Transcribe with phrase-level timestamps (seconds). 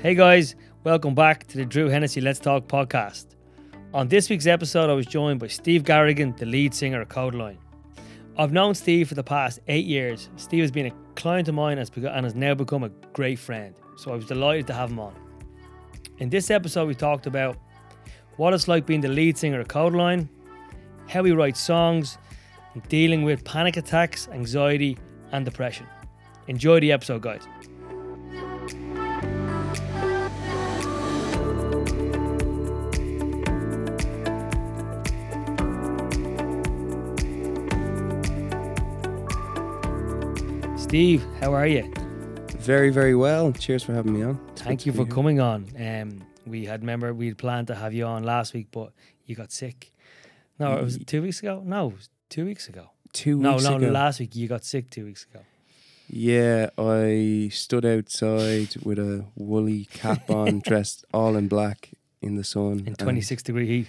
[0.00, 3.34] Hey guys, welcome back to the Drew Hennessy Let's Talk podcast.
[3.92, 7.56] On this week's episode, I was joined by Steve Garrigan, the lead singer of Kodaline.
[8.36, 10.28] I've known Steve for the past eight years.
[10.36, 14.12] Steve has been a client of mine and has now become a great friend, so
[14.12, 15.16] I was delighted to have him on.
[16.18, 17.56] In this episode, we talked about
[18.36, 20.28] what it's like being the lead singer of Kodaline,
[21.08, 22.18] how we write songs,
[22.74, 24.96] and dealing with panic attacks, anxiety,
[25.32, 25.88] and depression.
[26.46, 27.42] Enjoy the episode, guys.
[40.88, 41.92] Steve, how are you?
[42.56, 43.52] Very, very well.
[43.52, 44.40] Cheers for having me on.
[44.52, 45.14] It's Thank you for here.
[45.14, 45.66] coming on.
[45.78, 48.94] Um, we had remember we had planned to have you on last week, but
[49.26, 49.92] you got sick.
[50.58, 51.62] No, it was two weeks ago.
[51.62, 52.88] No, it was two weeks ago.
[53.12, 53.86] Two no, weeks no, ago.
[53.86, 54.88] No, last week you got sick.
[54.88, 55.44] Two weeks ago.
[56.08, 61.90] Yeah, I stood outside with a woolly cap on, dressed all in black
[62.22, 62.84] in the sun.
[62.86, 63.88] In 26 degree heat.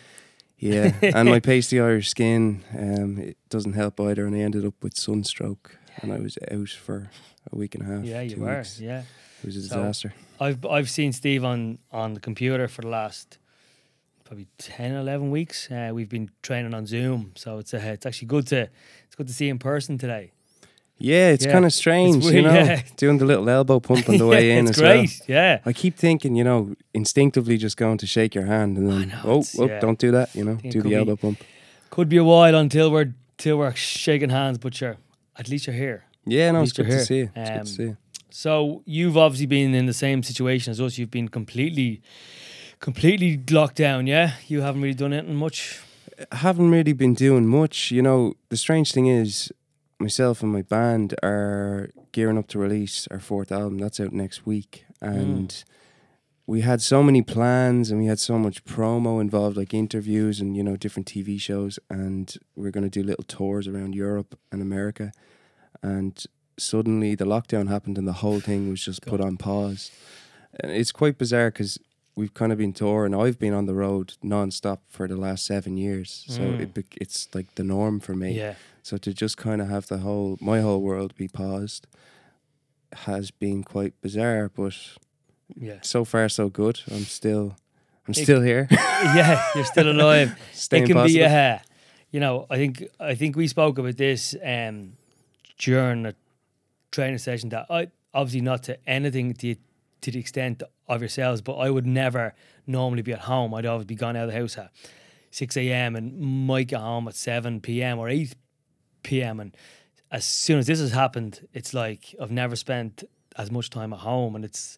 [0.57, 4.73] Yeah, and my pasty Irish skin, um, it doesn't help either, and I ended up
[4.83, 7.09] with sunstroke, and I was out for
[7.51, 8.03] a week and a half.
[8.03, 8.57] Yeah, you were.
[8.57, 8.79] Weeks.
[8.79, 9.03] Yeah,
[9.41, 10.13] it was a disaster.
[10.17, 13.37] So I've I've seen Steve on on the computer for the last
[14.29, 15.71] probably 10, 11 weeks.
[15.71, 18.69] Uh, we've been training on Zoom, so it's uh, it's actually good to
[19.05, 20.31] it's good to see in person today.
[21.01, 21.53] Yeah, it's yeah.
[21.53, 22.81] kind of strange, weird, you know, yeah.
[22.97, 24.67] doing the little elbow pump on the way yeah, in.
[24.67, 25.37] It's as great, well.
[25.37, 25.59] yeah.
[25.65, 29.21] I keep thinking, you know, instinctively just going to shake your hand and then, know,
[29.23, 31.43] oh, oh don't do that, you know, do the elbow be, pump.
[31.89, 34.97] Could be a while until we're till we're shaking hands, but sure,
[35.39, 36.03] at least you're here.
[36.25, 37.31] Yeah, no, it's good, to see you.
[37.35, 37.95] It's um, good to see.
[38.29, 40.97] So you've obviously been in the same situation as us.
[40.97, 42.01] You've been completely,
[42.79, 44.05] completely locked down.
[44.05, 45.79] Yeah, you haven't really done anything much.
[46.31, 47.89] I haven't really been doing much.
[47.89, 49.51] You know, the strange thing is,
[49.97, 53.77] myself and my band are gearing up to release our fourth album.
[53.79, 55.49] That's out next week, and.
[55.49, 55.63] Mm.
[56.45, 60.57] We had so many plans and we had so much promo involved, like interviews and
[60.57, 64.59] you know different TV shows, and we're going to do little tours around Europe and
[64.59, 65.11] America,
[65.81, 66.23] and
[66.57, 69.91] suddenly the lockdown happened and the whole thing was just put on pause.
[70.59, 71.79] And it's quite bizarre because
[72.15, 73.15] we've kind of been touring.
[73.15, 76.59] I've been on the road non-stop for the last seven years, so mm.
[76.59, 78.37] it it's like the norm for me.
[78.37, 78.55] Yeah.
[78.83, 81.87] So to just kind of have the whole my whole world be paused
[82.91, 84.73] has been quite bizarre, but
[85.55, 86.81] yeah, so far so good.
[86.91, 87.55] I'm still
[88.07, 88.67] I'm it, still here.
[88.71, 90.37] yeah, you're still alive.
[90.53, 91.19] Staying it can positive.
[91.19, 91.61] be a,
[92.11, 94.93] you know, I think I think we spoke about this um,
[95.59, 96.15] during a
[96.91, 99.55] training session that I obviously not to anything to
[100.01, 102.33] to the extent of yourselves, but I would never
[102.65, 103.53] normally be at home.
[103.53, 104.71] I'd always be gone out of the house at
[105.29, 105.95] six a.m.
[105.95, 106.17] and
[106.47, 107.99] might get home at seven p.m.
[107.99, 108.33] or eight
[109.03, 109.39] p.m.
[109.39, 109.55] And
[110.11, 113.03] as soon as this has happened, it's like I've never spent
[113.37, 114.77] as much time at home, and it's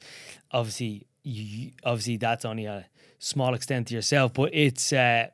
[0.51, 2.87] obviously you, obviously that's only a
[3.19, 5.27] small extent to yourself, but it's uh,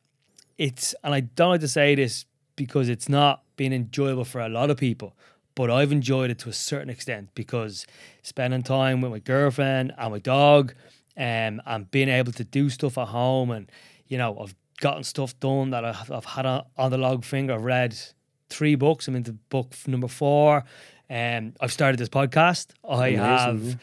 [0.57, 2.25] it's and I don't like to say this
[2.57, 5.15] because it's not been enjoyable for a lot of people,
[5.57, 7.87] but I've enjoyed it to a certain extent because
[8.21, 10.75] spending time with my girlfriend and my dog,
[11.17, 13.71] um, and being able to do stuff at home, and
[14.07, 17.55] you know I've gotten stuff done that I've, I've had on, on the log finger.
[17.55, 17.97] I've read
[18.51, 19.07] three books.
[19.07, 20.63] I'm into book number four.
[21.09, 22.67] Um, I've started this podcast.
[22.87, 23.79] I Amazing, have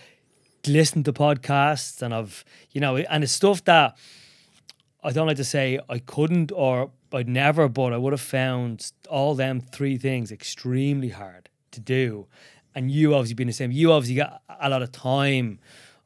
[0.69, 3.99] listened to podcasts, and I've you know, and it's stuff that
[5.03, 8.93] I don't like to say I couldn't or I'd never, but I would have found
[9.11, 12.27] all them three things extremely hard to do.
[12.75, 15.61] And you obviously being the same, you obviously got a lot of time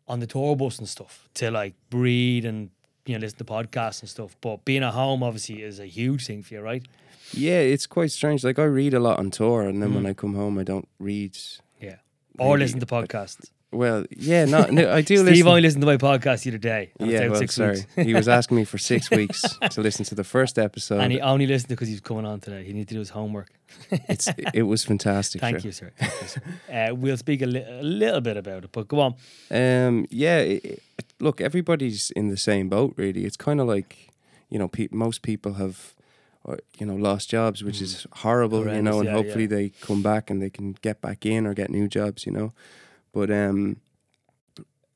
[0.06, 2.70] on the tour bus and stuff to like breathe and
[3.06, 4.36] you know listen to podcasts and stuff.
[4.40, 6.84] But being at home obviously is a huge thing for you, right?
[7.32, 8.44] Yeah, it's quite strange.
[8.44, 9.96] Like I read a lot on tour, and then mm.
[9.96, 11.36] when I come home, I don't read.
[11.80, 11.96] Yeah,
[12.38, 12.64] or really.
[12.64, 13.50] listen to podcasts.
[13.70, 15.16] Well, yeah, no, no I do.
[15.18, 15.48] Steve listen.
[15.48, 16.90] only listened to my podcast the other day.
[16.98, 17.84] Yeah, well, sorry.
[17.96, 21.20] he was asking me for six weeks to listen to the first episode, and he
[21.20, 22.64] only listened because he's coming on today.
[22.64, 23.50] He needed to do his homework.
[23.90, 25.42] it's it was fantastic.
[25.42, 25.92] Thank you, sir.
[25.98, 26.42] Thank you, sir.
[26.72, 29.14] Uh, we'll speak a, li- a, little bit about it, but go on.
[29.50, 30.82] Um, yeah, it, it,
[31.20, 32.94] look, everybody's in the same boat.
[32.96, 34.08] Really, it's kind of like
[34.48, 35.94] you know, pe- most people have
[36.44, 37.82] or you know lost jobs, which mm.
[37.82, 39.56] is horrible, Horrendous, you know, and yeah, hopefully yeah.
[39.56, 42.52] they come back and they can get back in or get new jobs, you know.
[43.12, 43.76] But um,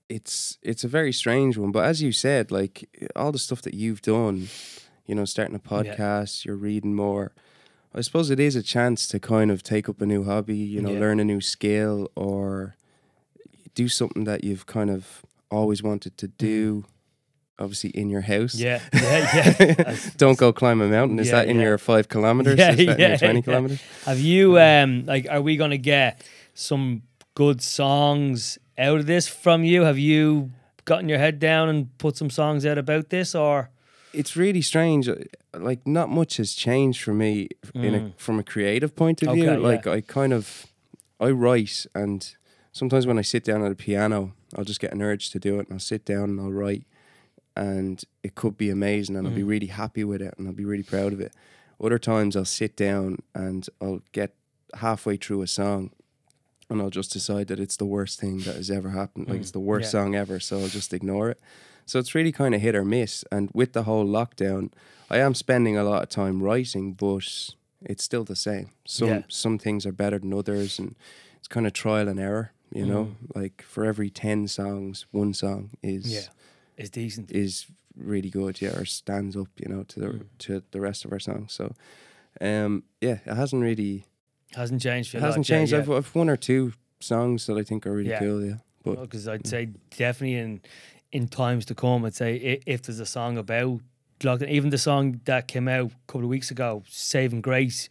[0.09, 1.73] it's it's a very strange one.
[1.73, 4.49] But as you said, like all the stuff that you've done,
[5.07, 6.51] you know, starting a podcast, yeah.
[6.51, 7.33] you're reading more.
[7.95, 10.81] I suppose it is a chance to kind of take up a new hobby, you
[10.81, 12.75] know, learn a new skill or
[13.75, 16.83] do something that you've kind of always wanted to do.
[16.83, 16.85] Mm
[17.63, 18.55] obviously in your house.
[18.55, 19.97] Yeah, yeah, yeah.
[20.17, 21.19] Don't go climb a mountain.
[21.19, 21.63] Is yeah, that in yeah.
[21.63, 22.59] your five kilometers?
[22.59, 23.81] Yeah, Is that yeah, in your twenty kilometers?
[24.05, 25.27] Have you um like?
[25.31, 26.23] Are we gonna get
[26.55, 27.03] some
[27.35, 29.83] good songs out of this from you?
[29.83, 30.51] Have you
[30.85, 33.71] gotten your head down and put some songs out about this, or
[34.13, 35.09] it's really strange.
[35.09, 35.17] Uh,
[35.55, 37.85] like not much has changed for me mm.
[37.85, 39.57] in a, from a creative point of okay, view.
[39.57, 39.93] Like yeah.
[39.93, 40.67] I kind of
[41.21, 42.35] I write, and
[42.73, 45.57] sometimes when I sit down at a piano, I'll just get an urge to do
[45.57, 46.85] it, and I'll sit down and I'll write,
[47.57, 49.31] and it could be amazing, and mm.
[49.31, 49.49] I'll be mm.
[49.49, 51.33] really happy with it, and I'll be really proud of it.
[51.83, 54.35] Other times I'll sit down and I'll get
[54.75, 55.91] halfway through a song
[56.73, 59.29] and I'll just decide that it's the worst thing that has ever happened.
[59.29, 59.41] Like mm.
[59.43, 60.01] it's the worst yeah.
[60.01, 61.41] song ever, so I'll just ignore it.
[61.87, 63.25] So it's really kind of hit or miss.
[63.31, 64.73] And with the whole lockdown,
[65.11, 68.71] I am spending a lot of time writing, but it's still the same.
[68.87, 69.23] Some yeah.
[69.29, 70.97] some things are better than others, and
[71.37, 72.53] it's kind of trial and error.
[72.73, 72.89] You mm.
[72.89, 76.29] know, like for every ten songs, one song is yeah,
[76.77, 77.67] is decent, is
[77.97, 78.63] really good.
[78.63, 79.49] Yeah, or stands up.
[79.59, 80.27] You know, to the mm.
[80.39, 81.53] to the rest of our songs.
[81.53, 81.75] So,
[82.41, 84.07] um, yeah, it hasn't really
[84.55, 85.15] hasn't changed.
[85.15, 85.75] It hasn't changed.
[85.75, 88.19] I've, I've one or two songs that I think are really yeah.
[88.19, 88.45] cool.
[88.45, 90.61] Yeah, but because well, I'd say definitely in
[91.11, 93.81] in times to come, I'd say if there's a song about
[94.21, 97.89] lockdown, even the song that came out a couple of weeks ago, "Saving Grace,"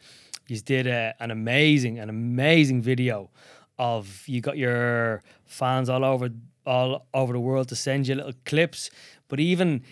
[0.47, 3.29] you did a, an amazing, an amazing video
[3.77, 6.29] of you got your fans all over
[6.65, 8.89] all over the world to send you little clips.
[9.27, 9.83] But even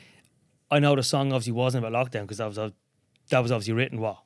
[0.69, 2.73] I know the song obviously wasn't about lockdown because that was
[3.29, 4.19] that was obviously written what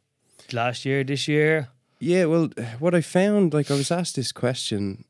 [0.51, 1.69] last year, this year.
[2.03, 5.05] Yeah, well, what I found, like, I was asked this question,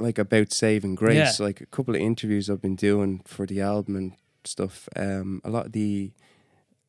[0.00, 1.38] like, about saving grace.
[1.38, 1.46] Yeah.
[1.46, 4.12] Like, a couple of interviews I've been doing for the album and
[4.44, 4.88] stuff.
[4.96, 6.10] Um, a lot of the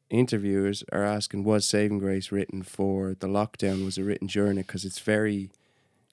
[0.10, 3.86] interviewers are asking, was saving grace written for the lockdown?
[3.86, 4.66] Was it written during it?
[4.66, 5.52] Because it's very,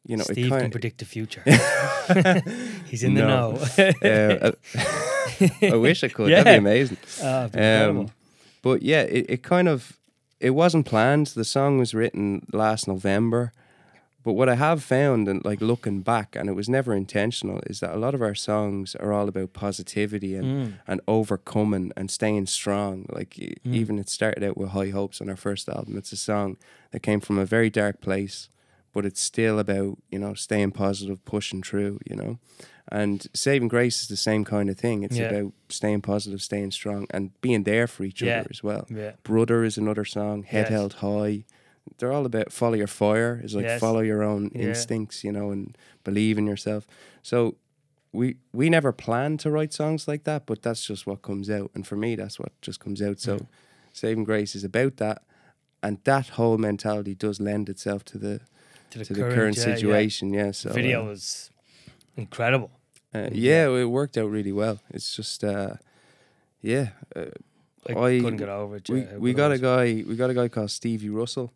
[0.06, 1.42] you know, Steve can predict the future.
[2.86, 3.58] He's in the know.
[4.02, 4.52] uh,
[5.72, 6.28] I wish I could.
[6.28, 6.42] Yeah.
[6.42, 6.98] That'd be amazing.
[7.22, 8.10] Oh, um,
[8.60, 9.96] but yeah, it, it kind of
[10.40, 11.28] it wasn't planned.
[11.28, 13.52] The song was written last November.
[14.26, 17.78] But what I have found, and like looking back, and it was never intentional, is
[17.78, 20.74] that a lot of our songs are all about positivity and, mm.
[20.88, 23.06] and overcoming and staying strong.
[23.08, 23.54] Like mm.
[23.64, 25.96] even it started out with High Hopes on our first album.
[25.96, 26.56] It's a song
[26.90, 28.48] that came from a very dark place,
[28.96, 32.00] but it's still about you know staying positive, pushing through.
[32.06, 32.38] You know,
[32.90, 35.02] and saving grace is the same kind of thing.
[35.02, 35.28] It's yeah.
[35.28, 38.40] about staying positive, staying strong, and being there for each yeah.
[38.40, 38.86] other as well.
[38.88, 39.12] Yeah.
[39.22, 40.44] Brother is another song.
[40.44, 40.70] Head yes.
[40.70, 41.44] held high.
[41.98, 43.38] They're all about follow your fire.
[43.44, 43.78] It's like yes.
[43.78, 46.86] follow your own instincts, you know, and believe in yourself.
[47.22, 47.56] So
[48.12, 51.70] we we never planned to write songs like that, but that's just what comes out.
[51.74, 53.20] And for me, that's what just comes out.
[53.20, 53.46] So
[53.92, 55.22] saving grace is about that,
[55.82, 58.40] and that whole mentality does lend itself to the
[58.90, 60.32] to the, to current, the current, situation.
[60.32, 61.50] Yeah, so video uh, was
[62.16, 62.70] incredible.
[63.14, 64.80] Uh, yeah, it worked out really well.
[64.90, 65.74] It's just, uh,
[66.60, 66.88] yeah.
[67.14, 67.26] Uh,
[67.88, 68.88] I, I, couldn't get over it.
[68.88, 70.02] We, we got a guy.
[70.06, 71.52] We got a guy called Stevie Russell.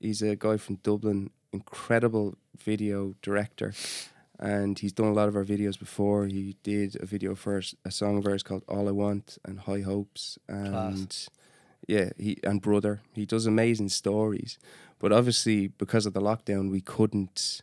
[0.00, 1.30] He's a guy from Dublin.
[1.52, 3.74] Incredible video director,
[4.40, 6.26] and he's done a lot of our videos before.
[6.26, 9.82] He did a video for a song of ours called "All I Want" and "High
[9.82, 11.30] Hopes," and Class.
[11.86, 13.02] yeah, he and brother.
[13.12, 14.58] He does amazing stories,
[15.04, 17.60] but obviously because of the lockdown, we couldn't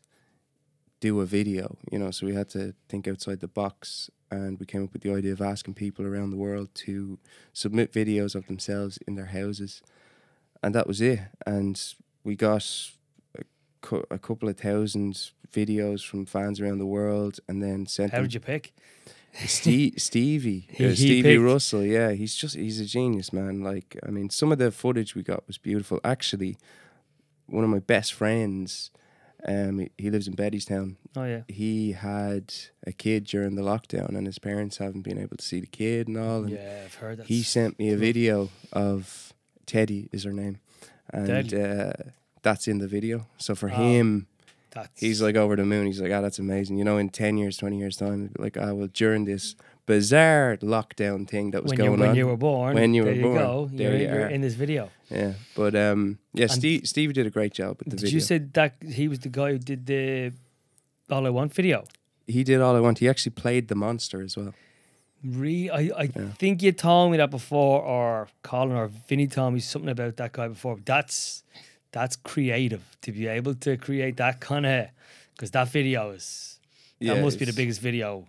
[1.00, 4.66] do a video, you know, so we had to think outside the box and we
[4.68, 7.18] came up with the idea of asking people around the world to
[7.52, 9.82] submit videos of themselves in their houses.
[10.62, 11.20] And that was it.
[11.44, 11.82] And
[12.24, 12.92] we got
[13.36, 13.42] a,
[13.82, 18.22] cu- a couple of thousand videos from fans around the world and then sent How
[18.22, 18.72] did you pick?
[19.48, 23.64] Steve, Stevie, he, uh, Stevie Russell, yeah, he's just he's a genius, man.
[23.64, 26.00] Like, I mean, some of the footage we got was beautiful.
[26.04, 26.58] Actually,
[27.52, 28.92] one of my best friends
[29.48, 30.96] um, he, lives in Bettystown.
[31.16, 31.42] Oh yeah.
[31.48, 32.54] He had
[32.86, 36.08] a kid during the lockdown, and his parents haven't been able to see the kid
[36.08, 36.44] and all.
[36.44, 37.28] And yeah, I've heard that.
[37.28, 39.34] He sent me a video of
[39.66, 40.60] Teddy is her name,
[41.12, 41.94] and uh,
[42.42, 43.28] that's in the video.
[43.38, 44.28] So for oh, him,
[44.96, 45.88] he's like over the moon.
[45.88, 46.78] He's like, ah, oh, that's amazing.
[46.78, 49.56] You know, in ten years, twenty years time, like, ah, well, during this
[49.86, 52.08] bizarre lockdown thing that was when going when on.
[52.10, 52.76] When you were born.
[52.76, 53.36] When you were born.
[53.36, 53.70] Go.
[53.72, 54.30] There you're, you are.
[54.30, 54.90] in this video.
[55.10, 55.34] Yeah.
[55.56, 58.16] But um, yeah, Steve, Steve did a great job with the did video.
[58.16, 60.34] you say that he was the guy who did the
[61.10, 61.84] All I Want video?
[62.28, 63.00] He did All I Want.
[63.00, 64.54] He actually played the monster as well.
[65.24, 66.30] Re, I, I yeah.
[66.40, 70.32] think you told me that before, or Colin or Vinny told me something about that
[70.32, 70.80] guy before.
[70.84, 71.44] That's
[71.92, 74.88] that's creative to be able to create that kind of
[75.36, 76.60] because that video is
[77.00, 78.26] that yeah, must be the biggest video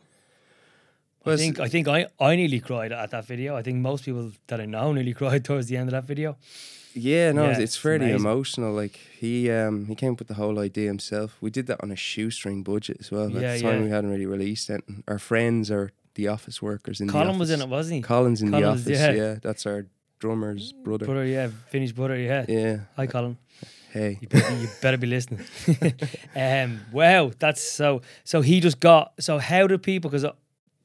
[1.26, 3.56] I think I think I, I nearly cried at that video.
[3.56, 6.36] I think most people that I know nearly cried towards the end of that video.
[6.94, 8.72] Yeah, no, yeah, it's, fairly emotional.
[8.72, 11.36] Like he um he came up with the whole idea himself.
[11.40, 13.26] We did that on a shoestring budget as well.
[13.26, 13.84] At yeah, the time yeah.
[13.84, 14.84] we hadn't really released it.
[15.08, 18.02] Our friends are the office workers in Colin the was in it, wasn't he?
[18.02, 19.12] Colin's in Collins, the office, yeah.
[19.12, 19.34] yeah.
[19.40, 19.86] That's our
[20.18, 21.06] drummer's brother.
[21.06, 22.44] Brother, yeah, Vinny's brother, yeah.
[22.48, 22.80] Yeah.
[22.96, 23.38] Hi Colin.
[23.92, 24.18] Hey.
[24.22, 25.44] You better, you better be listening.
[26.36, 30.26] um wow, that's so so he just got so how do people because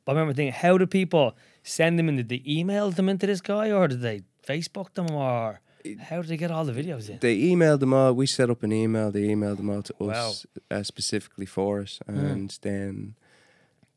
[0.08, 2.16] But I remember thinking, how do people send them in?
[2.16, 5.60] Did they email them into this guy, or did they Facebook them, or
[6.00, 7.20] how did they get all the videos in?
[7.20, 8.14] They emailed them all.
[8.14, 9.12] We set up an email.
[9.12, 10.78] They emailed them all to us wow.
[10.78, 12.18] uh, specifically for us, hmm.
[12.18, 12.62] and mm.
[12.62, 13.16] then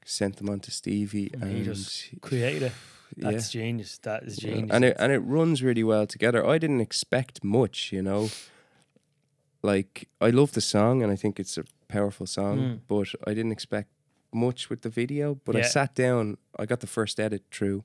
[0.04, 1.30] sent them on to Stevie.
[1.32, 2.72] And, and he just created it.
[3.16, 3.60] That's yeah.
[3.60, 3.98] genius.
[3.98, 4.70] That is genius.
[4.72, 6.44] And it and it runs really well together.
[6.44, 8.30] I didn't expect much, you know.
[9.62, 12.80] Like I love the song and I think it's a powerful song, mm.
[12.88, 13.90] but I didn't expect
[14.32, 15.34] much with the video.
[15.44, 15.62] But yeah.
[15.62, 17.84] I sat down, I got the first edit through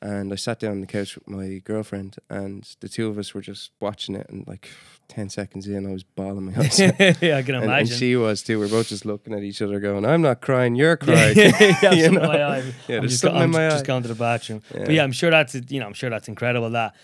[0.00, 3.34] and I sat down on the couch with my girlfriend, and the two of us
[3.34, 4.28] were just watching it.
[4.30, 4.70] And like
[5.08, 6.78] ten seconds in, I was bawling my eyes.
[7.20, 7.70] yeah, I can imagine.
[7.70, 8.60] And, she was too.
[8.60, 11.92] We are both just looking at each other, going, "I'm not crying, you're crying." yeah,
[11.92, 12.20] you know?
[12.20, 12.72] my eye.
[12.86, 14.62] Yeah, I'm just, go, I'm just going to the bathroom.
[14.72, 14.84] Yeah.
[14.84, 16.70] But yeah, I'm sure that's you know, I'm sure that's incredible.
[16.70, 16.94] That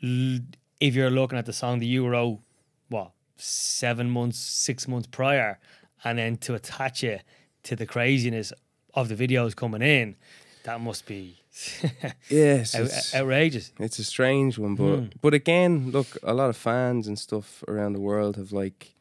[0.00, 2.40] if you're looking at the song that you wrote,
[2.88, 5.58] what seven months, six months prior,
[6.02, 7.22] and then to attach it
[7.68, 8.52] to the craziness
[8.94, 10.16] of the videos coming in,
[10.64, 11.38] that must be
[12.30, 13.72] yes, it's, outrageous.
[13.78, 15.12] It's a strange one, but mm.
[15.20, 18.94] but again, look, a lot of fans and stuff around the world have like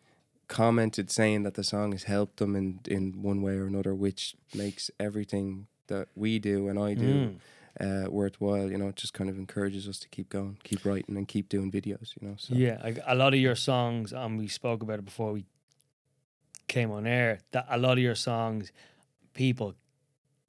[0.47, 4.35] commented saying that the song has helped them in in one way or another, which
[4.53, 7.13] makes everything that we do and I do.
[7.13, 7.35] Mm.
[7.79, 11.15] Uh, worthwhile, you know, it just kind of encourages us to keep going, keep writing,
[11.15, 12.33] and keep doing videos, you know.
[12.35, 12.55] So.
[12.55, 15.45] Yeah, a lot of your songs, and um, we spoke about it before we
[16.67, 17.39] came on air.
[17.51, 18.71] That a lot of your songs,
[19.33, 19.75] people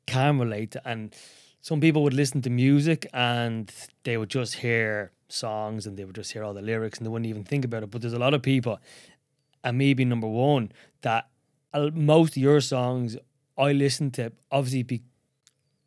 [0.07, 1.15] can relate to, and
[1.61, 3.73] some people would listen to music and
[4.05, 7.11] they would just hear songs and they would just hear all the lyrics and they
[7.11, 7.91] wouldn't even think about it.
[7.91, 8.81] But there's a lot of people,
[9.63, 10.73] and being number one,
[11.03, 11.29] that
[11.93, 13.17] most of your songs
[13.57, 15.03] I listen to obviously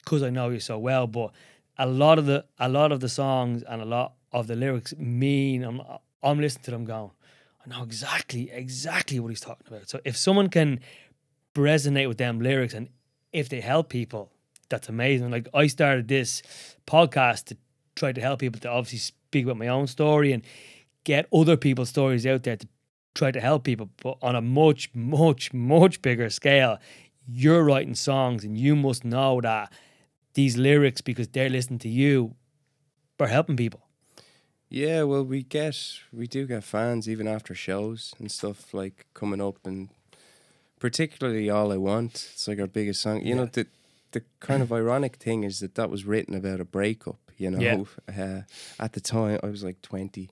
[0.03, 1.31] because I know you so well, but
[1.77, 4.93] a lot of the a lot of the songs and a lot of the lyrics
[4.97, 5.81] mean I'm
[6.21, 7.11] I'm listening to them going,
[7.63, 9.89] I know exactly exactly what he's talking about.
[9.89, 10.79] So if someone can
[11.55, 12.89] resonate with them lyrics and
[13.31, 14.31] if they help people
[14.71, 15.29] that's amazing.
[15.29, 16.41] Like I started this
[16.87, 17.57] podcast to
[17.95, 20.41] try to help people to obviously speak about my own story and
[21.03, 22.67] get other people's stories out there to
[23.13, 26.79] try to help people, but on a much, much, much bigger scale.
[27.27, 29.71] You're writing songs and you must know that
[30.33, 32.35] these lyrics, because they're listening to you,
[33.19, 33.81] are helping people.
[34.73, 35.77] Yeah, well, we get
[36.13, 39.89] we do get fans even after shows and stuff like coming up and
[40.79, 42.29] particularly all I want.
[42.31, 43.19] It's like our biggest song.
[43.19, 43.35] You yeah.
[43.35, 43.67] know, the
[44.13, 47.19] the kind of ironic thing is that that was written about a breakup.
[47.37, 47.83] You know, yeah.
[48.23, 48.41] uh,
[48.81, 50.29] at the time I was like twenty,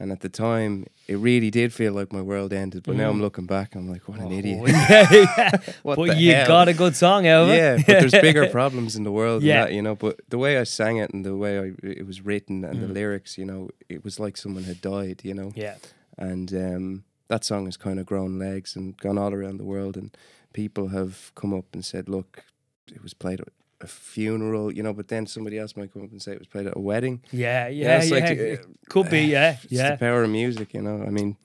[0.00, 2.82] and at the time it really did feel like my world ended.
[2.84, 2.98] But mm.
[2.98, 3.22] now I'm mm.
[3.22, 4.62] looking back, I'm like, what an oh, idiot!
[4.66, 5.50] yeah,
[5.82, 6.46] what but you hell?
[6.46, 7.56] got a good song out of it.
[7.56, 9.42] Yeah, but there's bigger problems in the world.
[9.42, 9.94] Yeah, that, you know.
[9.94, 12.88] But the way I sang it and the way I, it was written and mm.
[12.88, 15.20] the lyrics, you know, it was like someone had died.
[15.22, 15.52] You know.
[15.54, 15.76] Yeah.
[16.16, 19.96] And um, that song has kind of grown legs and gone all around the world
[19.96, 20.16] and
[20.52, 22.44] people have come up and said, "Look,
[22.88, 23.40] it was played
[23.80, 26.48] a funeral, you know, but then somebody else might come up and say it was
[26.48, 27.22] played at a wedding.
[27.32, 28.14] Yeah, yeah, yeah.
[28.14, 29.92] Like, uh, could be, yeah, it's yeah.
[29.92, 31.02] the power of music, you know.
[31.02, 31.36] I mean,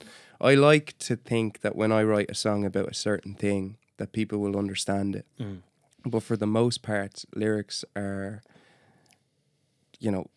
[0.42, 4.12] I like to think that when I write a song about a certain thing, that
[4.12, 5.26] people will understand it.
[5.40, 5.62] Mm.
[6.06, 8.44] But for the most part, lyrics are,
[10.00, 10.30] you know,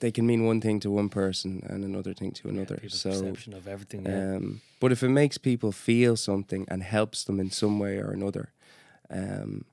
[0.00, 2.80] they can mean one thing to one person and another thing to another.
[2.82, 4.06] Yeah, so perception of everything.
[4.06, 4.36] Yeah.
[4.36, 8.10] Um, but if it makes people feel something and helps them in some way or
[8.10, 8.52] another,
[9.10, 9.66] um,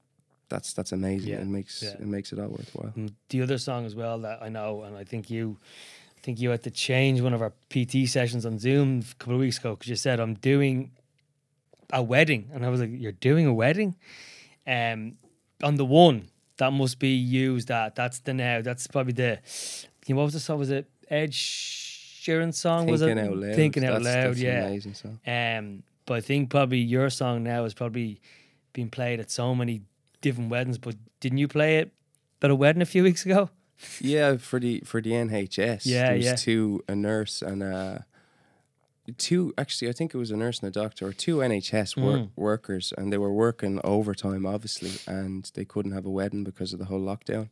[0.49, 1.29] that's that's amazing.
[1.29, 1.91] Yeah, it makes yeah.
[1.91, 2.93] it makes it all worthwhile.
[2.95, 5.57] And the other song as well that I know, and I think you,
[6.17, 9.35] I think you had to change one of our PT sessions on Zoom a couple
[9.35, 10.91] of weeks ago because you said I'm doing
[11.91, 13.95] a wedding, and I was like, "You're doing a wedding?"
[14.65, 15.17] Um,
[15.63, 17.67] on the one that must be used.
[17.69, 18.61] That that's the now.
[18.61, 19.39] That's probably the.
[20.05, 20.59] You know, what was the song?
[20.59, 22.87] Was it Ed Sheeran song?
[22.87, 23.55] Thinking was it out loud?
[23.55, 24.27] Thinking out that's, loud.
[24.29, 25.19] That's yeah, amazing song.
[25.25, 28.21] Um, but I think probably your song now is probably
[28.73, 29.81] being played at so many
[30.21, 30.77] different weddings.
[30.77, 31.91] But didn't you play it
[32.41, 33.49] at a wedding a few weeks ago?
[34.01, 35.85] Yeah, for the for the NHS.
[35.85, 36.35] Yeah, there was yeah.
[36.35, 38.07] Two a nurse and a
[39.17, 39.53] two.
[39.55, 42.29] Actually, I think it was a nurse and a doctor, or two NHS wor- mm.
[42.35, 46.79] workers, and they were working overtime, obviously, and they couldn't have a wedding because of
[46.79, 47.49] the whole lockdown.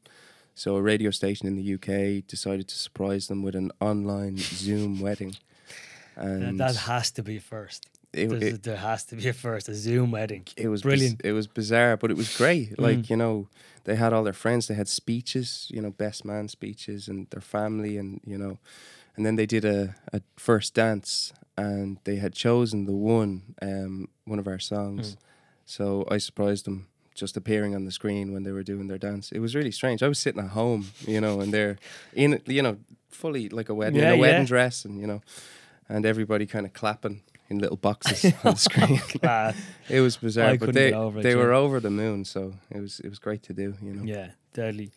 [0.55, 4.99] So a radio station in the UK decided to surprise them with an online Zoom
[4.99, 5.35] wedding.
[6.17, 9.75] And that has to be first it, it, there has to be a first a
[9.75, 10.45] Zoom wedding.
[10.55, 11.21] It was brilliant.
[11.21, 12.71] Biz, it was bizarre, but it was great.
[12.71, 12.81] Mm.
[12.81, 13.47] Like you know,
[13.83, 14.67] they had all their friends.
[14.67, 18.57] They had speeches, you know, best man speeches, and their family, and you know,
[19.15, 24.07] and then they did a, a first dance, and they had chosen the one um
[24.25, 25.15] one of our songs.
[25.15, 25.17] Mm.
[25.65, 29.31] So I surprised them just appearing on the screen when they were doing their dance.
[29.31, 30.03] It was really strange.
[30.03, 31.77] I was sitting at home, you know, and they're
[32.13, 32.77] in, you know,
[33.09, 35.21] fully like a wedding, yeah, in a wedding dress, and you know,
[35.87, 39.01] and everybody kind of clapping in little boxes on the screen.
[39.89, 41.57] it was bizarre, I but they they it, were yeah.
[41.57, 43.75] over the moon, so it was it was great to do.
[43.81, 44.03] You know.
[44.03, 44.91] Yeah, deadly.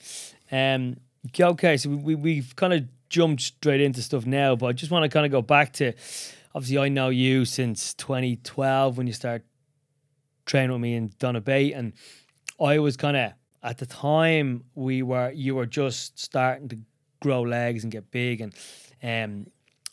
[0.51, 0.97] Um,
[1.39, 5.05] okay, so we we've kind of jumped straight into stuff now, but I just want
[5.05, 5.93] to kind of go back to.
[6.55, 9.45] Obviously, I know you since 2012 when you start
[10.47, 11.93] training with me in Donabate, and
[12.61, 16.79] I was kind of at the time we were you were just starting to
[17.21, 18.55] grow legs and get big, and
[19.03, 19.47] um,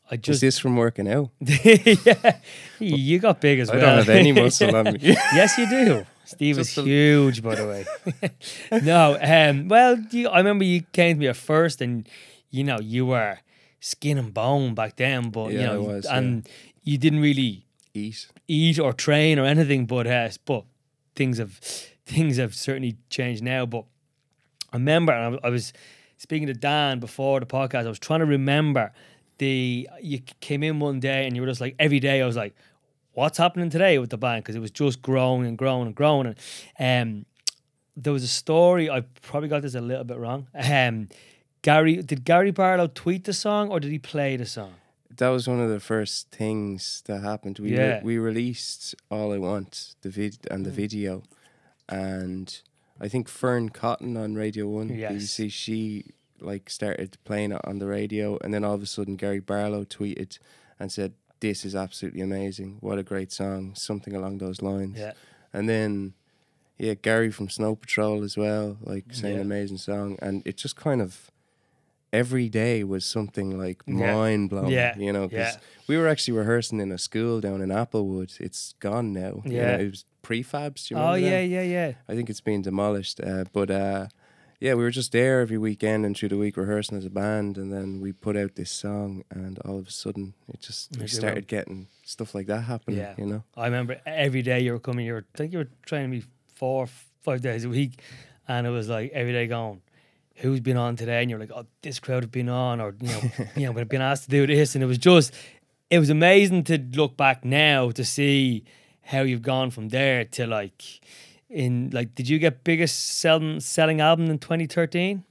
[0.09, 1.31] I just is this from working out?
[1.39, 2.37] yeah,
[2.79, 3.85] you got big as I well.
[3.85, 4.99] I don't have any muscle on me.
[5.01, 6.05] yes, you do.
[6.25, 8.81] Steve is huge, by the way.
[8.83, 12.07] no, um, well, you, I remember you came to me at first, and
[12.49, 13.39] you know you were
[13.79, 16.91] skin and bone back then, but yeah, you know, was, and yeah.
[16.91, 19.85] you didn't really eat, eat or train or anything.
[19.85, 20.65] But uh, but
[21.15, 21.53] things have
[22.05, 23.65] things have certainly changed now.
[23.65, 23.85] But
[24.71, 25.73] I remember, and I, I was
[26.17, 27.85] speaking to Dan before the podcast.
[27.85, 28.91] I was trying to remember
[29.37, 32.21] the you came in one day and you were just like every day.
[32.21, 32.55] I was like,
[33.13, 36.35] what's happening today with the band because it was just growing and growing and growing.
[36.77, 37.25] And um,
[37.95, 38.89] there was a story.
[38.89, 40.47] I probably got this a little bit wrong.
[40.53, 41.07] Um,
[41.61, 44.75] Gary did Gary Barlow tweet the song or did he play the song?
[45.17, 47.57] That was one of the first things that happened.
[47.57, 47.95] We yeah.
[47.95, 50.73] re- we released All I Want the vid and the mm.
[50.73, 51.23] video,
[51.87, 52.61] and
[52.99, 55.13] I think Fearne Cotton on Radio One yes.
[55.13, 56.11] BBC she
[56.45, 59.83] like started playing it on the radio, and then all of a sudden Gary Barlow
[59.83, 60.37] tweeted
[60.79, 62.77] and said, "This is absolutely amazing!
[62.79, 64.99] What a great song!" Something along those lines.
[64.99, 65.13] Yeah.
[65.53, 66.13] And then,
[66.77, 69.41] yeah, Gary from Snow Patrol as well, like saying yeah.
[69.41, 71.31] amazing song, and it just kind of
[72.15, 74.13] every day was something like yeah.
[74.13, 74.71] mind blowing.
[74.71, 74.97] Yeah.
[74.97, 75.59] You know, because yeah.
[75.87, 78.39] we were actually rehearsing in a school down in Applewood.
[78.39, 79.41] It's gone now.
[79.45, 79.51] Yeah.
[79.51, 80.91] You know, it was prefabs.
[80.95, 81.93] oh, yeah, yeah, yeah.
[82.07, 83.19] I think it's being demolished.
[83.19, 84.07] Uh, but uh,
[84.65, 87.55] yeah, we were just there every weekend and through the week rehearsing as a band.
[87.55, 91.07] And then we put out this song, and all of a sudden, it just we
[91.07, 92.97] started getting stuff like that happening.
[92.97, 93.13] Yeah.
[93.15, 95.69] You know, I remember every day you were coming, you were, I think you were
[95.85, 96.23] training me
[96.55, 96.87] four,
[97.21, 98.01] five days a week.
[98.47, 99.83] And it was like every day going,
[100.37, 103.07] who's been on today, and you're like, oh, this crowd have been on, or you
[103.07, 103.21] know,
[103.55, 105.31] you know, we've been asked to do this, and it was just,
[105.91, 108.63] it was amazing to look back now to see
[109.03, 110.81] how you've gone from there to like,
[111.49, 115.23] in like, did you get biggest selling selling album in 2013?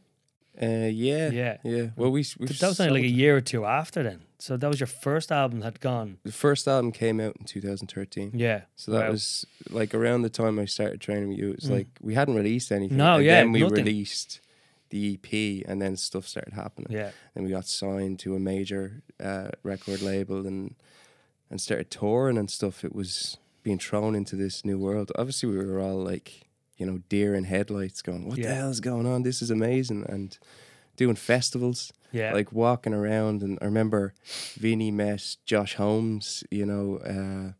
[0.61, 1.87] Uh, yeah, yeah, yeah.
[1.97, 4.23] Well, we, we that was only like a year or two after then.
[4.39, 6.19] So that was your first album had gone.
[6.23, 8.33] The first album came out in 2013.
[8.35, 8.63] Yeah.
[8.77, 9.11] So that wow.
[9.11, 11.51] was like around the time I started training with you.
[11.51, 11.77] It was mm.
[11.77, 12.99] like we hadn't released anything.
[12.99, 13.41] No, and yeah.
[13.41, 13.85] Then we nothing.
[13.85, 14.41] released
[14.91, 16.89] the EP, and then stuff started happening.
[16.91, 17.11] Yeah.
[17.35, 20.77] Then we got signed to a major uh, record label and
[21.51, 22.85] and started touring and stuff.
[22.85, 25.11] It was being thrown into this new world.
[25.17, 26.47] Obviously, we were all like,
[26.77, 28.51] you know, deer in headlights, going, "What yeah.
[28.51, 29.25] the hell is going on?
[29.25, 30.39] This is amazing!" And
[30.97, 31.93] doing festivals.
[32.13, 32.33] Yeah.
[32.33, 34.15] Like walking around, and I remember
[34.55, 37.55] Vinny met Josh Homme, you know, uh,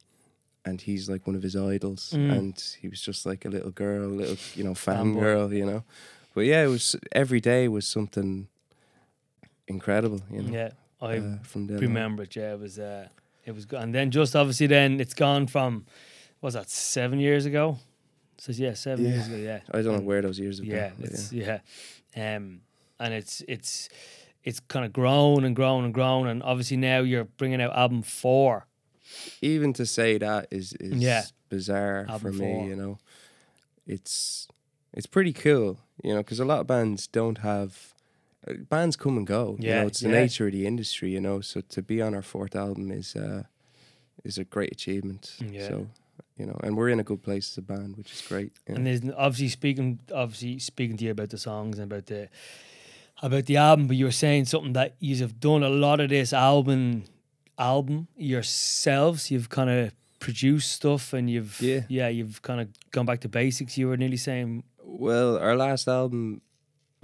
[0.65, 2.31] and he's like one of his idols, mm.
[2.31, 5.83] and he was just like a little girl, little you know, fan girl, you know.
[6.37, 8.47] But yeah, it was every day was something
[9.67, 10.21] incredible.
[10.31, 10.53] You know.
[10.53, 10.71] Yeah,
[11.03, 12.37] I uh, from remember it.
[12.37, 12.79] Yeah, it was.
[12.79, 13.09] Uh,
[13.45, 13.81] it was good.
[13.81, 15.87] And then just obviously, then it's gone from.
[16.41, 17.79] was that seven years ago?
[18.39, 19.11] So yeah, seven yeah.
[19.13, 19.37] years ago.
[19.37, 21.61] Yeah, I don't know where those years have yeah, It's, yeah,
[22.17, 22.37] yeah.
[22.37, 22.61] Um,
[22.99, 23.89] and it's it's
[24.43, 28.03] it's kind of grown and grown and grown, and obviously now you're bringing out album
[28.03, 28.67] four.
[29.41, 31.23] Even to say that is is yeah.
[31.49, 32.67] bizarre album for me.
[32.67, 32.99] You know,
[33.87, 34.49] it's
[34.93, 37.94] it's pretty cool, you know, because a lot of bands don't have
[38.69, 39.57] bands come and go.
[39.59, 40.21] Yeah, you know, it's the yeah.
[40.21, 41.41] nature of the industry, you know.
[41.41, 43.45] So to be on our fourth album is uh,
[44.25, 45.37] is a great achievement.
[45.41, 45.69] Yeah.
[45.69, 45.87] So
[46.37, 48.53] you know, and we're in a good place as a band, which is great.
[48.67, 52.29] And there's obviously speaking, obviously speaking to you about the songs and about the
[53.23, 56.09] about the album, but you were saying something that you have done a lot of
[56.09, 57.05] this album
[57.59, 59.31] album yourselves.
[59.31, 63.29] You've kind of produced stuff and you've yeah, yeah you've kind of gone back to
[63.29, 63.79] basics.
[63.79, 66.41] You were nearly saying well, our last album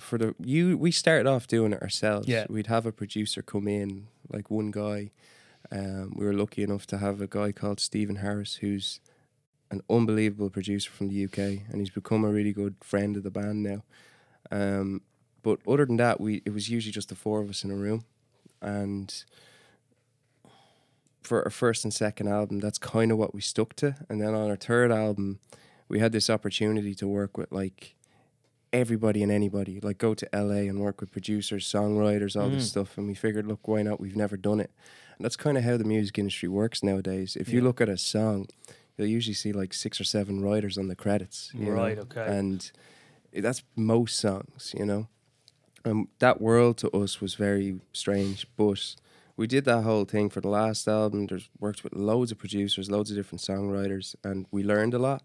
[0.00, 2.28] for the you we started off doing it ourselves.
[2.28, 2.46] Yeah.
[2.48, 5.10] We'd have a producer come in, like one guy.
[5.70, 9.00] Um, we were lucky enough to have a guy called Stephen Harris, who's
[9.70, 13.30] an unbelievable producer from the UK, and he's become a really good friend of the
[13.30, 13.84] band now.
[14.50, 15.02] Um,
[15.42, 17.76] but other than that, we it was usually just the four of us in a
[17.76, 18.04] room,
[18.60, 19.24] and
[21.22, 23.94] for our first and second album, that's kind of what we stuck to.
[24.08, 25.38] And then on our third album,
[25.88, 27.94] we had this opportunity to work with like
[28.72, 32.54] everybody and anybody, like go to LA and work with producers, songwriters, all mm.
[32.54, 32.96] this stuff.
[32.96, 34.00] And we figured, look, why not?
[34.00, 34.70] We've never done it.
[35.16, 37.37] And that's kind of how the music industry works nowadays.
[37.37, 37.56] If yeah.
[37.56, 38.48] you look at a song,
[38.96, 41.52] you'll usually see like six or seven writers on the credits.
[41.54, 42.02] right, know?
[42.02, 42.24] okay.
[42.26, 42.70] And
[43.33, 45.09] that's most songs, you know.
[45.85, 48.94] And that world to us was very strange, but
[49.37, 51.26] we did that whole thing for the last album.
[51.26, 55.22] There's worked with loads of producers, loads of different songwriters, and we learned a lot.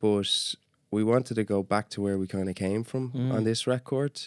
[0.00, 0.56] But
[0.90, 3.32] we wanted to go back to where we kind of came from mm.
[3.32, 4.20] on this record,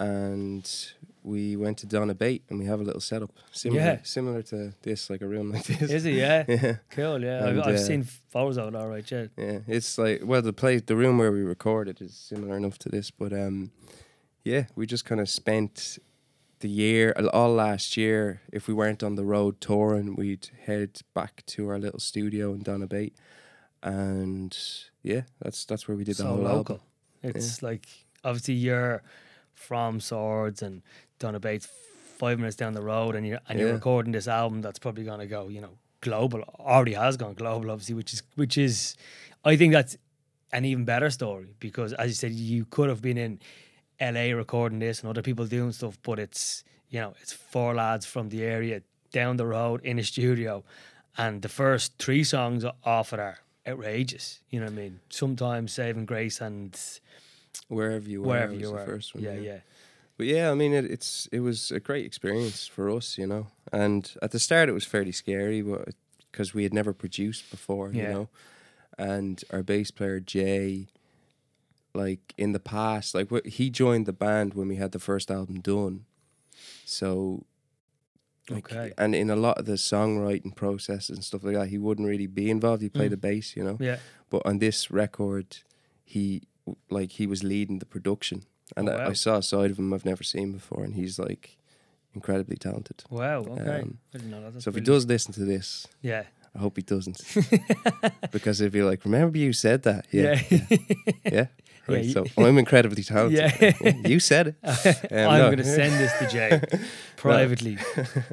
[0.00, 3.98] and we went to Donabate and we have a little setup similar yeah.
[4.02, 5.90] similar to this, like a room like this.
[5.90, 6.14] Is it?
[6.14, 6.44] Yeah.
[6.48, 6.76] yeah.
[6.90, 7.22] Cool.
[7.22, 7.46] Yeah.
[7.46, 8.76] And, I've, I've uh, seen photos of it.
[8.76, 9.08] All right.
[9.10, 9.26] Yeah.
[9.36, 9.58] Yeah.
[9.66, 13.10] It's like well, the place, the room where we recorded is similar enough to this,
[13.10, 13.70] but um,
[14.44, 15.98] yeah, we just kind of spent
[16.60, 18.40] the year all last year.
[18.52, 22.62] If we weren't on the road touring, we'd head back to our little studio in
[22.62, 23.14] Donabate,
[23.82, 24.56] and
[25.02, 26.56] yeah, that's that's where we did so the whole local.
[26.76, 26.80] album.
[27.22, 27.68] It's yeah.
[27.68, 27.86] like
[28.24, 29.02] obviously you're
[29.54, 30.82] from Swords and
[31.20, 31.68] Donabate's
[32.18, 33.66] five minutes down the road, and you're and yeah.
[33.66, 36.42] you're recording this album that's probably going to go, you know, global.
[36.58, 38.96] Already has gone global, obviously, which is which is,
[39.44, 39.96] I think that's
[40.52, 43.40] an even better story because, as you said, you could have been in
[44.00, 48.06] LA recording this and other people doing stuff, but it's you know it's four lads
[48.06, 50.64] from the area down the road in a studio,
[51.18, 54.40] and the first three songs off it are outrageous.
[54.50, 55.00] You know what I mean?
[55.08, 56.78] Sometimes Saving Grace and
[57.68, 59.24] wherever you were, wherever you were, the first one.
[59.24, 59.40] Yeah, yeah.
[59.40, 59.58] yeah.
[60.18, 63.48] But yeah, I mean, it, it's it was a great experience for us, you know.
[63.72, 65.94] And at the start, it was fairly scary, but
[66.30, 68.02] because we had never produced before, yeah.
[68.02, 68.28] you know.
[68.98, 70.88] And our bass player Jay
[71.94, 75.30] like in the past, like wh- he joined the band when we had the first
[75.30, 76.04] album done.
[76.84, 77.44] So,
[78.50, 78.92] like, okay.
[78.98, 82.26] And in a lot of the songwriting process and stuff like that, he wouldn't really
[82.26, 82.82] be involved.
[82.82, 83.12] He played mm.
[83.12, 83.76] the bass, you know.
[83.80, 83.98] Yeah.
[84.30, 85.58] But on this record,
[86.04, 86.42] he
[86.90, 88.44] like he was leading the production,
[88.76, 89.04] and oh, wow.
[89.06, 91.56] I, I, saw a side of him I've never seen before, and he's like
[92.14, 93.04] incredibly talented.
[93.10, 93.40] Wow.
[93.40, 93.80] Okay.
[93.80, 94.62] Um, I didn't know that.
[94.62, 96.24] so if he does listen to this, yeah.
[96.54, 97.22] I hope he doesn't,
[98.30, 100.66] because he'd be like, "Remember you said that?" Yeah, yeah.
[100.70, 100.78] yeah.
[101.24, 101.46] yeah.
[101.86, 103.54] Right, yeah, so I'm incredibly talented.
[103.60, 103.92] Yeah.
[104.06, 104.56] you said it.
[105.12, 105.44] Um, I'm no.
[105.46, 106.60] going to send this to Jay
[107.16, 107.78] privately.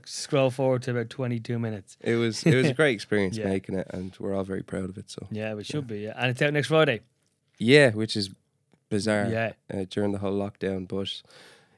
[0.06, 1.98] Scroll forward to about 22 minutes.
[2.02, 3.46] It was it was a great experience yeah.
[3.46, 5.10] making it, and we're all very proud of it.
[5.12, 6.00] So yeah, we should be.
[6.00, 6.14] Yeah.
[6.16, 7.02] And it's out next Friday.
[7.58, 8.30] Yeah, which is
[8.90, 9.28] bizarre.
[9.28, 11.22] Yeah, uh, during the whole lockdown, but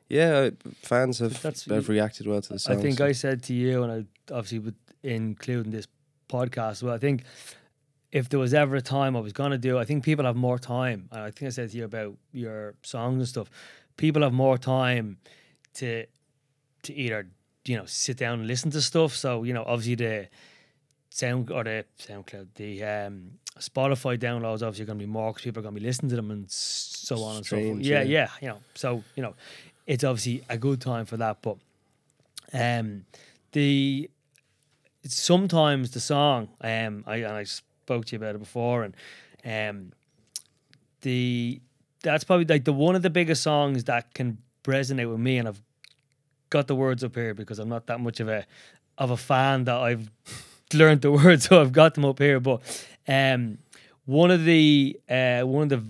[0.10, 0.50] yeah,
[0.82, 2.78] fans have have reacted well to the song.
[2.78, 3.06] I think so.
[3.06, 5.88] I said to you, and I obviously with including this
[6.30, 6.84] podcast.
[6.84, 7.24] Well, I think
[8.12, 10.60] if there was ever a time I was gonna do, I think people have more
[10.60, 11.08] time.
[11.12, 13.50] And I think I said to you about your songs and stuff.
[13.98, 15.18] People have more time
[15.76, 16.06] to
[16.84, 17.28] to either
[17.66, 19.16] you know sit down and listen to stuff.
[19.16, 20.28] So you know, obviously the
[21.10, 25.60] sound or the SoundCloud, the um, Spotify downloads obviously going to be more because people
[25.60, 27.80] are going to be listening to them and so on and so forth.
[27.80, 29.36] Yeah, yeah, yeah, you know, so you know,
[29.86, 31.42] it's obviously a good time for that.
[31.42, 31.58] But
[32.54, 33.06] um,
[33.52, 34.10] the
[35.06, 37.46] sometimes the song, um, I and I
[37.92, 38.96] spoke to you about it before, and
[39.46, 39.92] um,
[41.02, 41.60] the
[42.04, 45.48] that's probably like the one of the biggest songs that can resonate with me, and
[45.48, 45.62] I've
[46.50, 48.46] got the words up here because I'm not that much of a
[48.98, 50.10] of a fan that I've
[50.74, 52.40] learned the words, so I've got them up here.
[52.40, 52.62] But
[53.10, 53.58] um,
[54.06, 55.84] one of the uh, one of the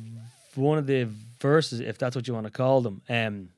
[0.59, 1.07] one of the
[1.39, 3.49] verses, if that's what you want to call them, um,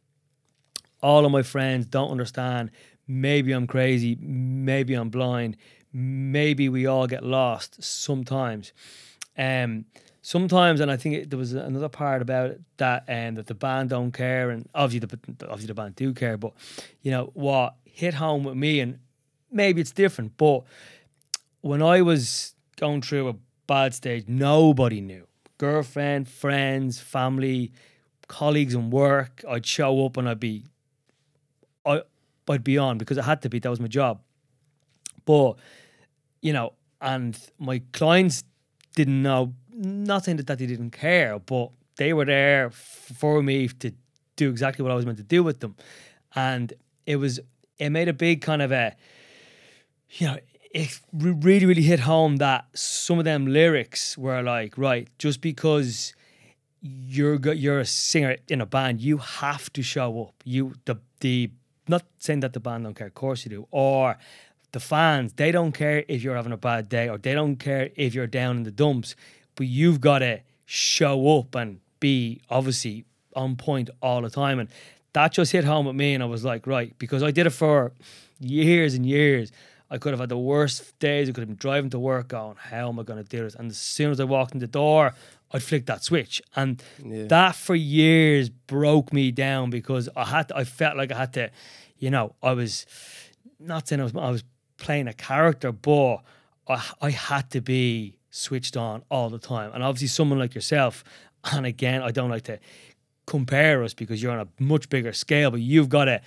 [1.01, 2.71] all of my friends don't understand.
[3.07, 4.17] Maybe I'm crazy.
[4.19, 5.55] Maybe I'm blind
[5.93, 8.73] maybe we all get lost sometimes.
[9.37, 9.85] Um,
[10.21, 13.53] sometimes, and I think it, there was another part about it that um, that the
[13.55, 16.53] band don't care, and obviously the obviously the band do care, but
[17.01, 18.99] you know what hit home with me, and
[19.51, 20.63] maybe it's different, but
[21.61, 23.35] when I was going through a
[23.67, 25.27] bad stage, nobody knew.
[25.57, 27.71] Girlfriend, friends, family,
[28.27, 29.43] colleagues and work.
[29.47, 30.65] I'd show up and I'd be,
[31.85, 32.01] I,
[32.49, 33.59] I'd be on because it had to be.
[33.59, 34.19] That was my job.
[35.25, 35.53] But
[36.43, 38.43] you know, and my clients
[38.95, 43.91] didn't know, not saying that, they didn't care, but they were there for me to
[44.35, 45.75] do exactly what I was meant to do with them.
[46.35, 46.73] And
[47.07, 47.39] it was,
[47.79, 48.95] it made a big kind of a,
[50.11, 50.37] you know,
[50.71, 56.13] it really, really hit home that some of them lyrics were like, right, just because
[56.81, 60.33] you're you're a singer in a band, you have to show up.
[60.43, 61.51] You the the
[61.87, 64.17] not saying that the band don't care, of course you do, or
[64.73, 67.89] the fans, they don't care if you're having a bad day or they don't care
[67.95, 69.15] if you're down in the dumps,
[69.55, 73.05] but you've got to show up and be obviously
[73.35, 74.59] on point all the time.
[74.59, 74.69] And
[75.13, 76.13] that just hit home with me.
[76.15, 77.93] And I was like, right, because I did it for
[78.39, 79.51] years and years.
[79.91, 81.29] I could have had the worst days.
[81.29, 83.53] I could have been driving to work going, how am I going to do this?
[83.53, 85.13] And as soon as I walked in the door,
[85.51, 86.41] I'd flick that switch.
[86.55, 87.25] And yeah.
[87.27, 91.33] that for years broke me down because I had to, I felt like I had
[91.33, 91.51] to,
[91.99, 92.87] you know, I was
[93.59, 94.43] not saying I was, I was
[94.83, 96.17] playing a character, but
[96.67, 99.71] I, I had to be switched on all the time.
[99.73, 101.03] And obviously, someone like yourself,
[101.51, 102.59] and again, I don't like to
[103.25, 106.21] compare us because you're on a much bigger scale, but you've got to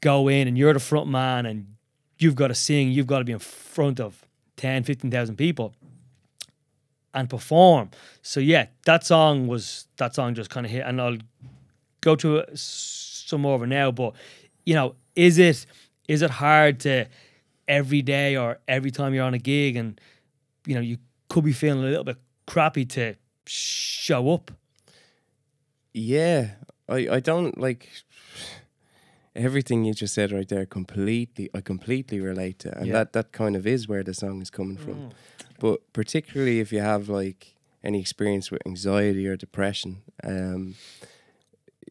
[0.00, 1.74] go in and you're the front man and
[2.18, 4.24] you've got to sing, you've got to be in front of
[4.56, 5.74] 10, 15,000 people
[7.14, 7.90] and perform.
[8.22, 11.16] So yeah, that song was that song just kind of hit, and I'll
[12.00, 13.90] go to some more of it now.
[13.90, 14.14] But
[14.66, 15.66] you know, is it
[16.06, 17.06] is it hard to
[17.68, 20.00] every day or every time you're on a gig and
[20.66, 23.14] you know you could be feeling a little bit crappy to
[23.46, 24.50] show up?
[25.92, 26.50] Yeah,
[26.88, 27.88] I I don't like
[29.34, 30.66] everything you just said right there.
[30.66, 32.92] Completely, I completely relate to, and yeah.
[32.94, 34.94] that that kind of is where the song is coming from.
[34.94, 35.12] Mm.
[35.60, 40.74] But particularly if you have like any experience with anxiety or depression, um,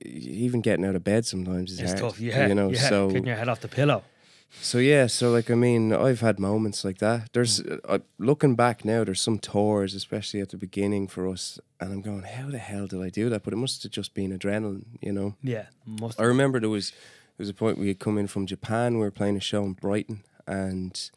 [0.06, 2.02] even getting out of bed sometimes is it's hard.
[2.02, 2.20] tough.
[2.20, 4.04] Yeah, you know, yeah, so getting your head off the pillow.
[4.50, 7.30] So yeah, so like I mean, I've had moments like that.
[7.34, 11.94] There's uh, looking back now, there's some tours, especially at the beginning for us, and
[11.94, 13.44] I'm going, how the hell did I do that?
[13.44, 15.36] But it must have just been adrenaline, you know.
[15.44, 16.20] Yeah, must.
[16.20, 18.96] I remember there was there was a point we had come in from Japan.
[18.96, 21.12] We were playing a show in Brighton, and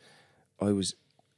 [0.61, 0.95] I was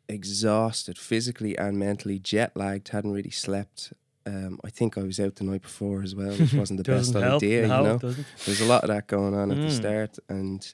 [0.09, 3.93] exhausted physically and mentally, jet lagged, hadn't really slept.
[4.25, 7.13] Um, I think I was out the night before as well, which wasn't the best
[7.15, 7.43] help.
[7.43, 7.67] idea.
[7.67, 9.63] No, you know, there's a lot of that going on at mm.
[9.63, 10.73] the start, and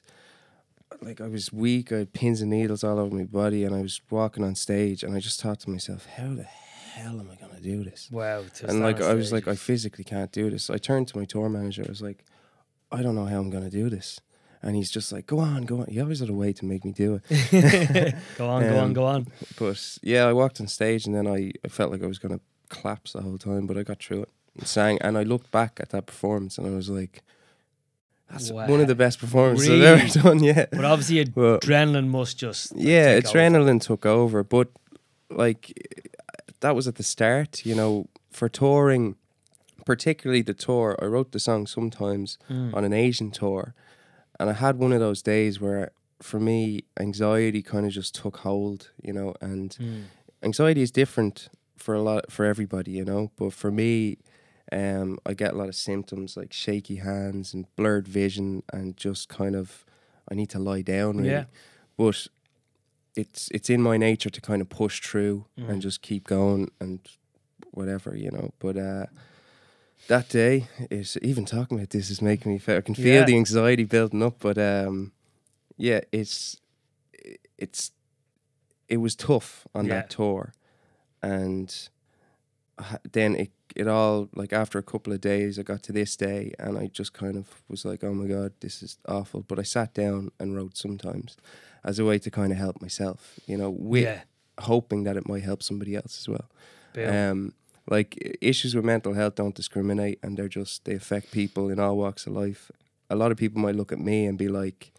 [1.01, 1.91] like I was weak.
[1.91, 5.03] I had pins and needles all over my body, and I was walking on stage,
[5.03, 8.43] and I just thought to myself, "How the hell am I gonna do this?" Wow!
[8.67, 10.65] And like I was like, I physically can't do this.
[10.65, 11.83] So I turned to my tour manager.
[11.85, 12.25] I was like,
[12.91, 14.19] I don't know how I'm gonna do this.
[14.61, 15.87] And he's just like, go on, go on.
[15.87, 18.15] He always had a way to make me do it.
[18.37, 19.27] go on, um, go on, go on.
[19.57, 22.37] But yeah, I walked on stage and then I, I felt like I was going
[22.37, 24.97] to collapse the whole time, but I got through it and sang.
[25.01, 27.23] And I looked back at that performance and I was like,
[28.29, 28.67] that's wow.
[28.67, 29.87] one of the best performances really?
[29.87, 30.43] I've ever done.
[30.43, 33.79] Yeah, but obviously adrenaline must just like, yeah, adrenaline over.
[33.79, 34.43] took over.
[34.43, 34.69] But
[35.29, 35.73] like
[36.59, 39.15] that was at the start, you know, for touring,
[39.85, 40.97] particularly the tour.
[41.01, 42.73] I wrote the song sometimes mm.
[42.73, 43.73] on an Asian tour,
[44.39, 48.37] and I had one of those days where, for me, anxiety kind of just took
[48.37, 49.33] hold, you know.
[49.41, 50.03] And mm.
[50.43, 53.31] anxiety is different for a lot for everybody, you know.
[53.37, 54.19] But for me,
[54.71, 59.29] um, I get a lot of symptoms like shaky hands and blurred vision, and just
[59.29, 59.85] kind of
[60.31, 61.17] I need to lie down.
[61.17, 61.29] Really.
[61.29, 61.45] Yeah.
[61.97, 62.27] But
[63.15, 65.69] it's it's in my nature to kind of push through mm.
[65.69, 66.99] and just keep going and
[67.71, 68.51] whatever, you know.
[68.59, 69.05] But uh,
[70.07, 73.25] that day is even talking about this is making me feel I can feel yeah.
[73.25, 75.11] the anxiety building up, but um,
[75.77, 76.57] yeah, it's
[77.57, 77.91] it's
[78.87, 79.95] it was tough on yeah.
[79.95, 80.53] that tour,
[81.21, 81.89] and
[83.11, 86.53] then it it all like after a couple of days I got to this day
[86.59, 89.41] and I just kind of was like oh my god this is awful.
[89.47, 91.37] But I sat down and wrote sometimes
[91.83, 94.21] as a way to kind of help myself you know with yeah.
[94.59, 96.49] hoping that it might help somebody else as well.
[97.29, 97.53] Um
[97.89, 101.97] like issues with mental health don't discriminate and they're just they affect people in all
[101.97, 102.71] walks of life.
[103.09, 104.91] A lot of people might look at me and be like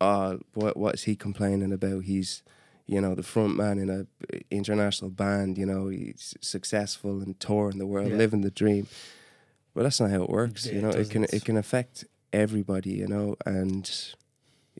[0.00, 2.04] oh what what is he complaining about?
[2.04, 2.42] He's
[2.86, 7.38] you know the front man in a eh, international band you know he's successful and
[7.40, 8.16] touring the world yeah.
[8.16, 8.86] living the dream
[9.74, 12.04] but that's not how it works yeah, you know it, it, can it can affect
[12.32, 14.14] everybody you know and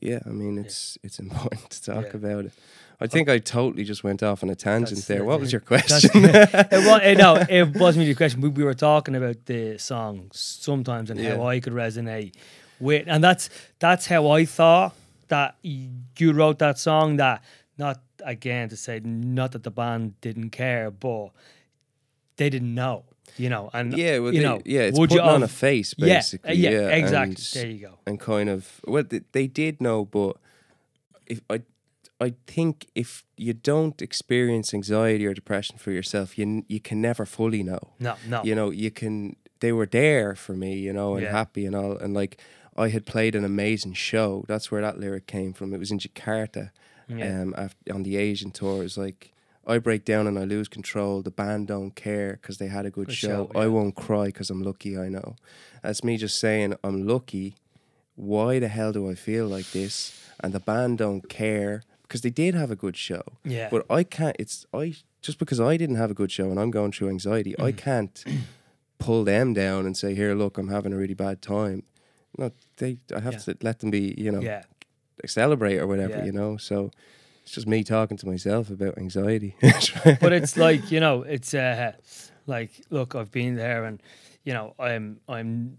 [0.01, 1.07] yeah i mean it's yeah.
[1.07, 2.53] it's important to talk about it
[2.99, 3.09] I oh.
[3.09, 5.23] think I totally just went off on a tangent That's there.
[5.23, 6.11] What was your question?
[6.15, 6.33] it
[6.73, 8.41] was, eh, no, it wasn't really a question.
[8.41, 12.35] We, we were talking about the song sometimes and how I could resonate
[12.81, 14.95] with, and that's that's how I thought
[15.29, 17.17] that you wrote that song.
[17.17, 17.43] That
[17.79, 21.31] not again to say not that the band didn't care, but
[22.37, 23.05] they didn't know
[23.37, 26.55] you know, and yeah, well, you they, know, yeah, it's putting on a face basically.
[26.55, 27.35] Yeah, yeah, yeah exactly.
[27.35, 27.99] And, there you go.
[28.07, 30.37] And kind of, well, they, they, did know, but
[31.27, 31.63] if I
[32.21, 37.27] I think if you don't experience anxiety or depression for yourself, you you can never
[37.27, 37.81] fully know.
[37.99, 38.43] No, no.
[38.43, 39.37] You know, you can.
[39.61, 41.33] They were there for me, you know, and yeah.
[41.33, 42.41] happy and all, and like
[42.77, 44.45] I had played an amazing show.
[44.49, 45.75] That's where that lyric came from.
[45.75, 46.71] It was in Jakarta,
[47.09, 47.43] yeah.
[47.43, 48.81] um, after, on the Asian tour.
[48.81, 49.33] It was like
[49.67, 51.23] I break down and I lose control.
[51.23, 53.29] The band don't care because they had a good, good show.
[53.29, 53.61] show yeah.
[53.63, 54.97] I won't cry because I'm lucky.
[54.99, 55.37] I know.
[55.83, 57.57] That's me just saying I'm lucky.
[58.15, 60.19] Why the hell do I feel like this?
[60.41, 63.23] And the band don't care because they did have a good show.
[63.45, 63.69] Yeah.
[63.71, 64.37] But I can't.
[64.39, 67.55] It's I just because I didn't have a good show and I'm going through anxiety.
[67.59, 67.65] Mm.
[67.65, 68.25] I can't
[68.99, 71.83] pull them down and say, "Here, look, I'm having a really bad time."
[72.39, 72.99] No, they.
[73.15, 73.39] I have yeah.
[73.41, 74.15] to let them be.
[74.17, 74.63] You know, yeah.
[75.27, 76.19] Celebrate or whatever.
[76.19, 76.25] Yeah.
[76.25, 76.91] You know, so.
[77.43, 79.55] It's just me talking to myself about anxiety.
[79.61, 81.93] but it's like you know, it's uh,
[82.49, 84.03] like look, I've been there, and
[84.43, 85.79] you know, I'm I'm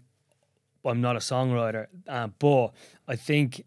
[0.82, 2.68] I'm not a songwriter, uh, but
[3.06, 3.64] I think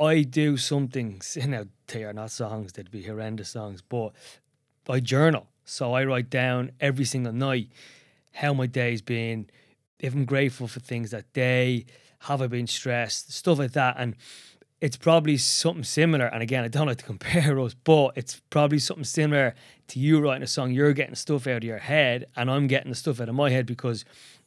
[0.00, 4.12] I do something, you know, they are not songs, they'd be horrendous songs, but
[4.88, 5.46] I journal.
[5.64, 7.68] So I write down every single night
[8.32, 9.48] how my day's been,
[9.98, 11.84] if I'm grateful for things that day,
[12.20, 13.96] have I been stressed, stuff like that.
[13.98, 14.16] And
[14.80, 16.26] it's probably something similar.
[16.26, 19.54] And again, I don't like to compare us, but it's probably something similar
[19.88, 20.72] to you writing a song.
[20.72, 23.50] You're getting stuff out of your head, and I'm getting the stuff out of my
[23.50, 24.04] head because,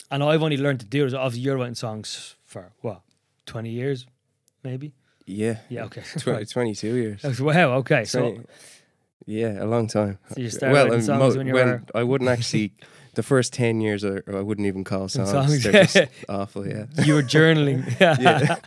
[0.10, 1.14] and I've only learned to do it.
[1.14, 3.02] Obviously, you're writing songs for what,
[3.46, 4.08] 20 years,
[4.64, 4.94] maybe?
[5.26, 5.58] Yeah.
[5.70, 6.04] Yeah, okay.
[6.18, 7.40] 20, 22 years.
[7.40, 8.06] Wow, okay.
[8.06, 8.44] 20, so,
[9.26, 10.18] yeah, a long time.
[10.34, 11.84] So you started well, writing um, songs mo- when you were.
[11.94, 12.74] I wouldn't actually.
[13.14, 15.32] the first 10 years I, I wouldn't even call songs.
[15.32, 15.98] songs They're just
[16.30, 16.86] awful, yeah.
[17.04, 17.84] You were journaling.
[18.00, 18.58] yeah.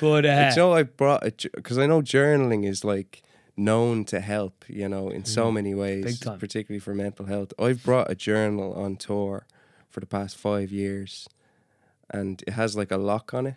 [0.00, 3.22] But, uh, you know, I brought it because I know journaling is like
[3.56, 5.54] known to help, you know, in so mm.
[5.54, 7.52] many ways, particularly for mental health.
[7.58, 9.46] I've brought a journal on tour
[9.90, 11.28] for the past five years
[12.10, 13.54] and it has like a lock on it.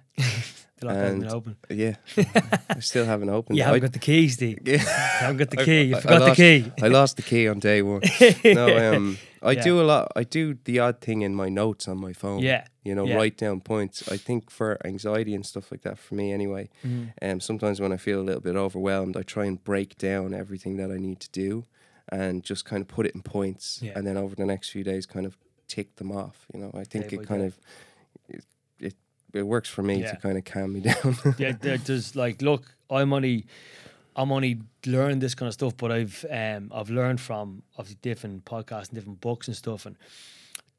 [0.78, 1.56] The lock hasn't been open.
[1.70, 1.96] Yeah.
[2.70, 4.60] I still haven't opened You haven't I, got the keys, Steve.
[4.64, 4.74] Yeah.
[4.74, 5.82] You haven't got the key.
[5.84, 6.72] You forgot lost, the key.
[6.82, 8.02] I lost the key on day one.
[8.44, 9.62] no, um, I yeah.
[9.62, 10.12] do a lot.
[10.16, 12.40] I do the odd thing in my notes on my phone.
[12.40, 12.66] Yeah.
[12.84, 13.16] You know, yeah.
[13.16, 14.10] write down points.
[14.12, 17.12] I think for anxiety and stuff like that, for me anyway, mm.
[17.22, 20.78] um, sometimes when I feel a little bit overwhelmed, I try and break down everything
[20.78, 21.66] that I need to do
[22.10, 23.80] and just kind of put it in points.
[23.82, 23.94] Yeah.
[23.96, 26.46] And then over the next few days, kind of tick them off.
[26.54, 27.48] You know, I think day it kind day.
[27.48, 27.60] of.
[29.36, 31.17] It, works for me to kind of calm me down.
[31.38, 33.45] yeah, there's like, look, I'm only
[34.15, 38.45] I'm only learning this kind of stuff, but I've um, I've learned from obviously different
[38.45, 39.98] podcasts and different books and stuff, and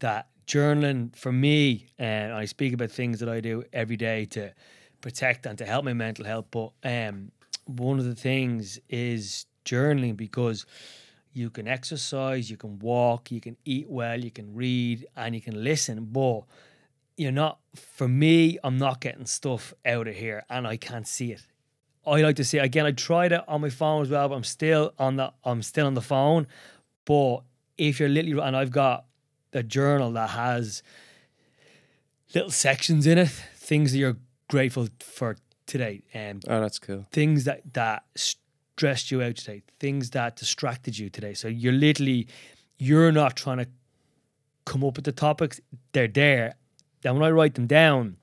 [0.01, 4.53] that journaling for me, and I speak about things that I do every day to
[5.01, 6.47] protect and to help my mental health.
[6.51, 7.33] But um,
[7.67, 10.65] one of the things is journaling because
[11.33, 15.41] you can exercise, you can walk, you can eat well, you can read, and you
[15.43, 16.43] can listen, but
[17.17, 21.33] you're not for me i'm not getting stuff out of here and i can't see
[21.33, 21.43] it
[22.07, 22.87] I like to see again.
[22.87, 25.87] I tried it on my phone as well, but I'm still on the I'm still
[25.87, 26.47] on the phone.
[27.05, 27.39] But
[27.77, 29.07] if you're literally and I've got
[29.53, 30.83] a journal that has
[32.35, 34.17] little sections in it, things that you're
[34.49, 37.07] grateful for today, and um, oh, that's cool.
[37.11, 41.35] Things that that stressed you out today, things that distracted you today.
[41.35, 42.29] So you're literally
[42.79, 43.67] you're not trying to
[44.65, 46.55] come up with the topics; they're there.
[47.03, 48.17] Then when I write them down,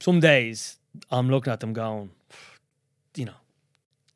[0.00, 0.78] some days
[1.10, 2.10] I'm looking at them going,
[3.14, 3.34] you know,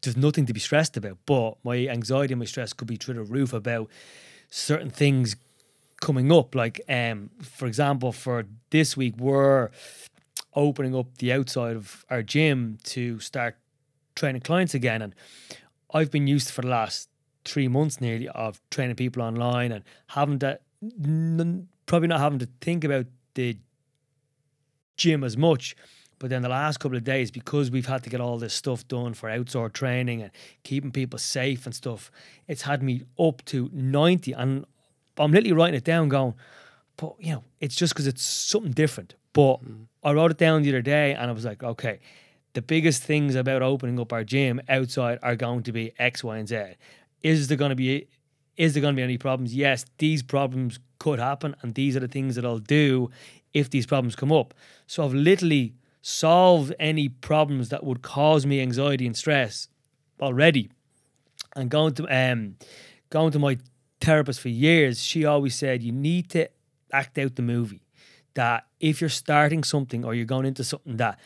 [0.03, 1.19] there's nothing to be stressed about.
[1.27, 3.89] But my anxiety and my stress could be through the roof about
[4.51, 5.37] certain things
[6.01, 6.55] coming up.
[6.55, 9.71] Like, um, for example, for this week, we're
[10.55, 13.57] opening up the outside of our gym to start
[14.15, 15.03] training clients again.
[15.03, 15.15] And
[15.93, 17.09] I've been used for the last
[17.45, 20.41] three months nearly of training people online and having
[20.83, 23.57] n- probably not having to think about the
[24.97, 25.77] gym as much
[26.19, 28.87] but then the last couple of days, because we've had to get all this stuff
[28.89, 30.31] done for outdoor training and
[30.63, 32.11] keeping people safe and stuff,
[32.49, 34.33] it's had me up to 90.
[34.33, 34.65] And
[35.19, 36.35] I'm literally writing it down going,
[36.97, 39.17] but you know, it's just because it's something different.
[39.33, 39.87] But mm.
[40.03, 42.01] I wrote it down the other day and I was like, okay,
[42.53, 46.39] the biggest things about opening up our gym outside are going to be X, Y,
[46.39, 46.77] and Z.
[47.23, 48.07] Is there going to be
[48.57, 49.55] is there going to be any problems?
[49.55, 53.11] Yes, these problems could happen, and these are the things that I'll do
[53.53, 54.55] if these problems come up.
[54.87, 59.69] So I've literally solved any problems that would cause me anxiety and stress
[60.21, 60.71] already.
[61.57, 62.57] And going to um
[63.11, 63.59] going to my
[64.01, 66.49] therapist for years, she always said you need to
[66.93, 67.83] act out the movie.
[68.35, 71.19] That if you're starting something or you're going into something that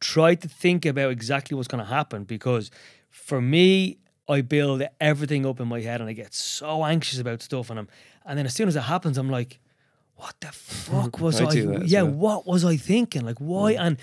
[0.00, 2.70] try to think about exactly what's going to happen because
[3.10, 3.98] for me
[4.30, 7.78] I build everything up in my head and I get so anxious about stuff and
[7.80, 7.88] I'm
[8.24, 9.60] and then as soon as it happens I'm like
[10.20, 12.12] what the fuck was I, I yeah, well.
[12.12, 13.24] what was I thinking?
[13.24, 13.74] Like why?
[13.74, 13.80] Mm.
[13.80, 13.96] And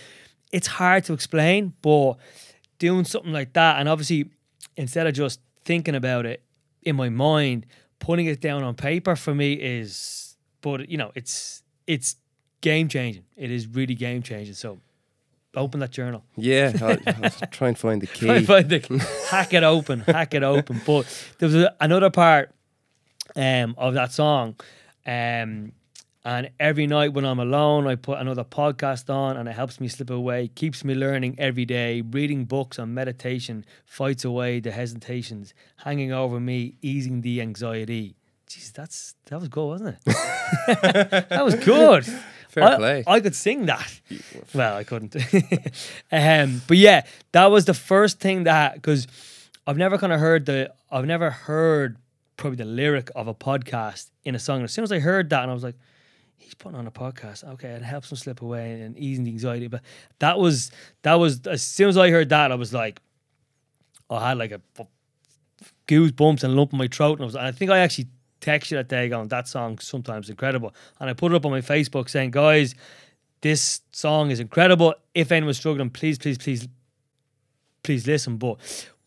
[0.51, 2.15] it's hard to explain, but
[2.79, 4.29] doing something like that, and obviously
[4.75, 6.43] instead of just thinking about it
[6.81, 7.65] in my mind,
[7.99, 12.15] putting it down on paper for me is, but you know, it's it's
[12.61, 13.23] game changing.
[13.35, 14.55] It is really game changing.
[14.55, 14.79] So
[15.55, 16.23] open that journal.
[16.35, 18.25] Yeah, I'll, I'll try and find the key.
[18.25, 20.81] try and find the hack it open, hack it open.
[20.85, 21.05] But
[21.39, 22.51] there was a, another part
[23.35, 24.55] um, of that song.
[25.05, 25.71] Um,
[26.25, 29.87] and every night when I'm alone, I put another podcast on and it helps me
[29.87, 32.01] slip away, keeps me learning every day.
[32.01, 38.17] Reading books on meditation fights away the hesitations, hanging over me, easing the anxiety.
[38.49, 40.05] Jeez, that's that was good, wasn't it?
[41.29, 42.05] that was good.
[42.49, 43.03] Fair I, play.
[43.05, 43.99] I could sing that.
[44.53, 45.15] Well, I couldn't.
[46.11, 49.07] um, but yeah, that was the first thing that because
[49.65, 51.97] I've never kind of heard the I've never heard
[52.37, 54.57] probably the lyric of a podcast in a song.
[54.57, 55.75] And as soon as I heard that, and I was like,
[56.37, 57.43] he's putting on a podcast.
[57.43, 59.67] Okay, it helps him slip away and easing the anxiety.
[59.67, 59.81] But
[60.19, 60.71] that was
[61.01, 63.01] that was as soon as I heard that, I was like,
[64.09, 64.61] I had like a
[65.87, 67.35] goosebumps and lump in my throat, and I was.
[67.35, 68.07] And I think I actually
[68.41, 71.61] texted that day going, "That song sometimes incredible," and I put it up on my
[71.61, 72.75] Facebook saying, "Guys,
[73.41, 74.93] this song is incredible.
[75.13, 76.67] If anyone's struggling, please, please, please."
[77.87, 78.37] please listen.
[78.37, 78.57] But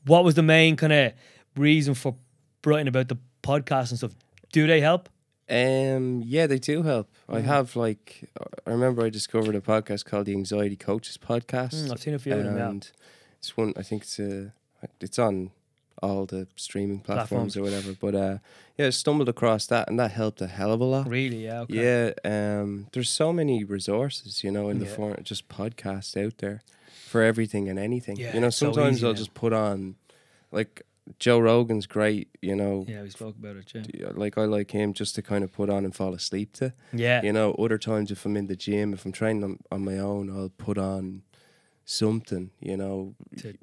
[0.07, 1.13] what was the main kind of
[1.55, 2.17] reason for
[2.65, 4.15] writing about the podcast and stuff?
[4.53, 5.09] Do they help?
[5.49, 7.09] Um, yeah, they do help.
[7.29, 7.37] Mm.
[7.37, 8.31] I have like
[8.67, 11.75] I remember I discovered a podcast called the Anxiety Coaches Podcast.
[11.75, 12.57] Mm, I've seen a few of them.
[12.57, 12.91] Yeah.
[13.39, 13.75] It's one.
[13.77, 14.53] I think it's a.
[15.01, 15.51] It's on
[16.03, 17.57] all the streaming platforms, platforms.
[17.57, 17.97] or whatever.
[18.01, 18.39] But uh,
[18.79, 21.09] yeah, I stumbled across that, and that helped a hell of a lot.
[21.09, 21.45] Really?
[21.45, 21.61] Yeah.
[21.61, 22.15] Okay.
[22.25, 22.61] Yeah.
[22.61, 24.95] Um, there's so many resources, you know, in the yeah.
[24.95, 26.63] form just podcasts out there
[27.07, 28.17] for everything and anything.
[28.17, 29.19] Yeah, you know, sometimes so I'll now.
[29.19, 29.97] just put on,
[30.53, 30.83] like
[31.19, 32.85] Joe Rogan's great, you know.
[32.87, 33.73] Yeah, we spoke about it.
[33.93, 34.11] Yeah.
[34.15, 36.73] Like I like him just to kind of put on and fall asleep to.
[36.93, 37.23] Yeah.
[37.23, 39.99] You know, other times if I'm in the gym, if I'm training on, on my
[39.99, 41.23] own, I'll put on
[41.85, 42.51] something.
[42.61, 43.57] You know, to,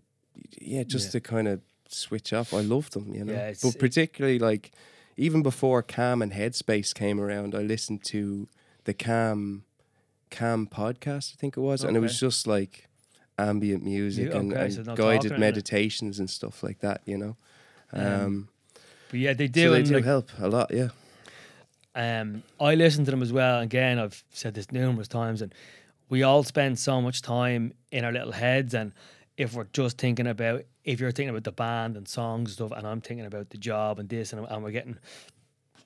[0.59, 1.11] yeah, just yeah.
[1.11, 1.61] to kind of
[1.93, 2.53] switch off.
[2.53, 3.13] I love them.
[3.13, 4.71] You know, yeah, but particularly like
[5.17, 8.47] even before Calm and Headspace came around, I listened to
[8.85, 9.63] the Calm
[10.29, 11.33] Calm podcast.
[11.33, 11.87] I think it was, okay.
[11.87, 12.87] and it was just like
[13.39, 17.01] ambient music and, okay, and so guided meditations and stuff like that.
[17.05, 17.37] You know,
[17.93, 18.47] um, um,
[19.09, 19.67] but yeah, they do.
[19.67, 20.71] So they do like, help a lot.
[20.71, 20.89] Yeah.
[21.95, 23.59] Um, I listen to them as well.
[23.59, 25.51] Again, I've said this numerous times, and
[26.09, 28.75] we all spend so much time in our little heads.
[28.75, 28.91] And
[29.37, 32.77] if we're just thinking about, if you're thinking about the band and songs and stuff,
[32.77, 34.97] and I'm thinking about the job and this, and, and we're getting,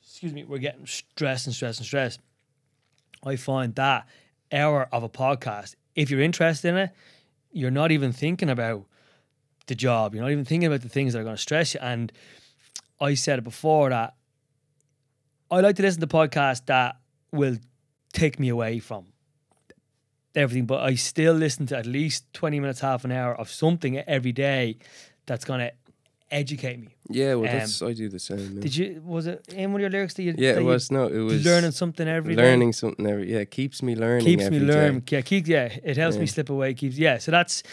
[0.02, 2.18] excuse me, we're getting stress and stress and stress.
[3.24, 4.08] I find that
[4.52, 6.92] hour of a podcast, if you're interested in it,
[7.52, 8.86] you're not even thinking about
[9.68, 10.16] the job.
[10.16, 11.82] You're not even thinking about the things that are going to stress you.
[11.84, 12.12] And
[13.00, 14.16] I said it before that
[15.52, 16.96] I like to listen to podcasts that
[17.34, 17.58] will
[18.14, 19.08] take me away from
[20.36, 23.98] everything, but I still listen to at least 20 minutes, half an hour of something
[24.00, 24.78] every day
[25.26, 25.72] that's going to
[26.32, 26.96] educate me.
[27.10, 28.56] Yeah, well, um, that's I do the same.
[28.56, 28.62] Yeah.
[28.62, 29.02] Did you?
[29.06, 30.34] Was it in one of your lyrics that you?
[30.38, 30.90] Yeah, that it was.
[30.90, 32.74] No, it was learning something every learning day?
[32.74, 33.32] something every.
[33.32, 34.26] Yeah, it keeps me learning.
[34.26, 35.04] Keeps me learning.
[35.10, 36.22] Yeah, keep, yeah, it helps yeah.
[36.22, 36.74] me slip away.
[36.74, 37.18] Keeps yeah.
[37.18, 37.64] So that's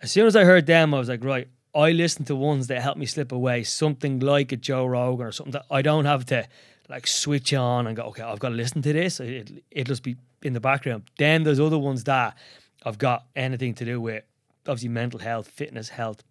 [0.00, 1.48] as soon as I heard them, I was like, right.
[1.74, 3.62] I listen to ones that help me slip away.
[3.62, 6.48] Something like a Joe Rogan or something that I don't have to
[6.88, 8.04] like switch on and go.
[8.04, 9.20] Okay, I've got to listen to this.
[9.20, 11.10] It, it'll just be in the background.
[11.18, 12.36] Then there's other ones that
[12.84, 14.24] I've got anything to do with
[14.66, 16.22] obviously mental health, fitness, health,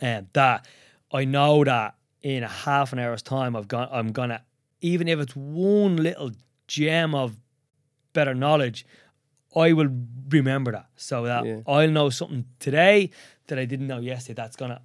[0.00, 0.66] and that
[1.12, 4.42] I know that in a half an hour's time, I've got I'm gonna
[4.80, 6.30] even if it's one little
[6.66, 7.36] gem of
[8.12, 8.86] better knowledge,
[9.54, 9.88] I will
[10.28, 10.86] remember that.
[10.96, 11.60] So that yeah.
[11.66, 13.10] I'll know something today
[13.46, 14.34] that I didn't know yesterday.
[14.34, 14.80] That's gonna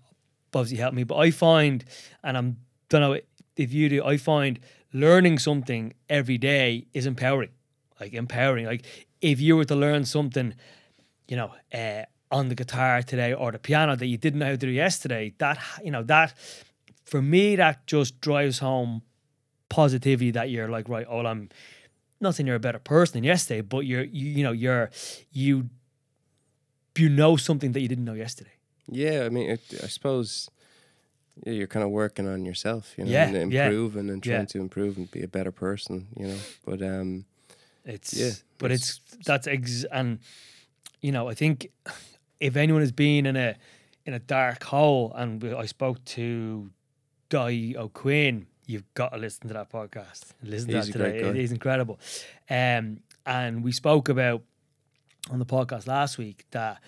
[0.54, 1.04] obviously help me.
[1.04, 1.84] But I find,
[2.24, 2.58] and I'm
[2.89, 3.20] don't know
[3.56, 4.60] if you do, I find
[4.94, 7.50] learning something every day is empowering.
[8.00, 8.66] Like empowering.
[8.66, 8.86] Like
[9.22, 10.54] if you were to learn something,
[11.28, 14.52] you know, uh, on the guitar today or the piano that you didn't know how
[14.52, 16.34] to do yesterday, that you know that
[17.06, 19.02] for me that just drives home
[19.70, 21.06] positivity that you're like right.
[21.10, 21.50] Oh, I'm
[22.20, 24.89] not saying you're a better person than yesterday, but you're you, you know you're
[25.32, 25.70] you
[26.98, 28.52] you know something that you didn't know yesterday.
[28.89, 30.50] Yeah, I mean, it, I suppose
[31.46, 34.14] yeah, you're kind of working on yourself, you know, yeah, and improving yeah.
[34.14, 34.46] and trying yeah.
[34.46, 36.38] to improve and be a better person, you know.
[36.66, 37.26] But um,
[37.86, 40.20] it's yeah, but it's, it's that's ex and
[41.02, 41.70] you know I think
[42.40, 43.56] if anyone has been in a
[44.06, 46.70] in a dark hole, and we, I spoke to
[47.30, 50.34] Guy O'Quinn, you've got to listen to that podcast.
[50.44, 51.20] Listen to He's that today.
[51.20, 52.00] It is incredible.
[52.50, 54.44] Um, and we spoke about
[55.32, 56.82] on the podcast last week that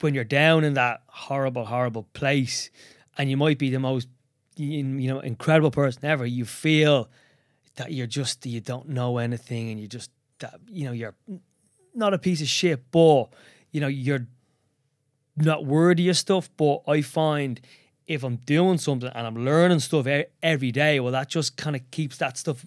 [0.00, 2.70] when you're down in that horrible, horrible place,
[3.18, 4.08] and you might be the most
[4.56, 7.08] you know incredible person ever, you feel
[7.76, 11.14] that you're just you don't know anything, and you just that you know you're
[11.94, 13.26] not a piece of shit, but
[13.72, 14.26] you know you're
[15.36, 17.60] not worthy of stuff, but I find
[18.06, 20.06] if I'm doing something and I'm learning stuff
[20.42, 22.64] every day, well, that just kind of keeps that stuff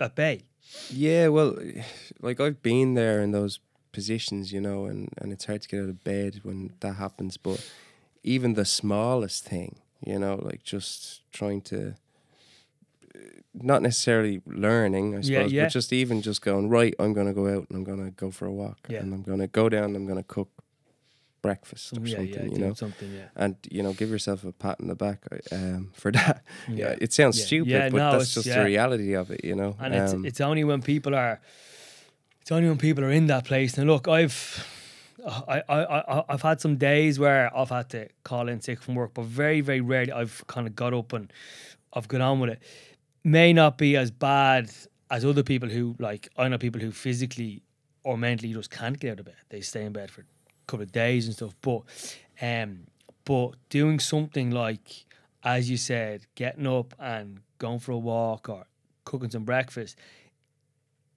[0.00, 0.44] at bay.
[0.88, 1.56] Yeah, well,
[2.20, 3.60] like I've been there in those
[3.92, 7.36] positions, you know, and, and it's hard to get out of bed when that happens.
[7.36, 7.64] But
[8.22, 11.94] even the smallest thing, you know, like just trying to,
[13.54, 15.64] not necessarily learning, I suppose, yeah, yeah.
[15.64, 18.10] but just even just going, right, I'm going to go out and I'm going to
[18.10, 18.78] go for a walk.
[18.88, 19.00] Yeah.
[19.00, 20.48] And I'm going to go down and I'm going to cook
[21.42, 23.28] breakfast or something, you know, something, yeah.
[23.36, 26.42] and you know, give yourself a pat in the back um, for that.
[26.68, 29.76] Yeah, it sounds stupid, but no, that's just the reality of it, you know.
[29.80, 31.40] And um, it's it's only when people are,
[32.40, 33.78] it's only when people are in that place.
[33.78, 34.66] And look, I've.
[35.26, 38.94] I, I, I, I've had some days where I've had to call in sick from
[38.94, 41.32] work, but very, very rarely I've kind of got up and
[41.92, 42.62] I've gone on with it.
[43.24, 44.70] May not be as bad
[45.10, 47.62] as other people who, like, I know people who physically
[48.04, 49.34] or mentally just can't get out of bed.
[49.48, 50.24] They stay in bed for a
[50.66, 51.54] couple of days and stuff.
[51.60, 51.82] But
[52.40, 52.86] um,
[53.24, 55.04] but doing something like,
[55.44, 58.64] as you said, getting up and going for a walk or
[59.04, 59.96] cooking some breakfast,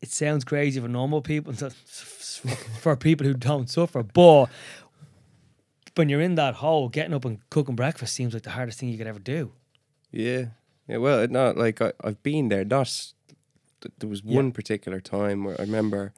[0.03, 1.53] it sounds crazy for normal people,
[2.81, 4.03] for people who don't suffer.
[4.03, 4.47] But
[5.95, 8.89] when you're in that hole, getting up and cooking breakfast seems like the hardest thing
[8.89, 9.53] you could ever do.
[10.11, 10.47] Yeah,
[10.89, 10.97] yeah.
[10.97, 12.65] Well, it not like I, I've been there.
[12.65, 13.13] Not
[13.99, 14.51] there was one yeah.
[14.51, 16.11] particular time where I remember,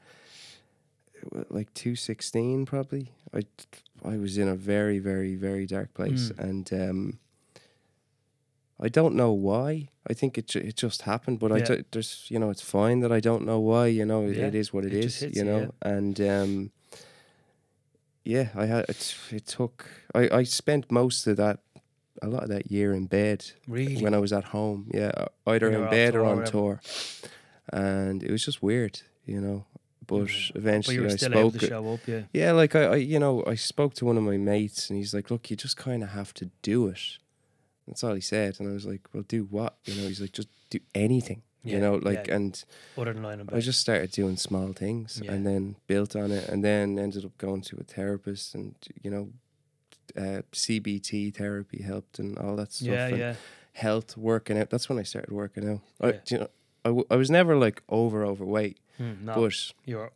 [1.50, 3.12] like two sixteen probably.
[3.36, 3.44] I
[4.04, 6.40] I was in a very very very dark place, mm.
[6.40, 7.20] and um,
[8.80, 9.90] I don't know why.
[10.08, 11.58] I think it it just happened, but yeah.
[11.58, 13.88] I d- there's you know it's fine that I don't know why.
[13.88, 14.48] You know yeah.
[14.48, 15.22] it is what it, it is.
[15.22, 16.72] You know, and um,
[18.24, 19.16] yeah, I had it.
[19.32, 19.88] It took.
[20.14, 21.60] I I spent most of that,
[22.22, 23.46] a lot of that year in bed.
[23.68, 24.04] Really.
[24.04, 25.12] When I was at home, yeah,
[25.48, 26.82] either in bed or on tour,
[27.72, 29.66] and it was just weird, you know.
[30.08, 31.64] But eventually, but I spoke.
[31.64, 32.22] Up, yeah.
[32.32, 35.14] yeah, like I, I, you know, I spoke to one of my mates, and he's
[35.14, 37.18] like, "Look, you just kind of have to do it."
[37.88, 40.32] That's all he said, and I was like, "Well, do what?" You know, he's like,
[40.32, 42.36] "Just do anything." Yeah, you know, like yeah.
[42.36, 42.64] and
[42.96, 45.32] other than lying I just started doing small things yeah.
[45.32, 49.10] and then built on it and then ended up going to a therapist and you
[49.10, 49.30] know,
[50.16, 52.88] uh, CBT therapy helped and all that stuff.
[52.88, 53.36] Yeah, yeah.
[53.74, 54.70] Health working out.
[54.70, 55.82] That's when I started working out.
[56.00, 56.48] I, you know,
[56.86, 60.12] I, w- I was never like over overweight, mm, no, but you were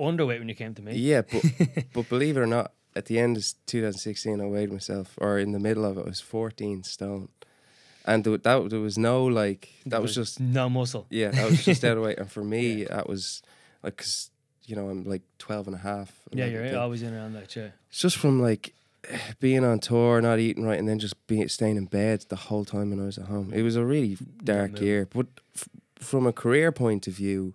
[0.00, 0.96] underweight when you came to me.
[0.96, 1.44] Yeah, but
[1.92, 5.52] but believe it or not, at the end of 2016, I weighed myself, or in
[5.52, 7.28] the middle of it, I was 14 stone
[8.08, 11.06] and there, that there was no like that was, was, just no muscle.
[11.10, 12.18] Yeah, that was just out of weight.
[12.18, 12.96] And for me, yeah.
[12.96, 13.42] that was
[13.82, 14.30] like because
[14.64, 16.12] you know I'm like 12 and a half.
[16.32, 17.54] Yeah, you're always in around that.
[17.54, 18.74] Yeah, it's just from like
[19.40, 22.64] being on tour, not eating right, and then just being staying in bed the whole
[22.64, 23.52] time when I was at home.
[23.52, 27.52] It was a really dark year, but f- from a career point of view,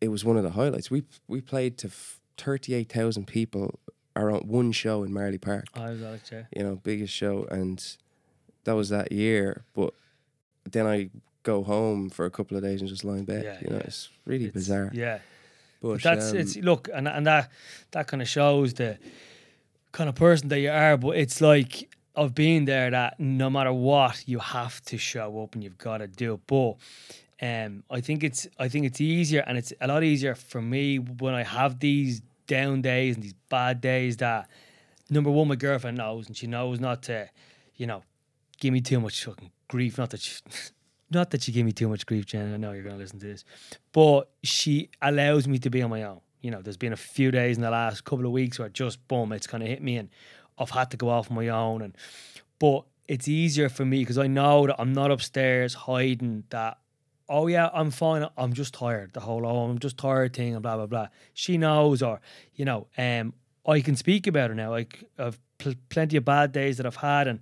[0.00, 0.90] it was one of the highlights.
[0.90, 3.78] We we played to f- 38,000 people
[4.16, 5.66] around one show in Marlay Park.
[5.74, 6.42] I was like, yeah.
[6.56, 7.84] You know, biggest show and
[8.64, 9.64] that was that year.
[9.74, 9.94] But
[10.64, 11.10] then I
[11.42, 13.44] go home for a couple of days and just lie in bed.
[13.44, 13.82] Yeah, you know, yeah.
[13.82, 14.90] it's really it's, bizarre.
[14.92, 15.18] Yeah.
[15.80, 17.50] But, but that's um, it's look and and that
[17.92, 18.98] that kind of shows the
[19.92, 20.96] kind of person that you are.
[20.96, 25.54] But it's like of being there that no matter what you have to show up
[25.54, 26.40] and you've got to do it.
[26.46, 26.74] But
[27.40, 30.98] um, I think it's I think it's easier and it's a lot easier for me
[30.98, 32.20] when I have these
[32.50, 34.50] down days and these bad days that
[35.08, 37.30] number one my girlfriend knows and she knows not to,
[37.76, 38.02] you know,
[38.58, 39.96] give me too much fucking grief.
[39.96, 40.40] Not that she,
[41.10, 42.52] not that she gave me too much grief, Jen.
[42.52, 43.44] I know you're to listen to this,
[43.92, 46.20] but she allows me to be on my own.
[46.40, 49.06] You know, there's been a few days in the last couple of weeks where just
[49.06, 50.08] boom, it's kind of hit me, and
[50.58, 51.82] I've had to go off on my own.
[51.82, 51.96] And
[52.58, 56.78] but it's easier for me because I know that I'm not upstairs hiding that.
[57.30, 58.26] Oh yeah, I'm fine.
[58.36, 59.12] I'm just tired.
[59.12, 61.06] The whole oh, I'm just tired thing and blah blah blah.
[61.32, 62.20] She knows, or
[62.56, 64.70] you know, um, I can speak about her now.
[64.70, 67.38] Like I've pl- plenty of bad days that I've had, and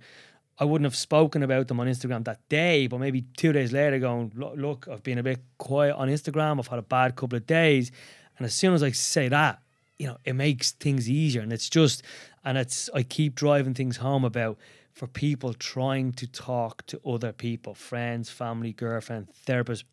[0.59, 3.97] I wouldn't have spoken about them on Instagram that day, but maybe two days later,
[3.97, 6.59] going, look, I've been a bit quiet on Instagram.
[6.59, 7.91] I've had a bad couple of days,
[8.37, 9.59] and as soon as I say that,
[9.97, 11.41] you know, it makes things easier.
[11.41, 12.03] And it's just,
[12.45, 14.57] and it's I keep driving things home about
[14.99, 19.85] for people trying to talk to other people, friends, family, girlfriend, therapist.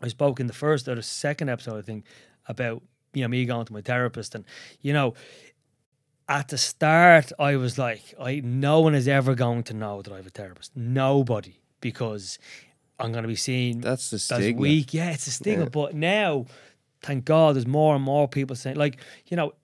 [0.00, 2.04] I spoke in the first or the second episode, I think,
[2.46, 2.80] about
[3.14, 4.44] you know me going to my therapist, and
[4.80, 5.14] you know
[6.28, 10.12] at the start, I was like, I no one is ever going to know that
[10.12, 10.76] I have a therapist.
[10.76, 12.38] Nobody, because
[13.00, 13.80] I'm going to be seen.
[13.80, 14.60] That's the stigma.
[14.60, 14.94] weak.
[14.94, 15.64] Yeah, it's a stigma.
[15.64, 15.70] Yeah.
[15.70, 16.46] But now,
[17.02, 19.54] thank God, there's more and more people saying, like, you know,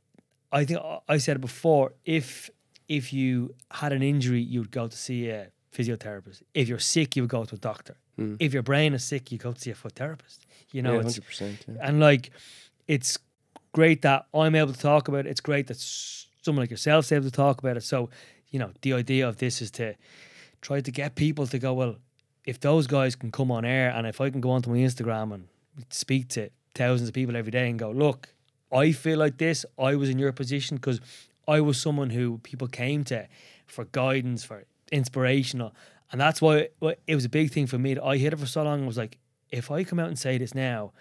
[0.51, 1.93] I think I said it before.
[2.05, 2.51] If
[2.89, 6.43] if you had an injury, you would go to see a physiotherapist.
[6.55, 7.97] If you're sick, you would go to a doctor.
[8.19, 8.37] Mm.
[8.39, 10.47] If your brain is sick, you go to see a foot therapist.
[10.73, 11.75] You know, yeah, 100%, yeah.
[11.83, 12.31] and like,
[12.89, 13.19] it's
[13.73, 15.27] great that I'm able to talk about it.
[15.27, 17.83] It's great that someone like yourself is able to talk about it.
[17.83, 18.11] So,
[18.51, 19.95] you know, the idea of this is to
[20.63, 21.97] try to get people to go, well,
[22.45, 25.33] if those guys can come on air and if I can go onto my Instagram
[25.33, 25.49] and
[25.91, 28.29] speak to thousands of people every day and go, look,
[28.73, 31.01] I feel like this, I was in your position because
[31.47, 33.29] I was someone who people came to
[33.67, 35.75] for guidance, for inspirational.
[36.13, 36.69] And that's why
[37.07, 38.85] it was a big thing for me that I hit it for so long.
[38.85, 39.19] I was like,
[39.51, 40.93] if I come out and say this now,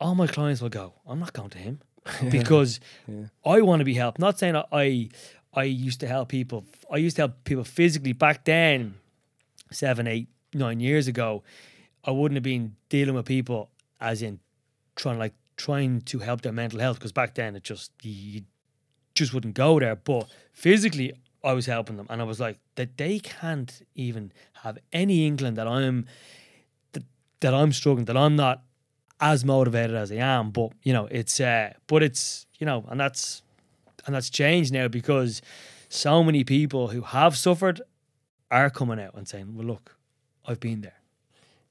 [0.00, 1.80] all my clients will go, I'm not going to him.
[2.30, 3.26] because yeah.
[3.44, 4.18] I want to be helped.
[4.18, 5.08] Not saying I
[5.54, 6.66] I used to help people.
[6.92, 8.96] I used to help people physically back then,
[9.70, 11.44] seven, eight, nine years ago.
[12.04, 13.70] I wouldn't have been dealing with people
[14.00, 14.40] as in
[14.96, 18.42] trying like trying to help their mental health because back then it just you
[19.14, 19.96] just wouldn't go there.
[19.96, 21.12] But physically,
[21.42, 25.54] I was helping them, and I was like that they can't even have any inkling
[25.54, 26.06] that I'm
[26.92, 27.04] that,
[27.40, 28.62] that I'm struggling, that I'm not
[29.20, 30.50] as motivated as I am.
[30.50, 33.42] But you know, it's uh, but it's you know, and that's
[34.06, 35.42] and that's changed now because
[35.88, 37.80] so many people who have suffered
[38.50, 39.96] are coming out and saying, "Well, look,
[40.46, 41.00] I've been there."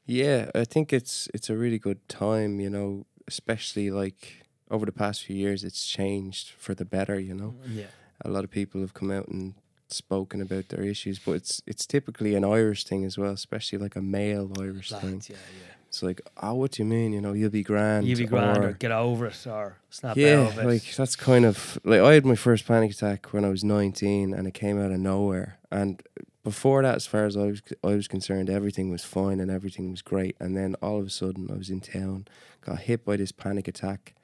[0.05, 2.59] Yeah, I think it's it's a really good time.
[2.59, 4.42] You know, especially like
[4.73, 7.19] over the past few years, it's changed for the better.
[7.19, 7.85] You know, mm, yeah,
[8.21, 9.53] a lot of people have come out and
[9.87, 13.95] spoken about their issues, but it's it's typically an Irish thing as well, especially like
[13.95, 15.21] a male Irish thing.
[15.29, 15.73] Yeah, yeah.
[15.87, 17.13] It's like, oh, what do you mean?
[17.13, 18.07] You know, you'll be grand.
[18.07, 20.65] You'll be grand, or, or get over it, or snap yeah, out of it.
[20.65, 24.33] like that's kind of like I had my first panic attack when I was nineteen,
[24.33, 25.59] and it came out of nowhere.
[25.69, 26.01] And
[26.43, 29.91] before that, as far as I was I was concerned, everything was fine and everything
[29.91, 30.35] was great.
[30.39, 32.25] And then all of a sudden, I was in town,
[32.61, 34.15] got hit by this panic attack,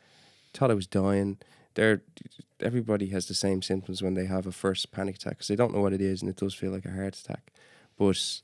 [0.53, 1.37] thought I was dying.
[1.75, 2.01] There,
[2.59, 5.73] everybody has the same symptoms when they have a first panic attack because they don't
[5.73, 7.51] know what it is, and it does feel like a heart attack.
[7.97, 8.41] But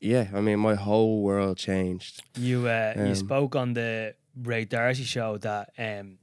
[0.00, 2.22] yeah, I mean, my whole world changed.
[2.38, 6.18] You uh, um, you spoke on the Ray D'Arcy show that um,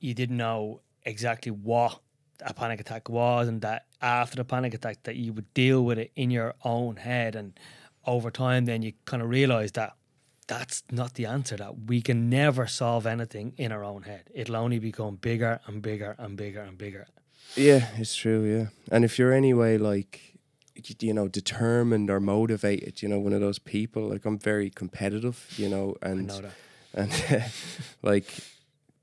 [0.00, 2.00] you didn't know exactly what
[2.40, 5.98] a panic attack was, and that after the panic attack, that you would deal with
[5.98, 7.58] it in your own head, and
[8.06, 9.94] over time, then you kind of realize that
[10.46, 11.56] that's not the answer.
[11.56, 14.30] That we can never solve anything in our own head.
[14.34, 17.06] It'll only become bigger and bigger and bigger and bigger.
[17.56, 18.44] Yeah, it's true.
[18.44, 20.34] Yeah, and if you're anyway like
[20.98, 25.46] you know determined or motivated you know one of those people like i'm very competitive
[25.56, 26.50] you know and know
[26.94, 27.12] and
[28.02, 28.26] like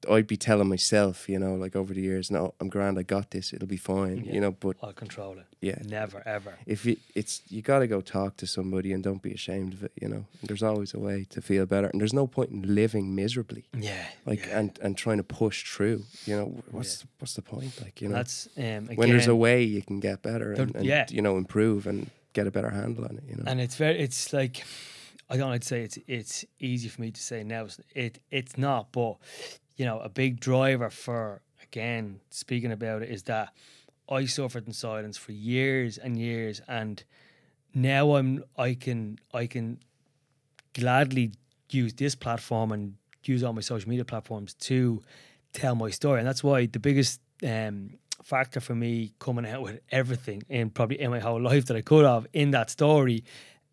[0.10, 3.32] I'd be telling myself, you know, like over the years, no, I'm grand, I got
[3.32, 4.52] this, it'll be fine, yeah, you know.
[4.52, 5.46] But I'll control it.
[5.62, 6.56] Yeah, never ever.
[6.66, 9.84] If you, it's you got to go talk to somebody and don't be ashamed of
[9.84, 10.26] it, you know.
[10.44, 13.66] There's always a way to feel better, and there's no point in living miserably.
[13.78, 14.60] Yeah, like yeah.
[14.60, 16.04] and and trying to push through.
[16.26, 17.10] You know, what's yeah.
[17.20, 17.80] what's the point?
[17.82, 20.76] Like you know, that's um, again, when there's a way you can get better and,
[20.76, 21.06] and yeah.
[21.10, 23.24] you know improve and get a better handle on it.
[23.28, 24.64] You know, and it's very, it's like.
[25.30, 27.66] I don't like to say it's it's easy for me to say now.
[27.96, 29.16] It it's not, but
[29.82, 33.50] you know, a big driver for again speaking about it is that
[34.08, 37.04] I suffered in silence for years and years, and
[37.74, 39.80] now I'm I can I can
[40.76, 41.32] gladly
[41.72, 42.94] use this platform and
[43.26, 45.02] use all my social media platforms to
[45.52, 49.80] tell my story, and that's why the biggest um, factor for me coming out with
[49.90, 53.24] everything in probably in my whole life that I could have in that story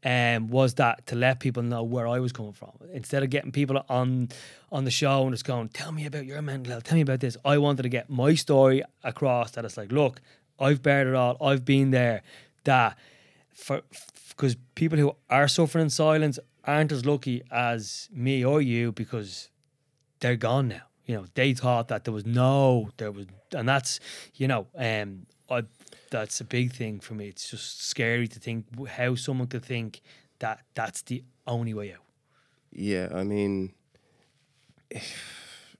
[0.04, 2.72] um, was that to let people know where I was coming from.
[2.92, 4.28] Instead of getting people on
[4.70, 6.84] on the show and just going, "Tell me about your mental health.
[6.84, 9.52] Tell me about this." I wanted to get my story across.
[9.52, 10.20] That it's like, look,
[10.58, 11.36] I've bared it all.
[11.40, 12.22] I've been there.
[12.64, 12.96] That
[13.52, 13.82] for
[14.30, 19.48] because people who are suffering in silence aren't as lucky as me or you because
[20.20, 20.82] they're gone now.
[21.06, 23.98] You know, they thought that there was no, there was, and that's,
[24.34, 25.64] you know, um, I
[26.10, 27.28] that's a big thing for me.
[27.28, 30.00] It's just scary to think how someone could think
[30.38, 32.04] that that's the only way out.
[32.72, 33.72] Yeah, I mean,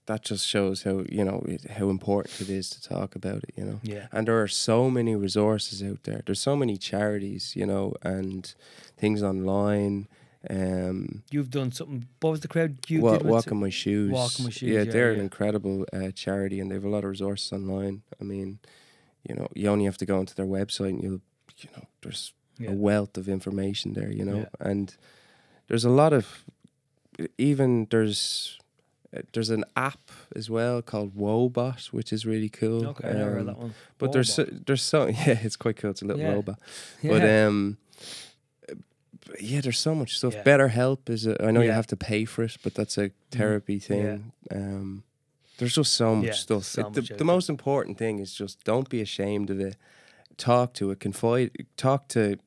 [0.05, 3.53] that just shows how you know how important it is to talk about it.
[3.55, 4.07] You know, yeah.
[4.11, 6.21] And there are so many resources out there.
[6.25, 8.53] There's so many charities, you know, and
[8.97, 10.07] things online.
[10.49, 12.07] Um, You've done something.
[12.21, 13.27] What was the crowd you wa- did?
[13.27, 14.11] Walk my shoes.
[14.11, 14.69] Walk in my shoes.
[14.69, 15.17] Yeah, yeah they're yeah.
[15.17, 18.03] an incredible uh, charity, and they have a lot of resources online.
[18.19, 18.59] I mean,
[19.27, 21.21] you know, you only have to go onto their website and you'll,
[21.57, 22.71] you know, there's yeah.
[22.71, 24.67] a wealth of information there, you know, yeah.
[24.67, 24.95] and
[25.67, 26.45] there's a lot of,
[27.37, 28.59] even there's,
[29.33, 32.87] there's an app as well called Woebot, which is really cool.
[32.87, 33.73] Okay, um, I heard that one.
[33.97, 35.91] But there's so, there's so yeah, it's quite cool.
[35.91, 36.33] It's a little yeah.
[36.33, 36.59] robot,
[37.03, 37.77] but um,
[39.39, 40.33] yeah, there's so much stuff.
[40.33, 40.43] Yeah.
[40.43, 43.37] BetterHelp is a, I know you have to pay for it, but that's a mm-hmm.
[43.37, 44.31] therapy thing.
[44.51, 45.03] Um,
[45.59, 46.63] there's just so much yeah, stuff.
[46.63, 49.75] So it, the, the most important thing is just don't be ashamed of it.
[50.37, 50.99] Talk to it.
[50.99, 51.51] Confide.
[51.75, 52.39] Talk to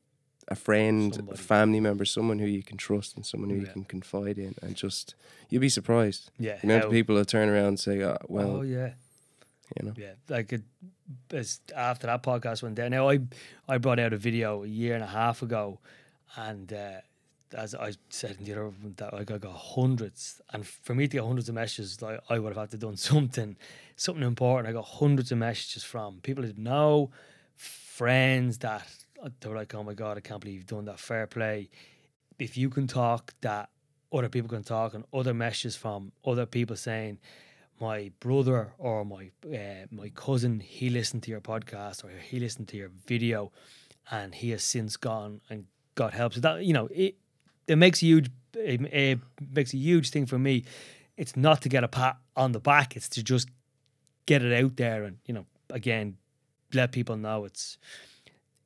[0.48, 1.38] a friend, Somebody.
[1.38, 3.62] a family member, someone who you can trust, and someone who yeah.
[3.62, 5.14] you can confide in, and just
[5.48, 6.30] you'll be surprised.
[6.38, 8.92] Yeah, the amount of people that turn around and say, oh, "Well, oh yeah."
[9.80, 10.62] You know, yeah, like it,
[11.30, 12.90] as after that podcast went down.
[12.90, 13.20] Now I
[13.68, 15.78] I brought out a video a year and a half ago,
[16.36, 17.00] and uh,
[17.54, 21.16] as I said in the other that like I got hundreds, and for me to
[21.16, 23.56] get hundreds of messages, like I would have had to done something,
[23.96, 24.68] something important.
[24.68, 27.10] I got hundreds of messages from people I didn't know,
[27.56, 28.86] friends that
[29.40, 31.70] they were like, "Oh my god, I can't believe you've done that." Fair play.
[32.38, 33.70] If you can talk, that
[34.12, 37.18] other people can talk, and other messages from other people saying,
[37.80, 42.68] "My brother or my uh, my cousin, he listened to your podcast or he listened
[42.68, 43.52] to your video."
[44.10, 46.34] And he has since gone and got help.
[46.34, 47.14] So that you know, it,
[47.66, 49.18] it makes a huge it, it
[49.50, 50.64] makes a huge thing for me.
[51.16, 53.48] It's not to get a pat on the back; it's to just
[54.26, 56.16] get it out there and you know again
[56.72, 57.76] let people know it's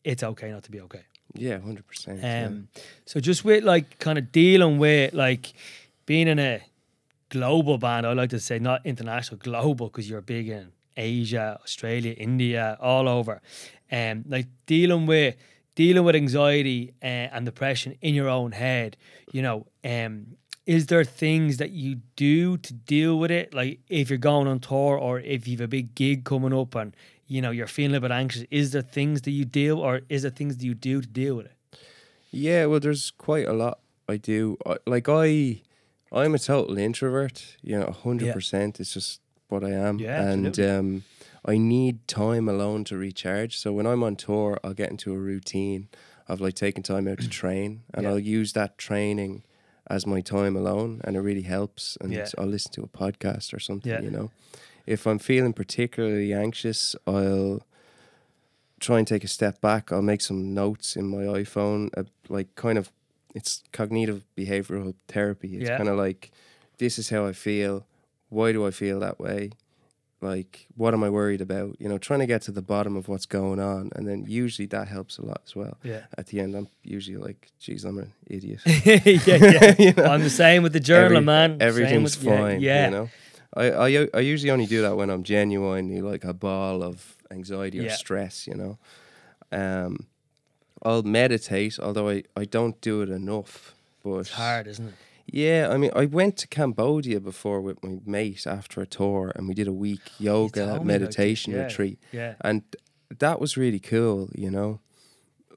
[0.05, 1.03] it's okay not to be okay.
[1.35, 2.21] Yeah, hundred percent.
[2.25, 2.69] Um,
[3.05, 5.53] so just with like kind of dealing with like
[6.07, 6.63] being in a
[7.29, 12.13] global band, I like to say not international, global because you're big in Asia, Australia,
[12.13, 13.43] India, all over.
[13.91, 15.37] Um, like dealing with
[15.77, 18.97] dealing with anxiety uh, and depression in your own head,
[19.31, 20.27] you know, um,
[20.67, 23.55] is there things that you do to deal with it?
[23.55, 26.97] Like if you're going on tour or if you've a big gig coming up and
[27.29, 30.23] you know you're feeling a bit anxious, is there things that you do or is
[30.23, 31.53] there things that you do to deal with it?
[32.33, 34.59] Yeah, well, there's quite a lot I do.
[34.67, 35.63] I, like I,
[36.11, 37.57] I'm a total introvert.
[37.63, 38.33] You know, hundred yeah.
[38.33, 38.81] percent.
[38.81, 39.99] It's just what I am.
[39.99, 41.05] Yeah, and um,
[41.47, 43.57] I need time alone to recharge.
[43.57, 45.89] So when I'm on tour, I'll get into a routine
[46.29, 48.11] of like taking time out to train, and yeah.
[48.11, 49.45] I'll use that training
[49.89, 51.97] as my time alone, and it really helps.
[52.01, 52.27] And yeah.
[52.37, 53.91] I'll listen to a podcast or something.
[53.91, 54.01] Yeah.
[54.01, 54.31] You know,
[54.87, 57.63] if I'm feeling particularly anxious, I'll
[58.81, 59.93] try and take a step back.
[59.93, 62.91] I'll make some notes in my iPhone, uh, like kind of.
[63.35, 65.59] It's cognitive behavioral therapy.
[65.59, 65.77] It's yeah.
[65.77, 66.31] kind of like,
[66.79, 67.85] this is how I feel.
[68.31, 69.51] Why do I feel that way?
[70.27, 71.77] Like what am I worried about?
[71.79, 74.67] You know, trying to get to the bottom of what's going on, and then usually
[74.67, 75.79] that helps a lot as well.
[75.83, 76.03] Yeah.
[76.19, 79.75] At the end, I'm usually like, "Geez, I'm an idiot." yeah, yeah.
[79.79, 80.05] you know?
[80.05, 81.59] I'm the same with the journal, Every, man.
[81.61, 82.61] Everything's with, fine.
[82.61, 82.85] Yeah, yeah.
[82.85, 83.09] You know,
[83.55, 87.79] I, I I usually only do that when I'm genuinely like a ball of anxiety
[87.81, 88.47] or stress.
[88.47, 88.79] You know,
[89.53, 90.07] um,
[90.83, 93.75] I'll meditate, although I I don't do it enough.
[94.03, 94.95] But it's hard, isn't it?
[95.27, 99.49] Yeah, I mean, I went to Cambodia before with my mate after a tour, and
[99.49, 101.99] we did a week yoga meditation yeah, retreat.
[102.13, 102.63] Yeah, and
[103.19, 104.31] that was really cool.
[104.35, 104.81] You know,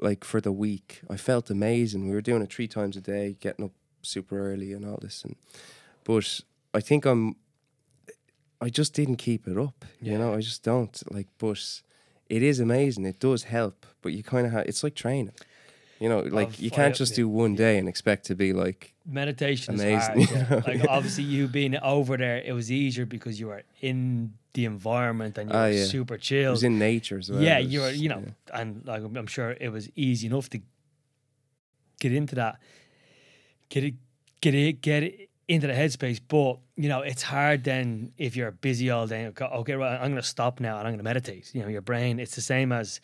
[0.01, 2.07] like for the week, I felt amazing.
[2.07, 5.23] We were doing it three times a day, getting up super early and all this.
[5.23, 5.35] And
[6.03, 6.41] but
[6.73, 7.35] I think I'm,
[8.59, 9.85] I just didn't keep it up.
[10.01, 10.13] Yeah.
[10.13, 11.27] You know, I just don't like.
[11.37, 11.81] But
[12.27, 13.05] it is amazing.
[13.05, 14.65] It does help, but you kind of have.
[14.65, 15.33] It's like training.
[15.99, 19.73] You know, like you can't just do one day and expect to be like meditation
[19.73, 20.21] amazing.
[20.21, 20.61] Is hard, yeah.
[20.65, 25.37] like obviously you being over there, it was easier because you were in the environment
[25.37, 25.85] and you ah, were yeah.
[25.85, 26.47] super chill.
[26.47, 27.41] It was in nature as well.
[27.41, 28.61] Yeah, you were, you know, yeah.
[28.61, 30.61] and like I'm sure it was easy enough to
[31.99, 32.59] get into that,
[33.67, 33.95] get it,
[34.39, 36.21] get it, get it into the headspace.
[36.25, 39.27] But you know, it's hard then if you're busy all day.
[39.27, 41.53] Okay, right, I'm going to stop now and I'm going to meditate.
[41.53, 42.21] You know, your brain.
[42.21, 43.01] It's the same as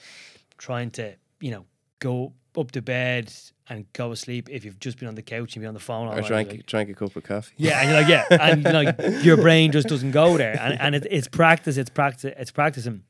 [0.57, 1.65] trying to, you know,
[1.99, 3.33] go up to bed
[3.67, 5.79] and go to sleep if you've just been on the couch and be on the
[5.79, 7.53] phone all or drank, like, drank a cup of coffee.
[7.57, 10.95] Yeah, and you're like, yeah, and like your brain just doesn't go there, and and
[10.95, 13.03] it, it's practice, it's practice, it's practicing.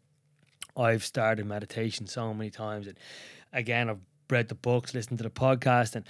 [0.77, 2.97] I've started meditation so many times, and
[3.53, 6.05] again, I've read the books, listened to the podcast, and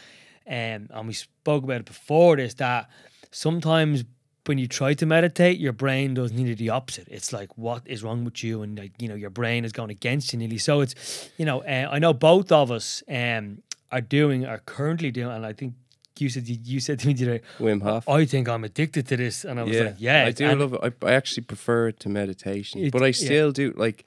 [0.48, 2.90] um, and we spoke about it before this that
[3.32, 4.04] sometimes
[4.48, 7.08] when you try to meditate, your brain does nearly the opposite.
[7.10, 8.62] It's like, what is wrong with you?
[8.62, 10.58] And like, you know, your brain is going against you nearly.
[10.58, 15.12] So it's, you know, uh, I know both of us um, are doing, are currently
[15.12, 15.74] doing, and I think
[16.18, 18.08] you said you said to me today, Wim Hof.
[18.08, 20.74] I think I'm addicted to this, and I was yeah, like, yeah, I do love
[20.74, 20.80] it.
[20.82, 23.52] I, I actually prefer it to meditation, it, but I still yeah.
[23.54, 24.06] do like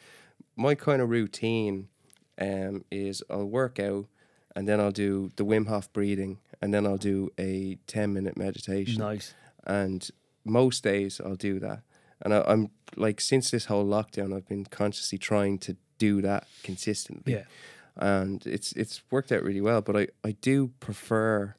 [0.57, 1.89] my kind of routine.
[2.41, 4.07] Um, is I'll work out,
[4.55, 8.36] and then I'll do the Wim Hof breathing, and then I'll do a ten minute
[8.36, 9.01] meditation.
[9.01, 9.34] Nice.
[9.66, 10.09] And
[10.45, 11.82] most days I'll do that.
[12.20, 16.47] And I, am like, since this whole lockdown, I've been consciously trying to do that
[16.62, 17.34] consistently.
[17.34, 17.45] Yeah.
[17.97, 19.80] And it's it's worked out really well.
[19.80, 21.57] But I, I do prefer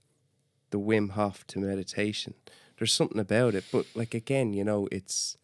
[0.69, 2.33] the Wim Hof to meditation.
[2.77, 3.65] There's something about it.
[3.71, 5.37] But like again, you know, it's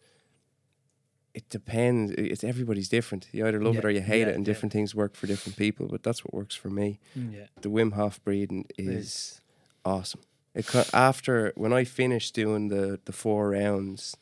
[1.34, 2.14] it depends.
[2.14, 3.28] It's everybody's different.
[3.34, 4.80] You either love yeah, it or you hate yeah, it, and different yeah.
[4.80, 5.88] things work for different people.
[5.88, 7.00] But that's what works for me.
[7.18, 7.46] Mm, yeah.
[7.62, 9.42] The Wim Hof breathing is
[9.84, 10.22] awesome.
[10.56, 14.18] It, after when I finished doing the the four rounds,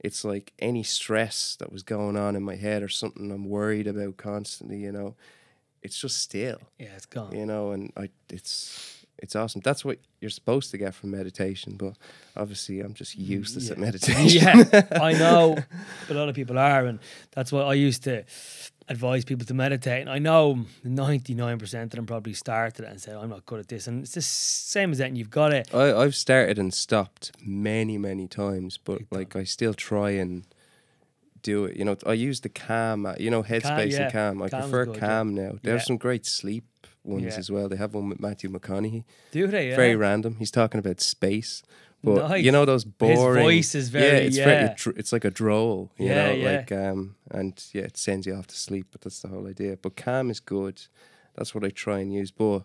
[0.00, 3.86] it's like any stress that was going on in my head or something I'm worried
[3.86, 4.78] about constantly.
[4.78, 5.16] You know,
[5.82, 6.60] it's just still.
[6.78, 7.36] Yeah, it's gone.
[7.36, 9.62] You know, and I it's it's awesome.
[9.64, 11.94] That's what you're supposed to get from meditation, but
[12.36, 13.72] obviously I'm just useless yeah.
[13.72, 14.42] at meditation.
[14.42, 15.56] yeah, I know
[16.08, 16.98] a lot of people are, and
[17.32, 18.24] that's why I used to
[18.88, 20.02] advise people to meditate.
[20.02, 23.86] And I know 99% of them probably started and said, I'm not good at this.
[23.86, 25.08] And it's the same as that.
[25.08, 25.74] And you've got it.
[25.74, 30.44] I, I've started and stopped many, many times, but like I still try and
[31.42, 31.76] do it.
[31.76, 34.02] You know, I use the Calm, you know, Headspace calm, yeah.
[34.02, 34.42] and Calm.
[34.42, 35.42] I Calm's prefer good, Calm yeah.
[35.42, 35.58] now.
[35.62, 35.86] There's yeah.
[35.86, 36.64] some great sleep
[37.06, 37.38] ones yeah.
[37.38, 37.68] as well.
[37.68, 39.04] They have one with Matthew McConaughey.
[39.30, 39.70] Do they?
[39.70, 39.76] Yeah.
[39.76, 40.36] Very random.
[40.38, 41.62] He's talking about space.
[42.02, 42.44] But nice.
[42.44, 43.16] you know those boring.
[43.16, 44.06] His voice is very.
[44.06, 44.44] Yeah, it's yeah.
[44.44, 44.96] very.
[44.96, 45.90] It's like a droll.
[45.98, 46.56] You yeah, know, yeah.
[46.56, 48.88] like um, and yeah, it sends you off to sleep.
[48.92, 49.76] But that's the whole idea.
[49.80, 50.82] But calm is good.
[51.34, 52.30] That's what I try and use.
[52.30, 52.62] But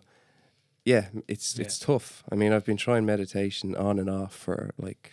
[0.84, 2.22] yeah, it's it's tough.
[2.30, 5.12] I mean, I've been trying meditation on and off for like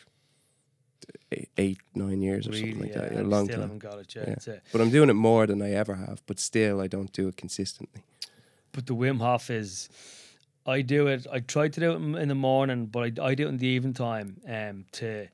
[1.31, 3.13] eight, eight nine years or something like that.
[3.13, 3.79] A long time.
[3.83, 4.15] It,
[4.47, 4.55] yeah.
[4.71, 6.21] But I'm doing it more than I ever have.
[6.25, 8.03] But still, I don't do it consistently.
[8.71, 9.89] But the Wim Hof is
[10.65, 11.25] I do it.
[11.31, 13.67] I try to do it in the morning, but I, I do it in the
[13.67, 15.27] evening time um, to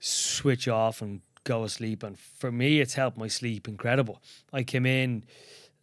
[0.00, 2.02] switch off and go to sleep.
[2.02, 4.20] And for me, it's helped my sleep incredible.
[4.52, 5.24] I came in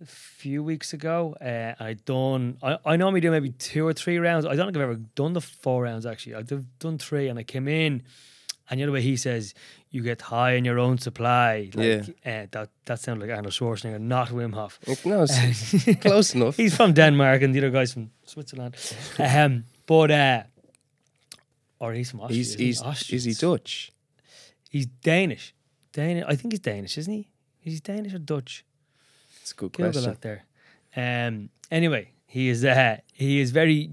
[0.01, 1.35] a few weeks ago.
[1.41, 2.57] Uh, I done.
[2.61, 4.45] I, I normally do maybe two or three rounds.
[4.45, 6.35] I don't think I've ever done the four rounds actually.
[6.35, 8.03] I've done three, and I came in,
[8.69, 9.53] and you know the way he says
[9.89, 11.69] you get high in your own supply.
[11.73, 12.41] Like, yeah.
[12.43, 14.79] Uh, that that sounds like Arnold Schwarzenegger, not Wim Hof.
[15.05, 15.25] No,
[16.01, 16.57] close enough.
[16.57, 18.75] He's from Denmark, and the other guy's from Switzerland.
[19.19, 20.43] um, but uh,
[21.79, 22.37] or he's from Austria.
[22.37, 22.81] He's, he's
[23.11, 23.91] is he Dutch?
[24.69, 25.53] He's Danish.
[25.93, 26.25] Danish.
[26.27, 27.29] I think he's Danish, isn't he?
[27.63, 28.65] Is he Danish or Dutch?
[29.41, 30.17] It's a good Google question.
[30.21, 30.43] There.
[30.95, 31.49] Um.
[31.71, 32.65] Anyway, he is.
[32.65, 33.89] Uh, he is very.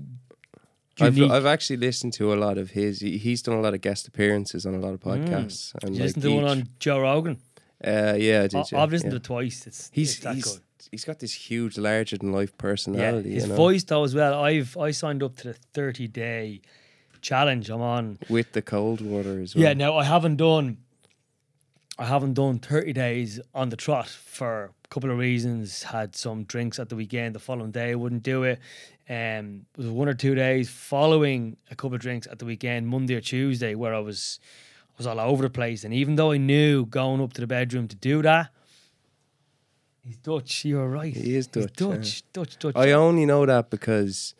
[1.00, 3.00] I've, I've actually listened to a lot of his.
[3.00, 5.26] He's done a lot of guest appearances on a lot of mm.
[5.26, 5.72] podcasts.
[5.72, 5.84] Mm.
[5.84, 7.38] And like listened to one on Joe Rogan.
[7.84, 8.72] Uh, yeah, I did.
[8.72, 9.18] I, have listened yeah.
[9.18, 9.66] to it twice.
[9.66, 10.62] It's he's it's he's, good.
[10.90, 13.30] he's got this huge, larger than life personality.
[13.30, 13.56] Yeah, his you know?
[13.56, 14.42] voice though as well.
[14.42, 16.60] I've I signed up to the thirty day
[17.20, 17.70] challenge.
[17.70, 19.64] I'm on with the cold water as well.
[19.64, 20.78] Yeah, now I haven't done
[21.98, 25.84] I haven't done 30 days on the trot for a couple of reasons.
[25.84, 27.36] Had some drinks at the weekend.
[27.36, 28.58] The following day, I wouldn't do it.
[29.08, 32.88] Um, it was one or two days following a couple of drinks at the weekend,
[32.88, 34.40] Monday or Tuesday, where I was
[34.90, 35.84] I was all over the place.
[35.84, 38.50] And even though I knew going up to the bedroom to do that,
[40.02, 40.64] he's Dutch.
[40.64, 41.14] You're right.
[41.14, 41.64] He is Dutch.
[41.64, 42.28] He's Dutch, yeah.
[42.32, 42.76] Dutch, Dutch.
[42.76, 44.34] I only know that because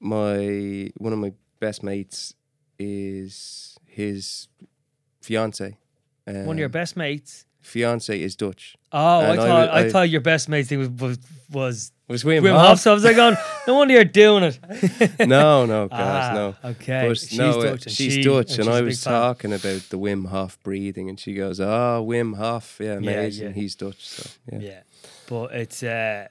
[0.00, 2.34] my one of my best mates
[2.78, 4.48] is his
[5.22, 5.76] fiance.
[6.26, 7.46] Um, One of your best mates.
[7.60, 8.76] Fiance is Dutch.
[8.92, 11.18] Oh, I thought I, I, thought your best mate thing was
[11.50, 12.80] was was, Wim, Wim Hof.
[12.80, 13.36] So I was like, going,
[13.66, 14.58] no wonder you're doing it.
[15.28, 16.70] no, no, guys, ah, no.
[16.70, 17.90] Okay, but she's no, Dutch.
[17.90, 21.34] she's she, Dutch, and, and I was talking about the Wim Hof breathing, and she
[21.34, 23.42] goes, "Oh, Wim Hof, yeah, amazing.
[23.42, 23.54] Yeah, yeah.
[23.54, 24.58] He's Dutch." So yeah.
[24.58, 24.80] yeah,
[25.28, 26.28] but it's uh,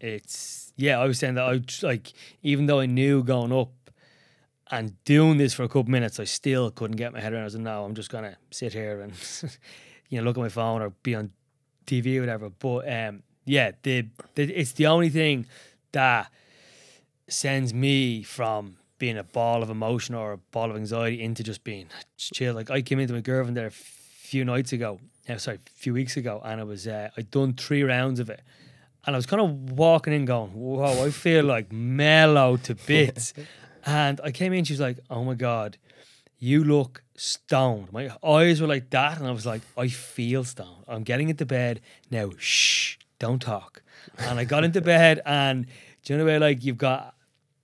[0.00, 1.00] it's yeah.
[1.00, 2.12] I was saying that I like
[2.42, 3.72] even though I knew going up
[4.70, 7.42] and doing this for a couple minutes, I still couldn't get my head around.
[7.42, 9.12] I was like, "No, I'm just gonna sit here and
[10.08, 11.32] you know look at my phone or be on
[11.86, 15.46] TV or whatever." But um, yeah, the, the it's the only thing
[15.92, 16.30] that
[17.28, 21.64] sends me from being a ball of emotion or a ball of anxiety into just
[21.64, 21.86] being
[22.16, 22.54] chill.
[22.54, 25.94] Like I came into my girlfriend there a few nights ago, uh, sorry, a few
[25.94, 28.42] weeks ago, and I was uh, I'd done three rounds of it,
[29.06, 33.32] and I was kind of walking in going, "Whoa, I feel like mellow to bits."
[33.86, 35.78] And I came in, she was like, "Oh my god,
[36.38, 40.84] you look stoned." My eyes were like that, and I was like, "I feel stoned.
[40.86, 41.80] I'm getting into bed
[42.10, 42.30] now.
[42.36, 43.82] Shh, don't talk."
[44.18, 45.66] And I got into bed, and
[46.02, 47.14] do you know the way like you've got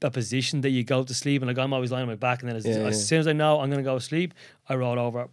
[0.02, 2.40] a position that you go to sleep, and like I'm always lying on my back,
[2.40, 3.04] and then as, yeah, as yeah.
[3.04, 4.34] soon as I know I'm gonna go to sleep,
[4.68, 5.28] I roll over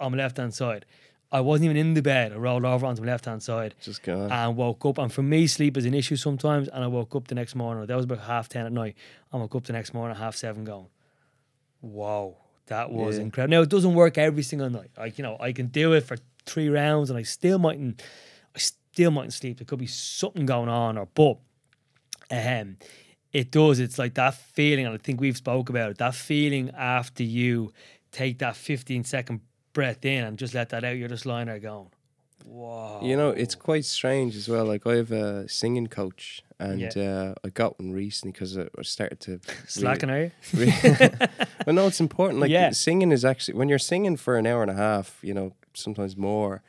[0.00, 0.84] on my left hand side.
[1.32, 2.32] I wasn't even in the bed.
[2.32, 3.74] I rolled over onto my left hand side.
[3.80, 4.30] Just gone.
[4.30, 4.98] And woke up.
[4.98, 6.68] And for me, sleep is an issue sometimes.
[6.68, 7.86] And I woke up the next morning.
[7.86, 8.96] That was about half 10 at night.
[9.32, 10.88] I woke up the next morning at half seven going,
[11.80, 13.22] whoa, that was yeah.
[13.22, 13.50] incredible.
[13.56, 14.90] Now, it doesn't work every single night.
[14.98, 18.02] Like, you know, I can do it for three rounds and I still mightn't,
[18.92, 19.58] still mightn't sleep.
[19.58, 21.38] There could be something going on or, but,
[22.30, 22.76] um,
[23.32, 23.80] it does.
[23.80, 25.98] It's like that feeling, and I think we've spoke about it.
[25.98, 27.72] That feeling after you
[28.10, 29.40] take that 15 second
[29.72, 31.88] breath in and just let that out, you're just lying there going,
[32.44, 34.66] "Wow." You know, it's quite strange as well.
[34.66, 37.02] Like I have a singing coach, and yeah.
[37.02, 40.10] uh, I got one recently because I started to slacking.
[40.10, 40.32] Really,
[40.84, 41.10] are you?
[41.66, 42.40] well, no, it's important.
[42.40, 42.70] Like yeah.
[42.70, 45.18] singing is actually when you're singing for an hour and a half.
[45.22, 46.62] You know, sometimes more.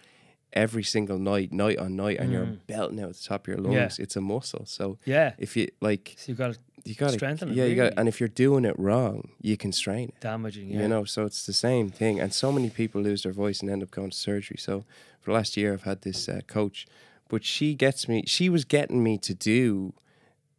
[0.53, 2.33] Every single night, night on night, and mm.
[2.33, 3.97] you're belting out the top of your lungs.
[3.97, 4.03] Yeah.
[4.03, 4.65] It's a muscle.
[4.65, 7.55] So yeah, if you like, so you've got you got to strengthen it.
[7.55, 7.75] Yeah, really.
[7.75, 10.19] you got, and if you're doing it wrong, you can strain it.
[10.19, 10.81] Damaging, yeah.
[10.81, 12.19] You know, so it's the same thing.
[12.19, 14.57] And so many people lose their voice and end up going to surgery.
[14.59, 14.83] So
[15.21, 16.85] for the last year, I've had this uh, coach,
[17.29, 18.23] but she gets me.
[18.27, 19.93] She was getting me to do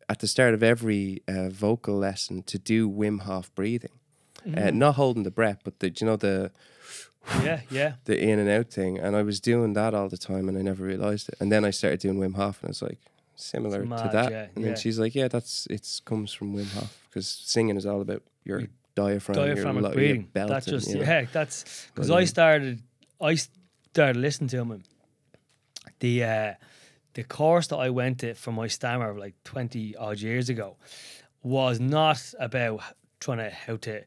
[0.08, 3.92] at the start of every uh, vocal lesson to do Wim Hof breathing,
[4.46, 4.66] uh, mm.
[4.68, 6.52] uh, not holding the breath, but the you know the
[7.42, 8.98] yeah, yeah, the in and out thing.
[8.98, 11.36] And I was doing that all the time, and I never realized it.
[11.40, 12.98] And then I started doing Wim Hof, and it's like,
[13.36, 14.30] similar mad, to that.
[14.30, 14.70] Yeah, and yeah.
[14.70, 18.22] then she's like, yeah, that's it comes from Wim Hof because singing is all about
[18.44, 18.64] your
[18.94, 20.28] diaphragm, diaphragm your, and breathing.
[20.34, 21.02] Your that's just you know?
[21.02, 22.82] yeah, that's because I started
[23.20, 24.82] I started listening to him.
[26.00, 26.54] The uh,
[27.14, 30.76] the course that I went to for my stammer like twenty odd years ago
[31.42, 32.82] was not about
[33.20, 34.04] trying to how to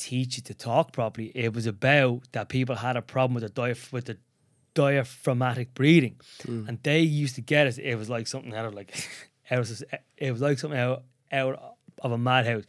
[0.00, 1.30] teach you to talk properly.
[1.34, 4.16] It was about that people had a problem with the diaph- with the
[4.74, 6.66] diaphragmatic breathing, mm.
[6.66, 7.78] and they used to get it.
[7.78, 8.92] It was like something out of like
[9.50, 9.84] out of,
[10.16, 12.64] it was like something out out of a madhouse.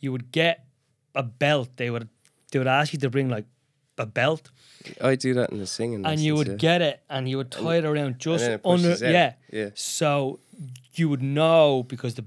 [0.00, 0.66] You would get
[1.14, 1.70] a belt.
[1.76, 2.08] They would
[2.50, 3.46] they would ask you to bring like
[3.96, 4.50] a belt.
[5.00, 6.54] I do that in the singing, and you would yeah.
[6.54, 8.96] get it, and you would tie it around just it under.
[9.00, 9.70] Yeah, yeah.
[9.74, 10.40] So
[10.94, 12.24] you would know because the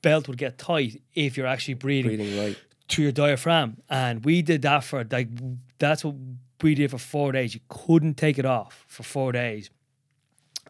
[0.00, 2.56] belt would get tight if you're actually breathing, breathing right
[2.88, 3.78] to your diaphragm.
[3.88, 5.28] And we did that for like
[5.78, 6.14] that's what
[6.62, 7.54] we did for four days.
[7.54, 9.70] You couldn't take it off for four days.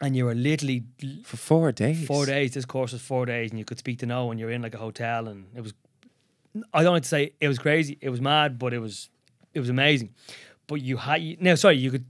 [0.01, 0.83] and you were literally
[1.23, 2.05] for four days.
[2.05, 2.53] Four days.
[2.53, 4.37] This course was four days, and you could speak to no one.
[4.37, 5.73] You're in like a hotel, and it was.
[6.73, 7.97] I don't like to say it was crazy.
[8.01, 9.09] It was mad, but it was,
[9.53, 10.13] it was amazing.
[10.67, 11.55] But you had now.
[11.55, 12.05] Sorry, you could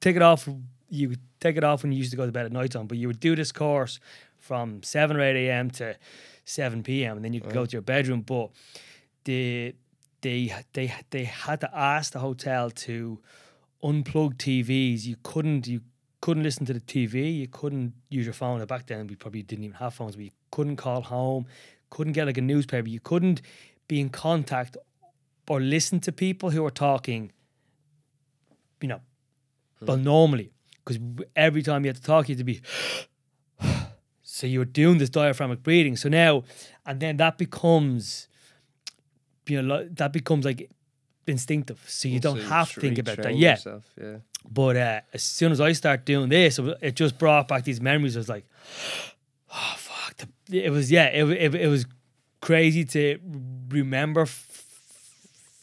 [0.00, 0.48] take it off.
[0.88, 2.86] You could take it off when you used to go to bed at night time.
[2.86, 4.00] But you would do this course
[4.38, 5.70] from seven or eight a.m.
[5.72, 5.96] to
[6.44, 7.16] seven p.m.
[7.16, 8.20] and then you could go to your bedroom.
[8.22, 8.50] But
[9.24, 9.74] the
[10.20, 13.20] they they they had to ask the hotel to
[13.82, 15.04] unplug TVs.
[15.04, 15.80] You couldn't you
[16.20, 17.38] couldn't listen to the TV.
[17.38, 18.64] You couldn't use your phone.
[18.64, 20.16] Back then, we probably didn't even have phones.
[20.16, 21.46] But you couldn't call home.
[21.90, 22.88] Couldn't get like a newspaper.
[22.88, 23.42] You couldn't
[23.88, 24.76] be in contact
[25.48, 27.32] or listen to people who were talking.
[28.80, 29.00] You know,
[29.80, 29.86] hmm.
[29.86, 30.54] well, normally
[30.84, 31.00] because
[31.34, 32.60] every time you had to talk, you had to be.
[34.22, 35.96] so you were doing this diaphragmatic breathing.
[35.96, 36.44] So now,
[36.84, 38.28] and then that becomes,
[39.46, 40.70] you know, that becomes like
[41.26, 41.82] instinctive.
[41.86, 43.36] So you don't have to think about that.
[43.36, 43.52] Yeah.
[43.52, 44.16] Yourself, yeah.
[44.48, 48.16] But uh, as soon as I start doing this, it just brought back these memories.
[48.16, 48.46] I was like,
[49.54, 50.28] oh fuck!
[50.50, 51.86] It was yeah, it it, it was
[52.40, 53.18] crazy to
[53.68, 54.68] remember f-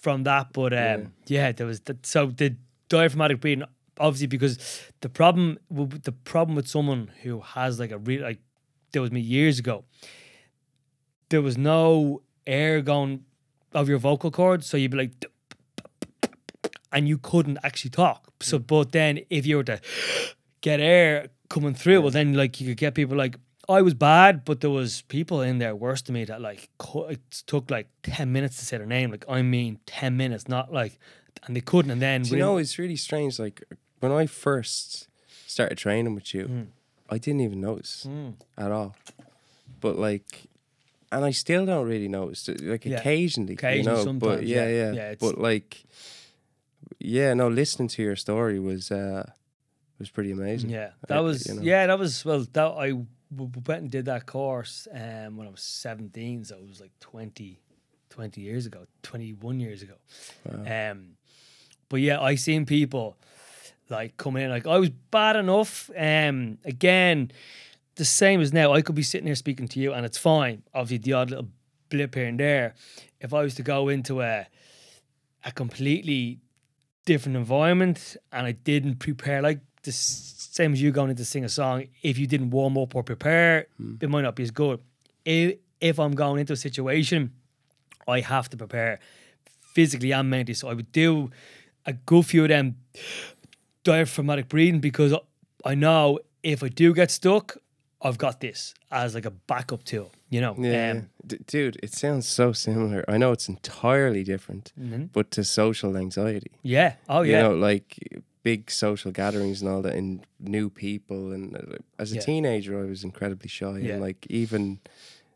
[0.02, 0.52] from that.
[0.54, 1.06] But um, yeah.
[1.28, 2.56] yeah, there was the, so the
[2.90, 3.66] diaphragmatic breathing.
[4.00, 8.40] Obviously, because the problem the problem with someone who has like a real like
[8.94, 9.84] there was me years ago.
[11.30, 13.26] There was no air going
[13.74, 15.26] of your vocal cords, so you'd be like
[16.92, 18.32] and you couldn't actually talk.
[18.42, 18.68] So, mm.
[18.68, 19.80] but then if you were to
[20.62, 23.38] get air coming through, well, then like you could get people like
[23.70, 26.70] I was bad, but there was people in there worse than me that like
[27.10, 29.12] it took like ten minutes to say their name.
[29.12, 31.00] Like I mean, ten minutes, not like,
[31.46, 31.92] and they couldn't.
[31.92, 33.40] And then Do you know, it's really strange.
[33.40, 33.64] Like
[34.00, 35.08] when I first
[35.48, 36.68] started training with you, mm.
[37.10, 38.34] I didn't even notice mm.
[38.58, 38.96] at all.
[39.80, 40.50] But like,
[41.12, 42.48] and I still don't really notice.
[42.48, 42.98] Like yeah.
[42.98, 44.14] occasionally, occasionally, you know.
[44.14, 44.70] But yeah, yeah.
[44.70, 44.92] yeah.
[44.94, 45.84] yeah but like
[47.00, 49.30] yeah, no, listening to your story was uh
[50.00, 50.70] was pretty amazing.
[50.70, 51.62] Yeah, that I, was you know.
[51.62, 52.46] yeah, that was well.
[52.54, 52.94] That I
[53.32, 57.60] went and did that course um when I was seventeen, so it was like 20,
[58.10, 59.96] 20 years ago, twenty one years ago.
[60.46, 60.92] Wow.
[60.92, 61.18] Um,
[61.90, 63.18] but yeah, I seen people
[63.90, 65.90] like come in like I was bad enough.
[65.98, 67.32] Um, again,
[67.96, 68.74] the same as now.
[68.74, 70.64] I could be sitting here speaking to you, and it's fine.
[70.74, 71.48] Obviously, the odd little
[71.90, 72.76] blip here and there.
[73.20, 74.48] If I was to go into a
[75.44, 76.40] a completely
[77.06, 81.44] different environment and I didn't prepare like the same as you going in to sing
[81.44, 81.88] a song.
[82.04, 84.02] If you didn't warm up or prepare, mm.
[84.02, 84.80] it might not be as good.
[85.26, 87.32] If if I'm going into a situation,
[88.08, 89.00] I have to prepare
[89.74, 90.54] physically and mentally.
[90.54, 91.32] So I would do
[91.86, 92.76] a good few of them
[93.84, 95.16] diaphragmatic breathing because
[95.66, 97.58] I know if I do get stuck,
[98.04, 100.56] I've got this as like a backup tool, you know.
[100.58, 103.06] Yeah, um, D- dude, it sounds so similar.
[103.08, 105.06] I know it's entirely different, mm-hmm.
[105.14, 106.52] but to social anxiety.
[106.64, 106.96] Yeah.
[107.08, 107.38] Oh yeah.
[107.38, 107.98] You know, like
[108.44, 111.32] big social gatherings and all that, and new people.
[111.32, 112.22] And uh, as a yeah.
[112.22, 113.94] teenager, I was incredibly shy, yeah.
[113.94, 114.80] and like even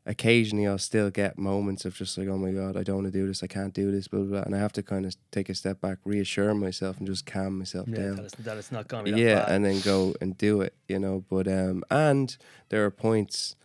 [0.06, 3.12] occasionally I'll still get moments of just like, oh my god, I don't want to
[3.12, 4.42] do this, I can't do this, blah blah, blah.
[4.42, 7.58] and I have to kind of take a step back, reassure myself, and just calm
[7.58, 8.16] myself yeah, down.
[8.16, 11.00] That it's, that it's not going to yeah, and then go and do it, you
[11.00, 11.24] know.
[11.30, 12.36] But um, and
[12.70, 13.56] there are points.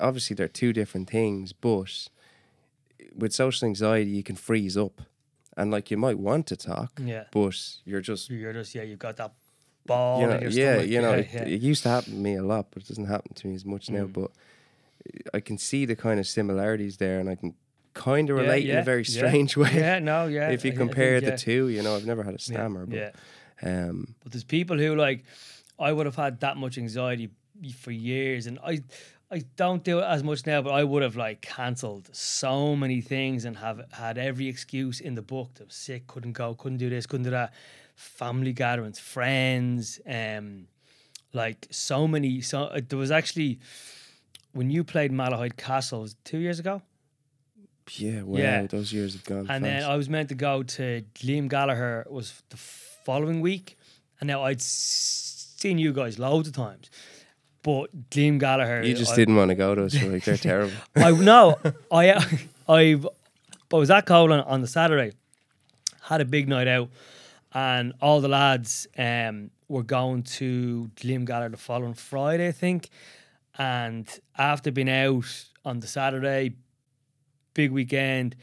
[0.00, 2.08] Obviously, they're two different things, but
[3.14, 5.02] with social anxiety, you can freeze up,
[5.56, 8.98] and like you might want to talk, yeah, but you're just you're just yeah, you've
[8.98, 9.32] got that
[9.84, 10.20] ball.
[10.20, 10.90] You know, yeah, stomach.
[10.90, 13.06] you know, yeah, it, it, used to happen to me a lot, but it doesn't
[13.06, 13.94] happen to me as much mm.
[13.94, 14.06] now.
[14.06, 14.30] But
[15.34, 17.54] I can see the kind of similarities there, and I can
[17.94, 19.62] kind of relate yeah, yeah, in a very strange yeah.
[19.64, 19.70] way.
[19.74, 20.50] Yeah, no, yeah.
[20.50, 23.10] If you compare think, the two, you know, I've never had a stammer, but yeah.
[23.62, 25.24] Um, but there's people who like
[25.78, 27.30] I would have had that much anxiety
[27.76, 28.82] for years, and I.
[29.34, 33.00] I don't do it as much now, but I would have like cancelled so many
[33.00, 35.52] things and have had every excuse in the book.
[35.58, 37.54] I was sick, couldn't go, couldn't do this, couldn't do that.
[37.96, 40.66] Family gatherings, friends, um,
[41.32, 42.42] like so many.
[42.42, 43.60] So uh, there was actually
[44.52, 46.82] when you played Malahide Castle, was two years ago?
[47.96, 48.66] Yeah, wow, yeah.
[48.66, 49.38] those years have gone.
[49.38, 49.62] And fast.
[49.62, 53.76] then I was meant to go to Liam Gallagher was the following week,
[54.20, 56.90] and now I'd seen you guys loads of times,
[57.62, 58.82] but Liam Gallagher.
[58.82, 60.74] You just I, didn't want to go to us, like they're terrible.
[60.96, 61.58] I no,
[61.90, 62.12] I
[62.68, 63.00] I
[63.72, 65.12] I was at Colin on the Saturday,
[66.02, 66.88] had a big night out,
[67.52, 72.90] and all the lads um were going to Liam Gallagher the following Friday, I think
[73.58, 76.54] and after being out on the Saturday,
[77.54, 78.36] big weekend,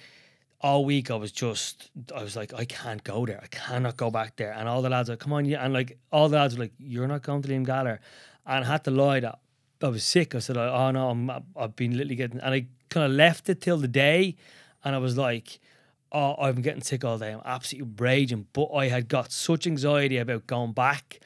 [0.61, 3.39] all week I was just I was like, I can't go there.
[3.41, 4.51] I cannot go back there.
[4.51, 5.63] And all the lads are come on, yeah.
[5.63, 8.01] And like all the lads were like, You're not going to Liam Gallagher.
[8.45, 9.39] And I had to lie that
[9.81, 10.35] I was sick.
[10.35, 13.49] I said, Oh, oh no, I'm, I've been literally getting and I kind of left
[13.49, 14.35] it till the day
[14.83, 15.59] and I was like,
[16.11, 17.31] Oh, I'm getting sick all day.
[17.31, 18.47] I'm absolutely raging.
[18.51, 21.19] But I had got such anxiety about going back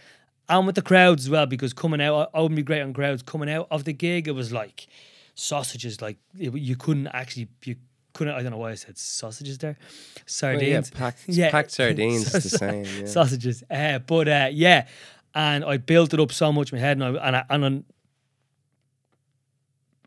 [0.49, 3.23] and with the crowds as well, because coming out, I wouldn't be great on crowds.
[3.23, 4.87] Coming out of the gig, it was like
[5.35, 6.01] sausages.
[6.01, 7.75] Like it, you couldn't actually, you
[8.13, 8.33] couldn't.
[8.33, 9.77] I don't know why I said sausages there.
[10.25, 11.51] Sardines, yeah, packed, yeah.
[11.51, 12.31] packed sardines.
[12.31, 12.85] the same.
[12.85, 13.05] Yeah.
[13.05, 14.87] Sausages, uh, but uh, yeah,
[15.33, 17.65] and I built it up so much in my head, and I and I, and
[17.65, 17.85] on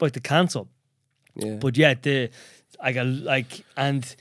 [0.01, 0.69] like to cancel.
[1.35, 1.55] Yeah.
[1.55, 2.31] But yeah, the
[2.81, 4.15] I got like and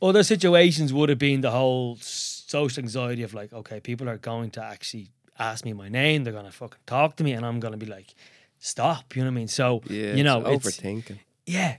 [0.00, 4.50] other situations would have been the whole social anxiety of like, okay, people are going
[4.52, 7.76] to actually ask me my name, they're gonna fucking talk to me, and I'm gonna
[7.76, 8.14] be like,
[8.58, 9.14] stop.
[9.16, 9.48] You know what I mean?
[9.48, 11.18] So yeah, you know, it's overthinking.
[11.46, 11.76] Yeah,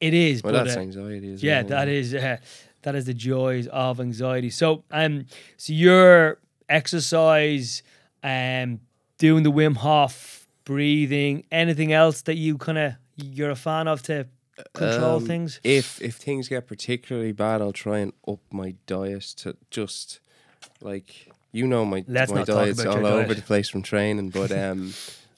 [0.00, 0.42] it is.
[0.42, 1.36] Well, but, that's uh, anxiety.
[1.38, 2.14] yeah, that is.
[2.14, 2.38] Uh,
[2.84, 4.50] that is the joys of anxiety.
[4.50, 5.24] So, um,
[5.56, 6.38] so your
[6.68, 7.82] exercise,
[8.22, 8.80] um,
[9.18, 14.02] doing the Wim Hof breathing, anything else that you kind of you're a fan of
[14.02, 14.26] to
[14.74, 15.60] control um, things?
[15.64, 20.20] If if things get particularly bad, I'll try and up my diet to just
[20.80, 23.36] like you know my Let's my diet's all over diet.
[23.36, 24.92] the place from training, but um.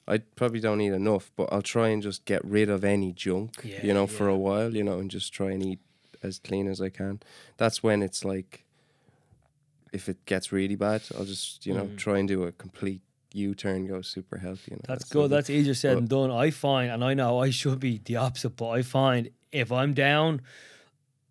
[0.09, 3.59] I probably don't eat enough, but I'll try and just get rid of any junk,
[3.61, 4.17] yeah, you know, yeah.
[4.17, 5.79] for a while, you know, and just try and eat
[6.23, 7.19] as clean as I can.
[7.57, 8.63] That's when it's like,
[9.91, 11.97] if it gets really bad, I'll just, you know, mm.
[11.97, 13.01] try and do a complete
[13.33, 14.71] U turn, go super healthy.
[14.71, 15.29] You know, that's, good.
[15.29, 16.31] That's easier said than done.
[16.31, 19.93] I find, and I know I should be the opposite, but I find if I'm
[19.93, 20.41] down,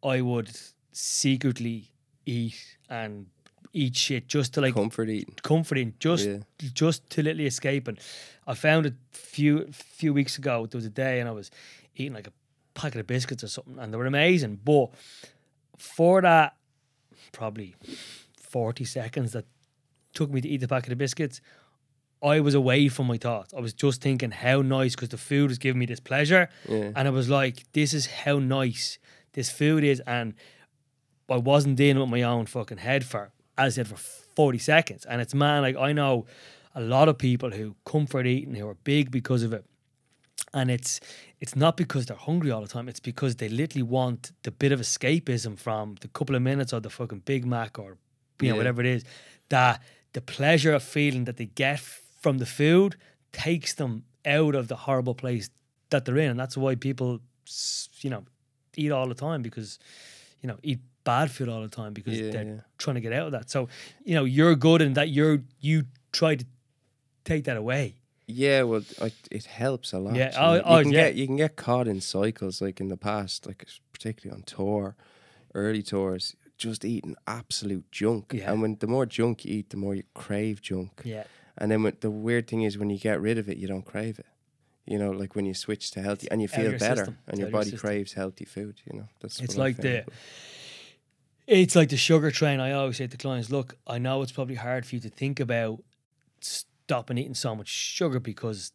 [0.03, 0.51] I would
[0.93, 1.93] secretly
[2.27, 3.27] eat and
[3.77, 6.39] eat shit just to like comfort eating, comforting, just yeah.
[6.73, 7.87] just to literally escape.
[7.87, 7.99] And
[8.47, 11.51] I found a few few weeks ago there was a day and I was
[11.95, 12.33] eating like a
[12.75, 14.61] packet of biscuits or something, and they were amazing.
[14.65, 14.89] But
[15.77, 16.57] for that,
[17.33, 17.77] probably
[18.41, 19.45] forty seconds that
[20.15, 21.43] took me to eat the packet of biscuits,
[22.23, 23.53] I was away from my thoughts.
[23.53, 26.93] I was just thinking how nice because the food was giving me this pleasure, yeah.
[26.97, 28.99] and I was like, this is how nice
[29.35, 30.33] this food is, and
[31.29, 35.05] I wasn't dealing with my own fucking head for as I said for forty seconds.
[35.05, 36.27] And it's man, like I know
[36.75, 39.65] a lot of people who comfort eating who are big because of it,
[40.53, 41.01] and it's
[41.41, 42.89] it's not because they're hungry all the time.
[42.89, 46.83] It's because they literally want the bit of escapism from the couple of minutes of
[46.83, 47.97] the fucking Big Mac or
[48.41, 48.59] you know yeah.
[48.59, 49.05] whatever it is
[49.49, 49.83] that
[50.13, 52.97] the pleasure of feeling that they get from the food
[53.33, 55.51] takes them out of the horrible place
[55.91, 57.21] that they're in, and that's why people,
[58.01, 58.25] you know,
[58.77, 59.79] eat all the time because,
[60.41, 62.61] you know, eat bad food all the time because yeah, they're yeah.
[62.77, 63.49] trying to get out of that.
[63.49, 63.69] So,
[64.05, 66.45] you know, you're good in that you're you try to
[67.25, 67.95] take that away.
[68.27, 70.17] Yeah, well, I, it helps a lot.
[70.17, 71.05] Yeah, oh, you, oh, can yeah.
[71.05, 74.97] get you can get caught in cycles like in the past, like particularly on tour,
[75.55, 78.33] early tours, just eating absolute junk.
[78.35, 78.51] Yeah.
[78.51, 81.03] And when the more junk you eat, the more you crave junk.
[81.05, 81.25] Yeah.
[81.57, 83.85] And then when, the weird thing is when you get rid of it, you don't
[83.85, 84.27] crave it.
[84.87, 87.19] You know, like when you switch to healthy and you feel better system.
[87.27, 89.09] and your body your craves healthy food, you know.
[89.21, 90.05] That's It's like the
[91.47, 92.61] it's like the sugar train.
[92.61, 95.41] I always say to clients, look, I know it's probably hard for you to think
[95.41, 95.83] about
[96.41, 98.73] stopping eating so much sugar because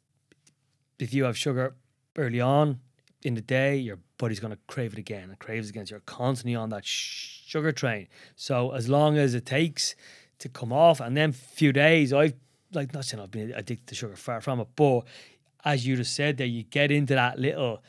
[1.00, 1.76] if you have sugar
[2.18, 2.80] early on
[3.24, 5.30] in the day, your body's going to crave it again.
[5.32, 5.86] It craves again.
[5.86, 8.08] So you're constantly on that sugar train.
[8.36, 9.96] So as long as it takes
[10.40, 12.34] to come off, and then few days, I've
[12.74, 15.02] like not saying I've been addicted to sugar, far from it, but
[15.66, 17.84] as you just said there, you get into that little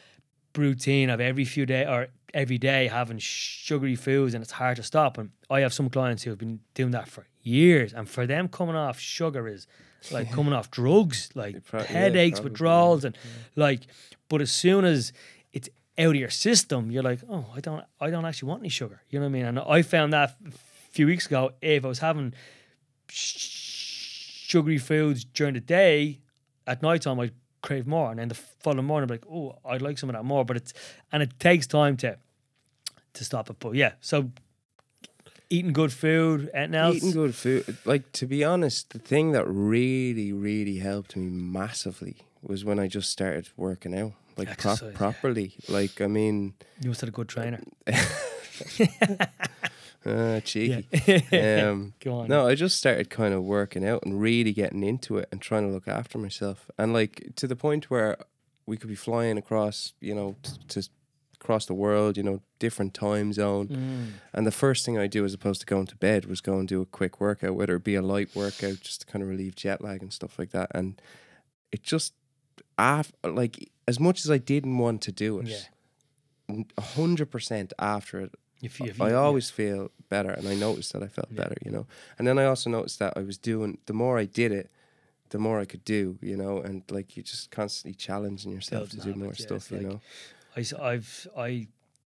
[0.57, 4.83] routine of every few days or every day having sugary foods and it's hard to
[4.83, 5.19] stop.
[5.19, 8.49] And I have some clients who have been doing that for years, and for them
[8.49, 9.67] coming off sugar is
[10.11, 13.65] like coming off drugs, like pro- headaches, yeah, withdrawals, and yeah.
[13.65, 13.81] like.
[14.29, 15.13] But as soon as
[15.53, 15.69] it's
[15.99, 19.03] out of your system, you're like, oh, I don't, I don't actually want any sugar.
[19.11, 19.45] You know what I mean?
[19.45, 20.53] And I found that a
[20.91, 21.53] few weeks ago.
[21.61, 22.33] If I was having
[23.09, 26.21] sugary foods during the day,
[26.67, 27.33] at night time I'd
[27.63, 30.25] crave more, and then the following morning I'm like, oh, I'd like some of that
[30.25, 30.45] more.
[30.45, 30.75] But it's
[31.11, 32.19] and it takes time to
[33.15, 33.57] to stop it.
[33.59, 34.31] But yeah, so
[35.49, 36.97] eating good food, and else?
[36.97, 37.77] Eating good food.
[37.85, 42.89] Like to be honest, the thing that really, really helped me massively was when I
[42.89, 45.55] just started working out, like pro- properly.
[45.69, 47.61] Like I mean, you must have a good trainer.
[50.05, 50.87] Uh, cheeky.
[51.07, 51.69] Yeah.
[51.71, 52.29] um, Go on.
[52.29, 55.67] No, I just started kind of working out and really getting into it and trying
[55.67, 56.71] to look after myself.
[56.79, 58.17] And like to the point where
[58.67, 60.89] we could be flying across, you know, t- to
[61.43, 63.67] across the world, you know, different time zone.
[63.69, 64.07] Mm.
[64.33, 66.69] And the first thing I do as opposed to going to bed was go and
[66.69, 69.57] do a quick workout, whether it be a light workout just to kind of relieve
[69.57, 70.71] jet lag and stuff like that.
[70.73, 71.03] And
[71.73, 72.15] it just
[72.79, 75.69] af- like as much as I didn't want to do it,
[76.49, 79.57] a hundred percent after it, you, you, I always yeah.
[79.57, 81.43] feel better, and I noticed that I felt yeah.
[81.43, 81.87] better, you know.
[82.17, 83.79] And then I also noticed that I was doing.
[83.87, 84.71] The more I did it,
[85.31, 86.59] the more I could do, you know.
[86.59, 90.01] And like you're just constantly challenging yourself to do more yeah, stuff, you like, know.
[90.57, 91.67] I, I've I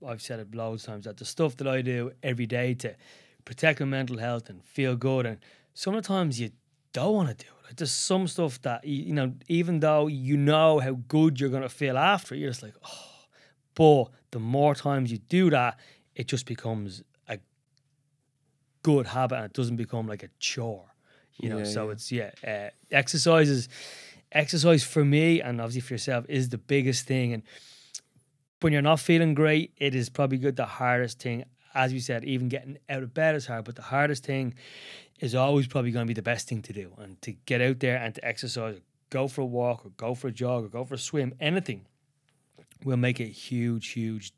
[0.07, 2.95] I've said it loads of times that the stuff that I do every day to
[3.47, 5.39] protect my mental health and feel good, and
[5.73, 6.51] sometimes you
[6.93, 7.67] don't want to do it.
[7.67, 11.71] Like there's some stuff that you know, even though you know how good you're gonna
[11.71, 13.09] feel after, you're just like, oh.
[13.75, 15.79] But the more times you do that,
[16.15, 17.39] it just becomes a
[18.83, 20.87] good habit and it doesn't become like a chore.
[21.39, 21.93] You know, yeah, so yeah.
[21.93, 23.69] it's yeah, uh, exercises.
[24.31, 27.33] Exercise for me and obviously for yourself is the biggest thing.
[27.33, 27.43] And
[28.61, 31.45] when you're not feeling great, it is probably good the hardest thing.
[31.75, 34.55] As we said, even getting out of bed is hard, but the hardest thing
[35.21, 36.93] is always probably going to be the best thing to do.
[36.99, 40.29] And to get out there and to exercise, go for a walk or go for
[40.29, 41.87] a jog or go for a swim, anything
[42.85, 44.33] will make a huge, huge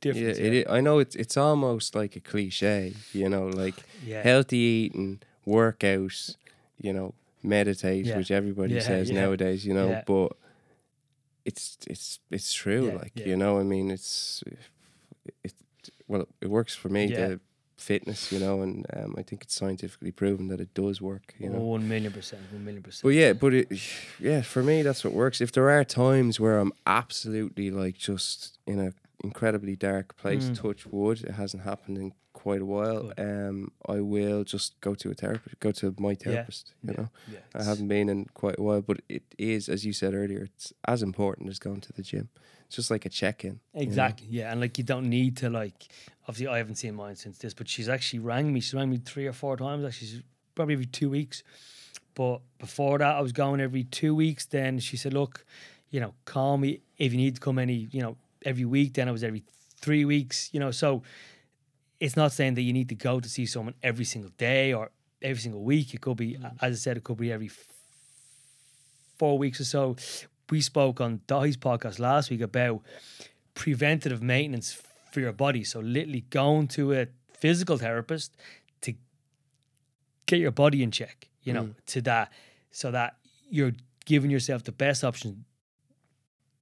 [0.00, 0.38] difference.
[0.38, 3.74] Yeah, I know it's it's almost like a cliche, you know, like
[4.04, 4.22] yeah.
[4.22, 6.36] healthy eating, workout,
[6.80, 8.16] you know, meditate, yeah.
[8.16, 10.32] which everybody yeah, says nowadays, you know, but
[11.44, 14.42] it's it's it's true, like you know, I mean, it's
[15.42, 15.54] it
[16.08, 17.08] well, it works for me.
[17.08, 17.40] The
[17.76, 21.34] fitness, you know, and um, I think it's scientifically proven that it does work.
[21.38, 23.02] You know, one million percent, one million percent.
[23.02, 23.68] But yeah, but it,
[24.18, 25.40] yeah, for me that's what works.
[25.40, 28.92] If there are times where I'm absolutely like just in a
[29.22, 30.60] incredibly dark place, mm.
[30.60, 33.12] touch wood, it hasn't happened in quite a while.
[33.16, 33.48] Good.
[33.48, 36.74] Um, I will just go to a therapist, go to my therapist.
[36.82, 36.90] Yeah.
[36.90, 39.92] You know, yeah, I haven't been in quite a while, but it is, as you
[39.92, 42.28] said earlier, it's as important as going to the gym.
[42.66, 43.60] It's just like a check in.
[43.74, 44.26] Exactly.
[44.26, 44.46] You know?
[44.46, 45.88] Yeah, and like you don't need to like.
[46.28, 48.60] Obviously, I haven't seen mine since this, but she's actually rang me.
[48.60, 49.84] She rang me three or four times.
[49.84, 50.22] Actually,
[50.54, 51.42] probably every two weeks.
[52.14, 54.46] But before that, I was going every two weeks.
[54.46, 55.44] Then she said, "Look,
[55.90, 59.08] you know, call me if you need to come any, you know, every week." Then
[59.08, 59.44] I was every
[59.76, 60.48] three weeks.
[60.52, 61.02] You know, so
[62.00, 64.90] it's not saying that you need to go to see someone every single day or
[65.20, 65.92] every single week.
[65.92, 66.52] It could be, mm.
[66.62, 67.66] as I said, it could be every f-
[69.18, 69.96] four weeks or so
[70.50, 72.82] we spoke on Dahi's podcast last week about
[73.54, 75.64] preventative maintenance for your body.
[75.64, 78.36] So literally going to a physical therapist
[78.82, 78.94] to
[80.26, 81.74] get your body in check, you know, mm.
[81.86, 82.32] to that
[82.70, 83.16] so that
[83.48, 83.72] you're
[84.04, 85.44] giving yourself the best option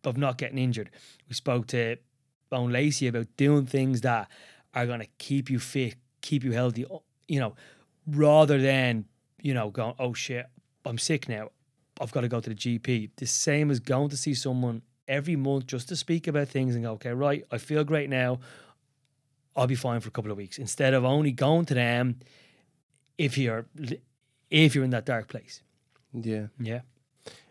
[0.04, 0.90] of not getting injured.
[1.28, 1.96] We spoke to
[2.52, 4.28] Owen Lacey about doing things that
[4.74, 6.84] are going to keep you fit, keep you healthy,
[7.28, 7.54] you know,
[8.06, 9.06] rather than,
[9.40, 10.46] you know, going, oh shit,
[10.84, 11.50] I'm sick now.
[12.00, 13.10] I've got to go to the GP.
[13.16, 16.84] The same as going to see someone every month just to speak about things and
[16.84, 18.40] go, okay, right, I feel great now.
[19.56, 22.18] I'll be fine for a couple of weeks instead of only going to them
[23.16, 23.66] if you're
[24.50, 25.62] if you're in that dark place.
[26.12, 26.46] Yeah.
[26.58, 26.80] Yeah.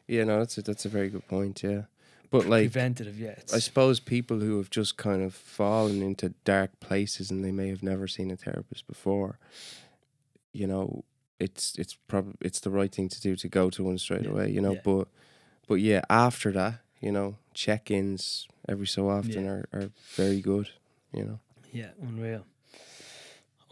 [0.08, 1.64] Yeah, no, that's a, that's a very good point.
[1.64, 1.84] Yeah,
[2.34, 3.35] but like preventative, yeah.
[3.53, 7.69] I suppose people who have just kind of fallen into dark places and they may
[7.69, 9.38] have never seen a therapist before,
[10.51, 11.03] you know,
[11.39, 14.31] it's it's probably it's the right thing to do to go to one straight yeah.
[14.31, 14.73] away, you know.
[14.73, 14.81] Yeah.
[14.84, 15.07] But
[15.68, 20.69] but yeah, after that, you know, check ins every so often are, are very good,
[21.14, 21.39] you know.
[21.72, 22.47] Yeah, unreal.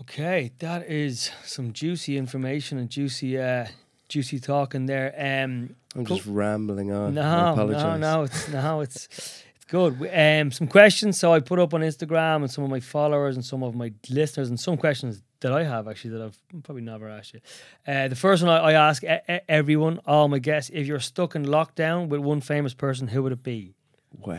[0.01, 3.65] Okay, that is some juicy information and juicy uh
[4.11, 5.13] juicy talk in there.
[5.17, 7.13] Um I'm just rambling on.
[7.13, 9.07] No, no, no, it's no, it's
[9.55, 9.93] it's good.
[10.13, 13.43] Um some questions so I put up on Instagram and some of my followers and
[13.45, 17.09] some of my listeners and some questions that I have actually that I've probably never
[17.09, 17.39] asked you.
[17.87, 19.03] Uh, the first one I, I ask
[19.49, 23.31] everyone, all my guests, if you're stuck in lockdown with one famous person, who would
[23.31, 23.73] it be?
[24.19, 24.35] Wow.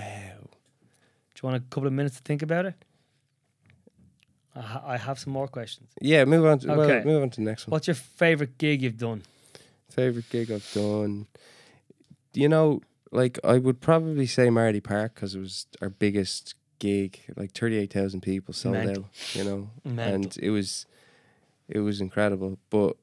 [1.35, 2.75] Do you want a couple of minutes to think about it?
[4.55, 5.89] I, ha- I have some more questions.
[6.01, 6.59] Yeah, move on.
[6.61, 7.03] To, okay.
[7.05, 7.73] Well, move on to the next one.
[7.73, 9.23] What's your favorite gig you've done?
[9.93, 11.27] Favorite gig I've done.
[12.35, 17.21] You know, like I would probably say Marlay Park because it was our biggest gig,
[17.37, 19.05] like thirty eight thousand people sold Mental.
[19.05, 19.35] out.
[19.35, 20.15] You know, Mental.
[20.15, 20.87] and it was
[21.69, 22.59] it was incredible.
[22.71, 22.97] But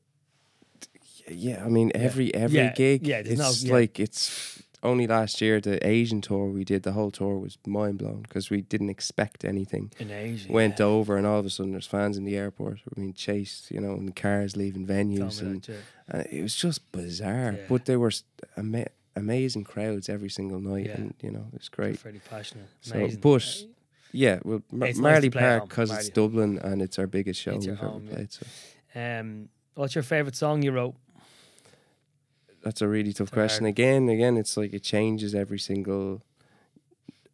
[1.28, 2.74] yeah, I mean, every every yeah.
[2.74, 3.74] gig, yeah, it's no, yeah.
[3.74, 6.84] like it's only last year the Asian tour we did.
[6.84, 9.92] The whole tour was mind blown because we didn't expect anything.
[10.00, 10.86] In Asia, went yeah.
[10.86, 12.80] over, and all of a sudden there's fans in the airport.
[12.86, 15.68] We're being chased, you know, and cars leaving venues, and,
[16.08, 17.58] and, it was just bizarre.
[17.68, 18.12] But they were
[18.58, 22.00] ama- amazing crowds every single night, and you know, it's great.
[22.00, 22.68] Very passionate.
[22.92, 23.22] Amazing.
[23.22, 23.64] So, but
[24.12, 27.78] yeah, well, Mar- Marlay nice Park because it's Dublin and it's our biggest show we've
[27.78, 28.32] home, ever played.
[28.32, 28.46] So,
[28.96, 30.96] um, what's your favorite song you wrote?
[32.64, 33.64] That's a really tough question.
[33.64, 33.70] Hard.
[33.70, 36.22] Again, again, it's like it changes every single,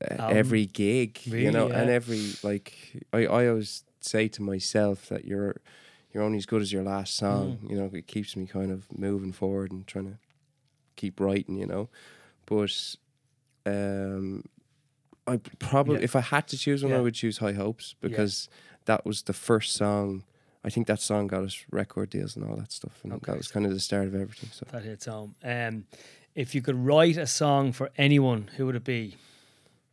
[0.02, 1.80] uh, every gig, really, you know, yeah.
[1.80, 5.56] and every like I, I always say to myself that you're
[6.14, 7.57] you're only as good as your last song.
[7.64, 7.69] Mm.
[7.69, 10.18] You know, it keeps me kind of moving forward and trying to
[10.95, 11.57] keep writing.
[11.57, 11.89] You know,
[12.45, 12.95] but
[13.65, 14.43] um,
[15.27, 16.03] I probably, yeah.
[16.03, 16.99] if I had to choose one, yeah.
[16.99, 18.47] I would choose High Hopes because
[18.85, 20.23] that was the first song.
[20.65, 23.33] I think that song got us record deals and all that stuff, and okay.
[23.33, 24.49] that was kind of the start of everything.
[24.51, 25.35] So that hits home.
[25.43, 25.85] Um,
[26.33, 29.15] if you could write a song for anyone, who would it be?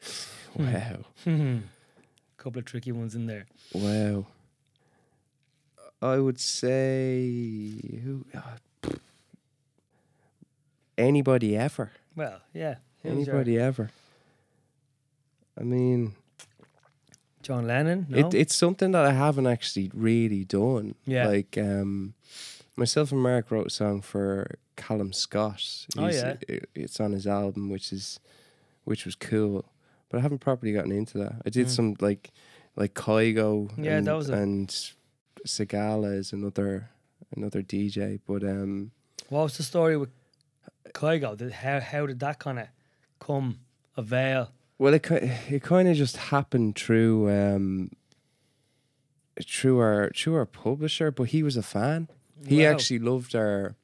[0.57, 1.05] wow.
[1.27, 1.59] A
[2.39, 3.44] couple of tricky ones in there.
[3.74, 4.24] Wow.
[6.01, 8.24] I would say who.
[8.35, 8.90] Uh,
[10.97, 11.93] anybody ever.
[12.16, 12.77] Well, yeah.
[13.05, 13.90] Anybody ever.
[15.61, 16.15] I mean,
[17.43, 18.06] John Lennon.
[18.09, 18.19] No?
[18.28, 20.94] It, it's something that I haven't actually really done.
[21.05, 21.27] Yeah.
[21.28, 22.14] Like um,
[22.77, 25.86] myself and Mark wrote a song for Callum Scott.
[25.98, 26.36] Oh, yeah.
[26.48, 28.20] it- it's on his album, which is
[28.85, 29.64] which was cool.
[30.09, 31.35] But I haven't properly gotten into that.
[31.47, 31.70] I did Mm.
[31.70, 32.31] some like
[32.77, 33.70] like Kygo.
[33.77, 34.69] Yeah, and, that was a- and
[35.47, 36.90] Sigala is another
[37.36, 38.20] another DJ.
[38.27, 38.90] But um,
[39.28, 40.10] What was the story with
[40.93, 41.51] Kygo?
[41.52, 42.69] How how did that kind of
[43.20, 43.59] come
[43.97, 44.51] avail?
[44.83, 45.07] Well, it
[45.49, 47.91] it kind of just happened through um
[49.41, 52.09] through our through our publisher, but he was a fan.
[52.47, 52.73] He Wow.
[52.73, 53.77] actually loved our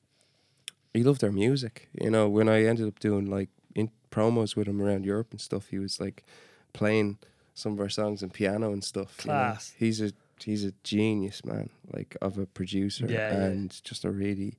[0.93, 1.89] he loved our music.
[2.03, 5.41] You know, when I ended up doing like in promos with him around Europe and
[5.41, 6.25] stuff, he was like
[6.73, 7.19] playing
[7.55, 9.20] some of our songs and piano and stuff.
[9.25, 9.37] you know.
[9.39, 9.75] Class.
[9.79, 10.11] He's a
[10.45, 11.70] he's a genius, man.
[11.93, 13.45] Like of a producer Yeah, yeah.
[13.45, 14.55] and just a really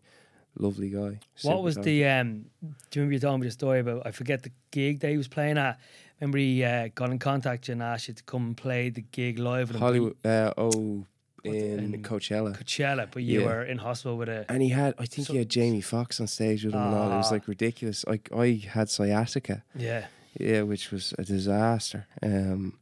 [0.58, 1.20] lovely guy.
[1.42, 2.46] What was the um?
[2.62, 4.08] Do you remember you told me the story about?
[4.08, 5.78] I forget the gig that he was playing at.
[6.20, 9.40] Remember he uh, got in contact and asked you to come and play the gig
[9.40, 9.70] live.
[9.72, 10.16] Hollywood?
[10.26, 11.06] Uh, oh,
[11.46, 12.58] in in Coachella.
[12.58, 13.46] Coachella, but you Yeah.
[13.48, 14.46] were in hospital with a.
[14.50, 16.96] And he had, I think So- he had Jamie Foxx on stage with him and
[16.96, 17.12] all.
[17.12, 17.36] It was Ah.
[17.36, 18.06] like ridiculous.
[18.06, 22.08] Like I had sciatica, Yeah, yeah, which was a disaster.
[22.22, 22.74] Um,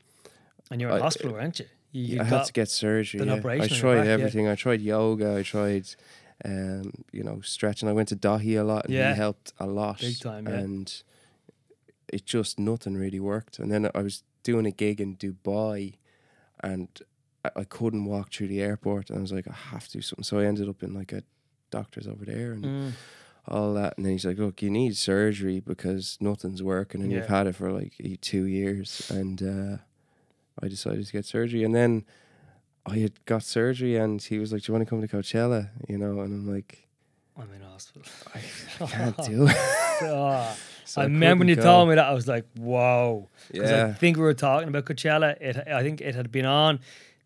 [0.72, 1.66] and you were in I- hospital, weren't you?
[1.92, 3.24] You, you I had to get surgery.
[3.26, 3.34] yeah.
[3.34, 4.12] operation I tried back, yeah.
[4.14, 4.48] everything.
[4.48, 5.38] I tried yoga.
[5.38, 5.86] I tried,
[6.44, 7.88] um, you know, stretching.
[7.88, 9.14] I went to Dahi a lot, and Yeah.
[9.14, 10.00] he helped a lot.
[10.02, 10.56] Big time, yeah.
[10.56, 11.04] And
[12.12, 13.60] it just nothing really worked.
[13.60, 15.96] And then I was doing a gig in Dubai,
[16.64, 16.88] and
[17.44, 19.10] I, I couldn't walk through the airport.
[19.10, 20.24] And I was like, I have to do something.
[20.24, 21.24] So I ended up in like a
[21.72, 22.92] doctor's over there, and Mm,
[23.48, 23.96] all that.
[23.98, 27.56] And then he's like, Look, you need surgery because nothing's working and you've had it
[27.56, 29.02] for like e- two years.
[29.10, 29.78] And uh,
[30.62, 31.64] I decided to get surgery.
[31.64, 32.04] And then
[32.86, 35.70] I had got surgery and he was like, Do you want to come to Coachella?
[35.88, 36.87] You know, and I'm like,
[37.38, 38.02] I'm in hospital.
[38.34, 38.40] I
[38.88, 39.56] can't do it.
[40.04, 40.56] Ah,
[40.86, 41.62] So I remember when you go.
[41.64, 45.40] told me that I was like, "Whoa!" Because I think we were talking about Coachella.
[45.40, 46.80] It, I think it had been on,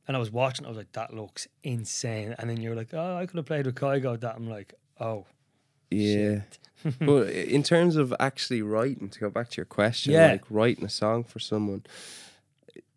[0.08, 0.66] and I was watching.
[0.66, 3.46] I was like, "That looks insane." And then you were like, "Oh, I could have
[3.46, 5.26] played with Kygo." That I'm like, "Oh,
[5.90, 6.42] Yeah.
[7.00, 10.32] but in terms of actually writing, to go back to your question, Yeah.
[10.32, 11.84] like writing a song for someone,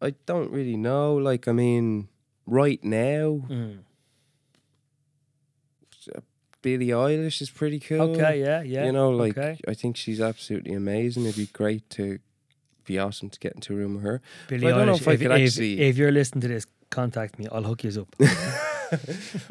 [0.01, 1.15] I don't really know.
[1.17, 2.09] Like, I mean,
[2.47, 3.79] right now, mm.
[6.65, 8.01] Billie Eilish is pretty cool.
[8.17, 9.55] okay, yeah, yeah." You know, like okay.
[9.69, 11.25] I think she's absolutely amazing.
[11.27, 12.19] It'd be great to
[12.87, 14.21] be awesome to get into a room with her.
[14.49, 16.49] Billie I don't know Eilish, if I if, could if- actually- if you're listening to
[16.49, 17.47] this, contact me.
[17.53, 18.11] I'll hook you up.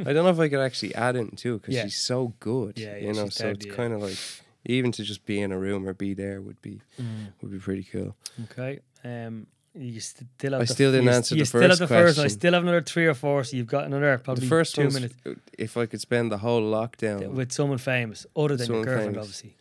[0.08, 1.84] I don't know if I could actually add it too because Yeah.
[1.84, 2.78] she's so good.
[2.78, 4.18] Yeah, yeah, you know, so it's kind of like
[4.66, 7.60] even to just be in a room or be there would be Mm, would be
[7.60, 8.16] pretty cool.
[8.46, 8.80] okay.
[9.04, 11.80] Um, you st- still have I the- still didn't answer you the still have first
[11.80, 12.20] the first.
[12.20, 14.90] I still have another three or four, so you've got another probably the first two
[14.90, 15.16] minutes
[15.58, 17.30] if I could spend the whole lockdown.
[17.32, 19.20] with someone famous, other than your girlfriend, famous.
[19.26, 19.56] obviously.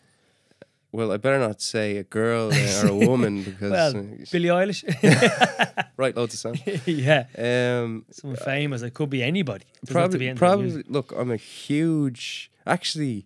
[0.92, 4.84] well, I better not say a girl or a woman because Well, uh, Billie Eilish.
[5.96, 6.14] right?
[6.16, 6.60] loads of songs.
[6.86, 8.82] yeah, Um, someone famous.
[8.82, 9.64] It could be anybody.
[9.82, 10.84] It doesn't have to be Probably, probably.
[10.92, 12.50] Look, I'm a huge.
[12.66, 13.24] Actually,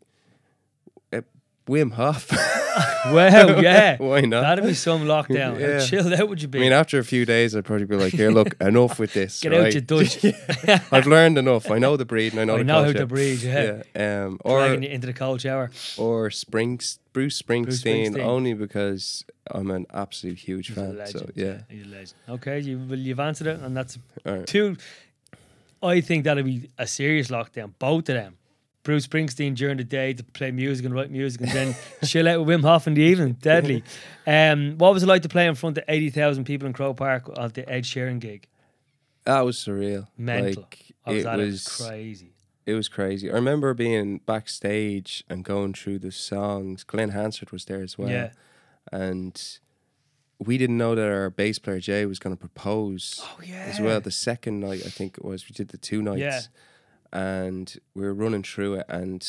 [1.66, 2.30] Wim Hof.
[3.12, 3.96] well, yeah.
[4.00, 4.42] Why not?
[4.42, 5.58] That'd be some lockdown.
[5.66, 5.80] Yeah.
[5.80, 6.58] How chilled out would you be?
[6.58, 9.40] I mean, after a few days, I'd probably be like, "Here, look, enough with this.
[9.40, 9.66] Get right?
[9.66, 10.24] out, you Dutch.
[10.92, 11.70] I've learned enough.
[11.70, 12.98] I know the breed, and I know I the know how culture.
[13.00, 13.42] to breathe.
[13.42, 13.82] Yeah.
[13.96, 14.24] Yeah.
[14.26, 14.38] Um.
[14.44, 15.70] Or Dragging you into the cold shower.
[15.98, 18.22] or Springs Bruce Springsteen, Springsteen.
[18.22, 20.98] only because I'm an absolute huge He's a fan.
[20.98, 21.18] legend.
[21.20, 21.58] So yeah.
[21.68, 22.14] He's a legend.
[22.28, 24.46] Okay, you, well, you've answered it, and that's right.
[24.46, 24.76] two.
[25.82, 27.72] I think that'll be a serious lockdown.
[27.78, 28.36] Both of them.
[28.86, 32.42] Bruce Springsteen during the day to play music and write music, and then chill out
[32.42, 33.34] with Wim Hof in the evening.
[33.34, 33.82] Deadly.
[34.28, 36.96] Um, what was it like to play in front of eighty thousand people in Croke
[36.96, 38.48] Park at the Ed Sheeran gig?
[39.22, 40.08] That was surreal.
[40.18, 40.62] Mental.
[40.62, 41.66] Like, was it was.
[41.80, 41.84] it.
[41.88, 42.32] crazy.
[42.66, 43.30] it was crazy.
[43.30, 46.82] I remember being backstage and going through the songs.
[46.82, 48.08] Glen Hansard was there as well.
[48.10, 48.30] Yeah.
[48.92, 49.40] And
[50.38, 53.64] we didn't know that our bass player Jay was going to propose Oh yeah.
[53.68, 54.00] as well.
[54.00, 56.18] The second night, I think it was, we did the two nights.
[56.20, 56.40] Yeah.
[57.16, 59.26] And we were running through it, and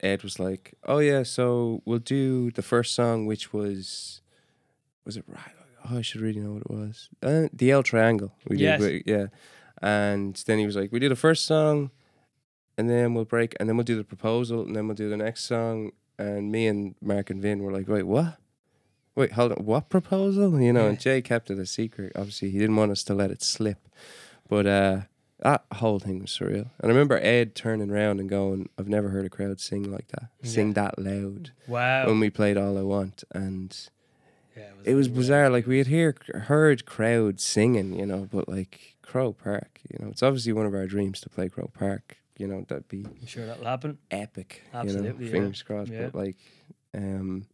[0.00, 4.20] Ed was like, "Oh yeah, so we'll do the first song, which was,
[5.04, 5.54] was it right?
[5.90, 7.08] Oh, I should really know what it was.
[7.22, 8.32] Uh, the L Triangle.
[8.48, 8.80] We Yes.
[8.80, 9.26] did, yeah.
[9.82, 11.90] And then he was like, "We do the first song,
[12.78, 15.16] and then we'll break, and then we'll do the proposal, and then we'll do the
[15.16, 18.36] next song." And me and Mark and Vin were like, "Wait, what?
[19.16, 22.12] Wait, hold on, what proposal?" You know, and Jay kept it a secret.
[22.14, 23.78] Obviously, he didn't want us to let it slip.
[24.48, 25.00] But uh,
[25.42, 26.70] that whole thing was surreal.
[26.78, 30.08] And I remember Ed turning around and going, "I've never heard a crowd sing like
[30.08, 30.72] that, sing Yeah.
[30.74, 32.06] that loud." Wow.
[32.06, 33.76] When we played "All I Want," and
[34.56, 35.20] yeah, it was unreal.
[35.20, 35.50] bizarre.
[35.50, 40.10] Like we had hear heard crowds singing, you know, but like Croke Park, you know,
[40.10, 42.18] it's obviously one of our dreams to play Croke Park.
[42.36, 43.98] You know, that'd be I'm sure that'll happen.
[44.10, 44.62] epic.
[44.72, 45.90] Absolutely, you know, fingers crossed.
[45.90, 46.04] Yeah.
[46.06, 46.36] But like,
[46.94, 47.46] Um,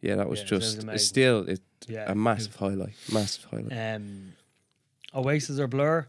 [0.00, 1.60] yeah, that was just it's still it,
[2.06, 3.72] a massive highlight, massive highlight.
[3.96, 4.32] Um,
[5.14, 6.06] Oasis or Blur?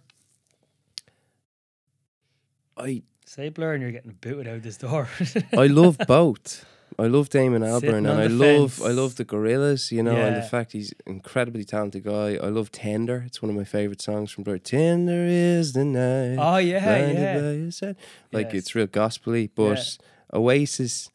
[2.78, 5.08] I say Blur, and you're getting booted out this door.
[5.54, 6.66] I love both.
[7.00, 8.88] I love Damon Albarn and I love fence.
[8.88, 10.28] I love the Gorillaz, you know, yeah.
[10.28, 12.38] and the fact he's incredibly talented guy.
[12.42, 13.24] I love Tender.
[13.28, 14.58] It's one of my favorite songs from Blur.
[14.58, 16.38] Tender is the night.
[16.40, 17.92] Oh yeah, yeah.
[18.32, 18.54] Like yes.
[18.54, 20.38] it's real gospely, but yeah.
[20.40, 21.12] Oasis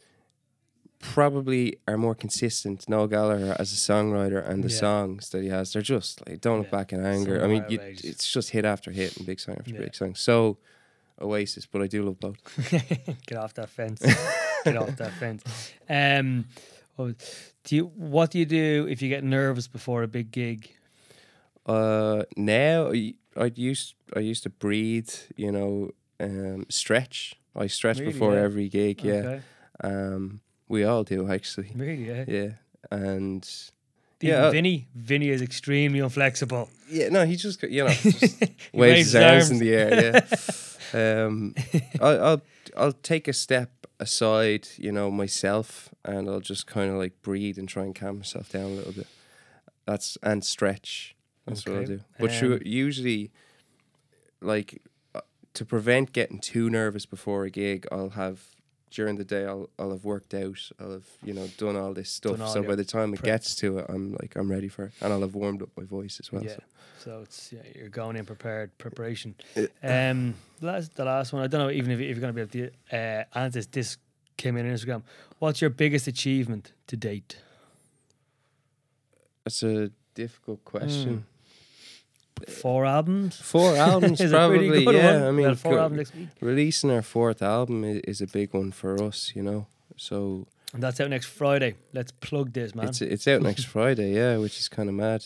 [1.00, 2.88] probably are more consistent.
[2.88, 4.78] Noel Gallagher as a songwriter and the yeah.
[4.78, 7.64] songs that he has, they're just like "Don't Look Back in Anger." So I mean,
[7.68, 10.14] you, it's just hit after hit and big song after big song.
[10.14, 10.58] So
[11.20, 12.38] Oasis, but I do love both.
[13.26, 14.00] Get off that fence.
[14.64, 15.72] Get off that fence.
[15.88, 16.46] Um,
[16.98, 17.12] oh,
[17.64, 17.84] do you?
[17.94, 20.70] What do you do if you get nervous before a big gig?
[21.66, 25.10] Uh, now I, I used I used to breathe.
[25.36, 25.90] You know,
[26.20, 27.36] um, stretch.
[27.54, 28.40] I stretch really, before yeah.
[28.40, 29.02] every gig.
[29.02, 29.40] Yeah.
[29.82, 31.70] Um, we all do actually.
[31.74, 32.08] Really?
[32.08, 32.24] Yeah.
[32.26, 32.50] Yeah,
[32.90, 33.48] and.
[34.24, 34.86] Even yeah, Vinny.
[34.94, 36.70] Vinny is extremely inflexible.
[36.88, 38.40] Yeah, no, he just you know just
[38.72, 40.00] waves his arms in the air.
[40.00, 40.20] Yeah,
[40.94, 41.54] um,
[42.00, 42.42] I'll, I'll
[42.76, 47.58] I'll take a step aside, you know, myself, and I'll just kind of like breathe
[47.58, 49.06] and try and calm myself down a little bit.
[49.86, 51.16] That's and stretch.
[51.46, 51.72] That's okay.
[51.72, 52.00] what I do.
[52.18, 53.30] But um, usually,
[54.40, 54.82] like
[55.14, 55.20] uh,
[55.54, 58.42] to prevent getting too nervous before a gig, I'll have
[58.92, 60.70] during the day I'll I'll have worked out.
[60.80, 62.40] I'll have you know done all this stuff.
[62.40, 64.92] All so by the time it gets to it, I'm like I'm ready for it,
[65.00, 66.44] and I'll have warmed up my voice as well.
[66.44, 66.56] Yeah.
[66.56, 66.62] So,
[67.04, 69.34] so it's yeah, you're going in prepared preparation.
[69.82, 71.42] um, last the last one.
[71.42, 73.66] I don't know even if, if you're going to be able to uh, answer this.
[73.66, 73.96] This
[74.36, 75.02] came in on Instagram.
[75.38, 77.38] What's your biggest achievement to date?
[79.44, 81.26] That's a difficult question.
[82.48, 83.36] Four albums.
[83.36, 84.84] Four albums, probably.
[84.84, 85.22] yeah, one?
[85.28, 88.72] I mean, well, four co- albums releasing our fourth album is, is a big one
[88.72, 89.32] for us.
[89.34, 91.74] You know, so and that's out next Friday.
[91.92, 92.88] Let's plug this, man.
[92.88, 95.24] It's it's out next Friday, yeah, which is kind of mad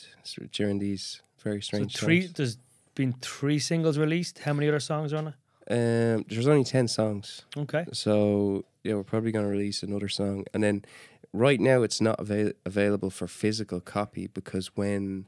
[0.53, 1.97] during these very strange.
[1.97, 2.23] So three.
[2.23, 2.33] Times.
[2.35, 2.59] There's
[2.95, 4.41] been three singles released.
[4.41, 5.35] How many other songs are on it?
[5.69, 7.45] Um, there's only ten songs.
[7.57, 7.87] Okay.
[7.93, 10.85] So yeah, we're probably going to release another song, and then
[11.33, 15.27] right now it's not avail- available for physical copy because when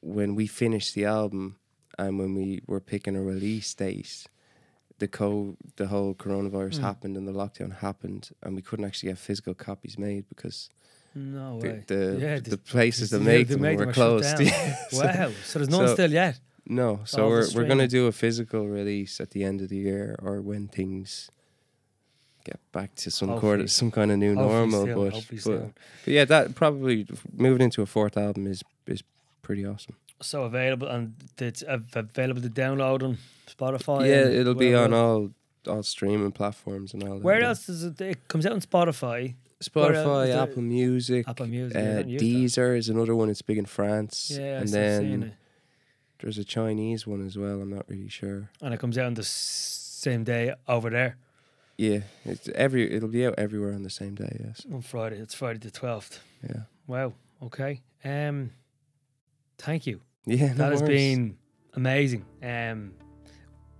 [0.00, 1.56] when we finished the album
[1.98, 4.26] and when we were picking a release date,
[4.98, 6.80] the co the whole coronavirus mm.
[6.80, 10.70] happened and the lockdown happened, and we couldn't actually get physical copies made because
[11.14, 11.84] no the, way.
[11.86, 14.38] The, yeah, the, the places that make them were closed.
[14.92, 15.30] wow.
[15.44, 16.38] So there's none so, still yet.
[16.66, 17.00] No.
[17.04, 20.40] So we're we're gonna do a physical release at the end of the year or
[20.40, 21.30] when things
[22.44, 24.86] get back to some quarter, some kind of new normal.
[24.86, 25.70] But, but,
[26.04, 27.06] but yeah, that probably
[27.36, 29.02] moving into a fourth album is is
[29.50, 29.96] pretty awesome.
[30.22, 33.18] So available and it's available to download on
[33.48, 34.08] Spotify.
[34.08, 35.30] Yeah, it'll be on all
[35.66, 37.18] all streaming platforms and all.
[37.18, 38.00] Where else does it?
[38.00, 39.34] It comes out on Spotify.
[39.60, 43.28] Spotify, Apple Music, Apple Music, uh, Deezer is another one.
[43.28, 44.30] It's big in France.
[44.32, 45.34] Yeah, and then
[46.20, 47.60] there's a Chinese one as well.
[47.60, 48.50] I'm not really sure.
[48.62, 51.16] And it comes out on the same day over there.
[51.76, 52.88] Yeah, it's every.
[52.94, 54.36] It'll be out everywhere on the same day.
[54.44, 54.64] Yes.
[54.72, 55.16] On Friday.
[55.16, 56.20] It's Friday the twelfth.
[56.48, 56.62] Yeah.
[56.86, 57.14] Wow.
[57.42, 57.82] Okay.
[58.04, 58.52] Um.
[59.60, 60.00] Thank you.
[60.26, 60.48] Yeah.
[60.48, 61.36] No that has been
[61.74, 62.24] amazing.
[62.42, 62.92] Um.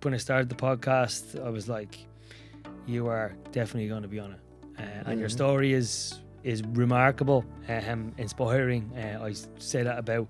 [0.02, 1.98] When I started the podcast, I was like,
[2.86, 4.40] "You are definitely going to be on it."
[4.81, 5.20] uh, and mm-hmm.
[5.20, 8.90] your story is is remarkable, um, inspiring.
[8.97, 10.28] Uh, I say that about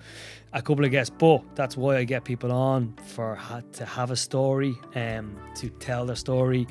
[0.52, 4.10] a couple of guests, but that's why I get people on for ha- to have
[4.10, 6.66] a story, um, to tell their story,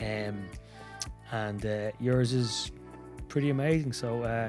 [0.00, 0.42] um,
[1.32, 2.72] and uh, yours is
[3.28, 3.92] pretty amazing.
[3.92, 4.48] So uh,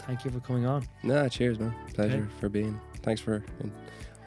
[0.00, 0.84] thank you for coming on.
[1.04, 1.72] Nah, cheers, man.
[1.94, 2.40] Pleasure okay.
[2.40, 2.80] for being.
[3.06, 3.44] Thanks for.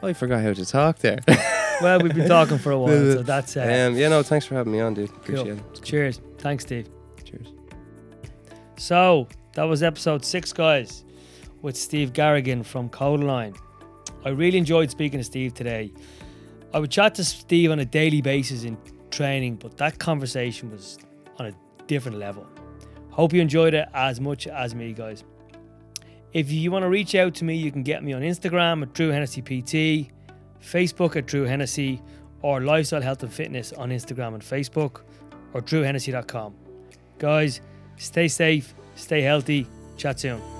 [0.02, 1.18] Oh, I forgot how to talk there.
[1.82, 3.54] well, we've been talking for a while, so that's.
[3.54, 5.10] Uh, um, yeah, no, thanks for having me on, dude.
[5.10, 5.72] Appreciate cool.
[5.74, 5.82] it.
[5.82, 6.22] Cheers.
[6.38, 6.88] Thanks, Steve.
[7.22, 7.48] Cheers.
[8.78, 11.04] So that was episode six, guys,
[11.60, 13.54] with Steve Garrigan from Kodaline.
[14.24, 15.92] I really enjoyed speaking to Steve today.
[16.72, 18.78] I would chat to Steve on a daily basis in
[19.10, 20.98] training, but that conversation was
[21.38, 21.52] on a
[21.86, 22.46] different level.
[23.10, 25.22] Hope you enjoyed it as much as me, guys.
[26.32, 28.92] If you want to reach out to me, you can get me on Instagram at
[28.92, 30.10] Drew Hennessy PT,
[30.62, 32.00] Facebook at Drew Hennessy,
[32.42, 35.02] or Lifestyle Health and Fitness on Instagram and Facebook,
[35.52, 36.54] or drewhennessy.com.
[37.18, 37.60] Guys,
[38.00, 39.66] Stay safe, stay healthy.
[39.98, 40.59] Chat soon.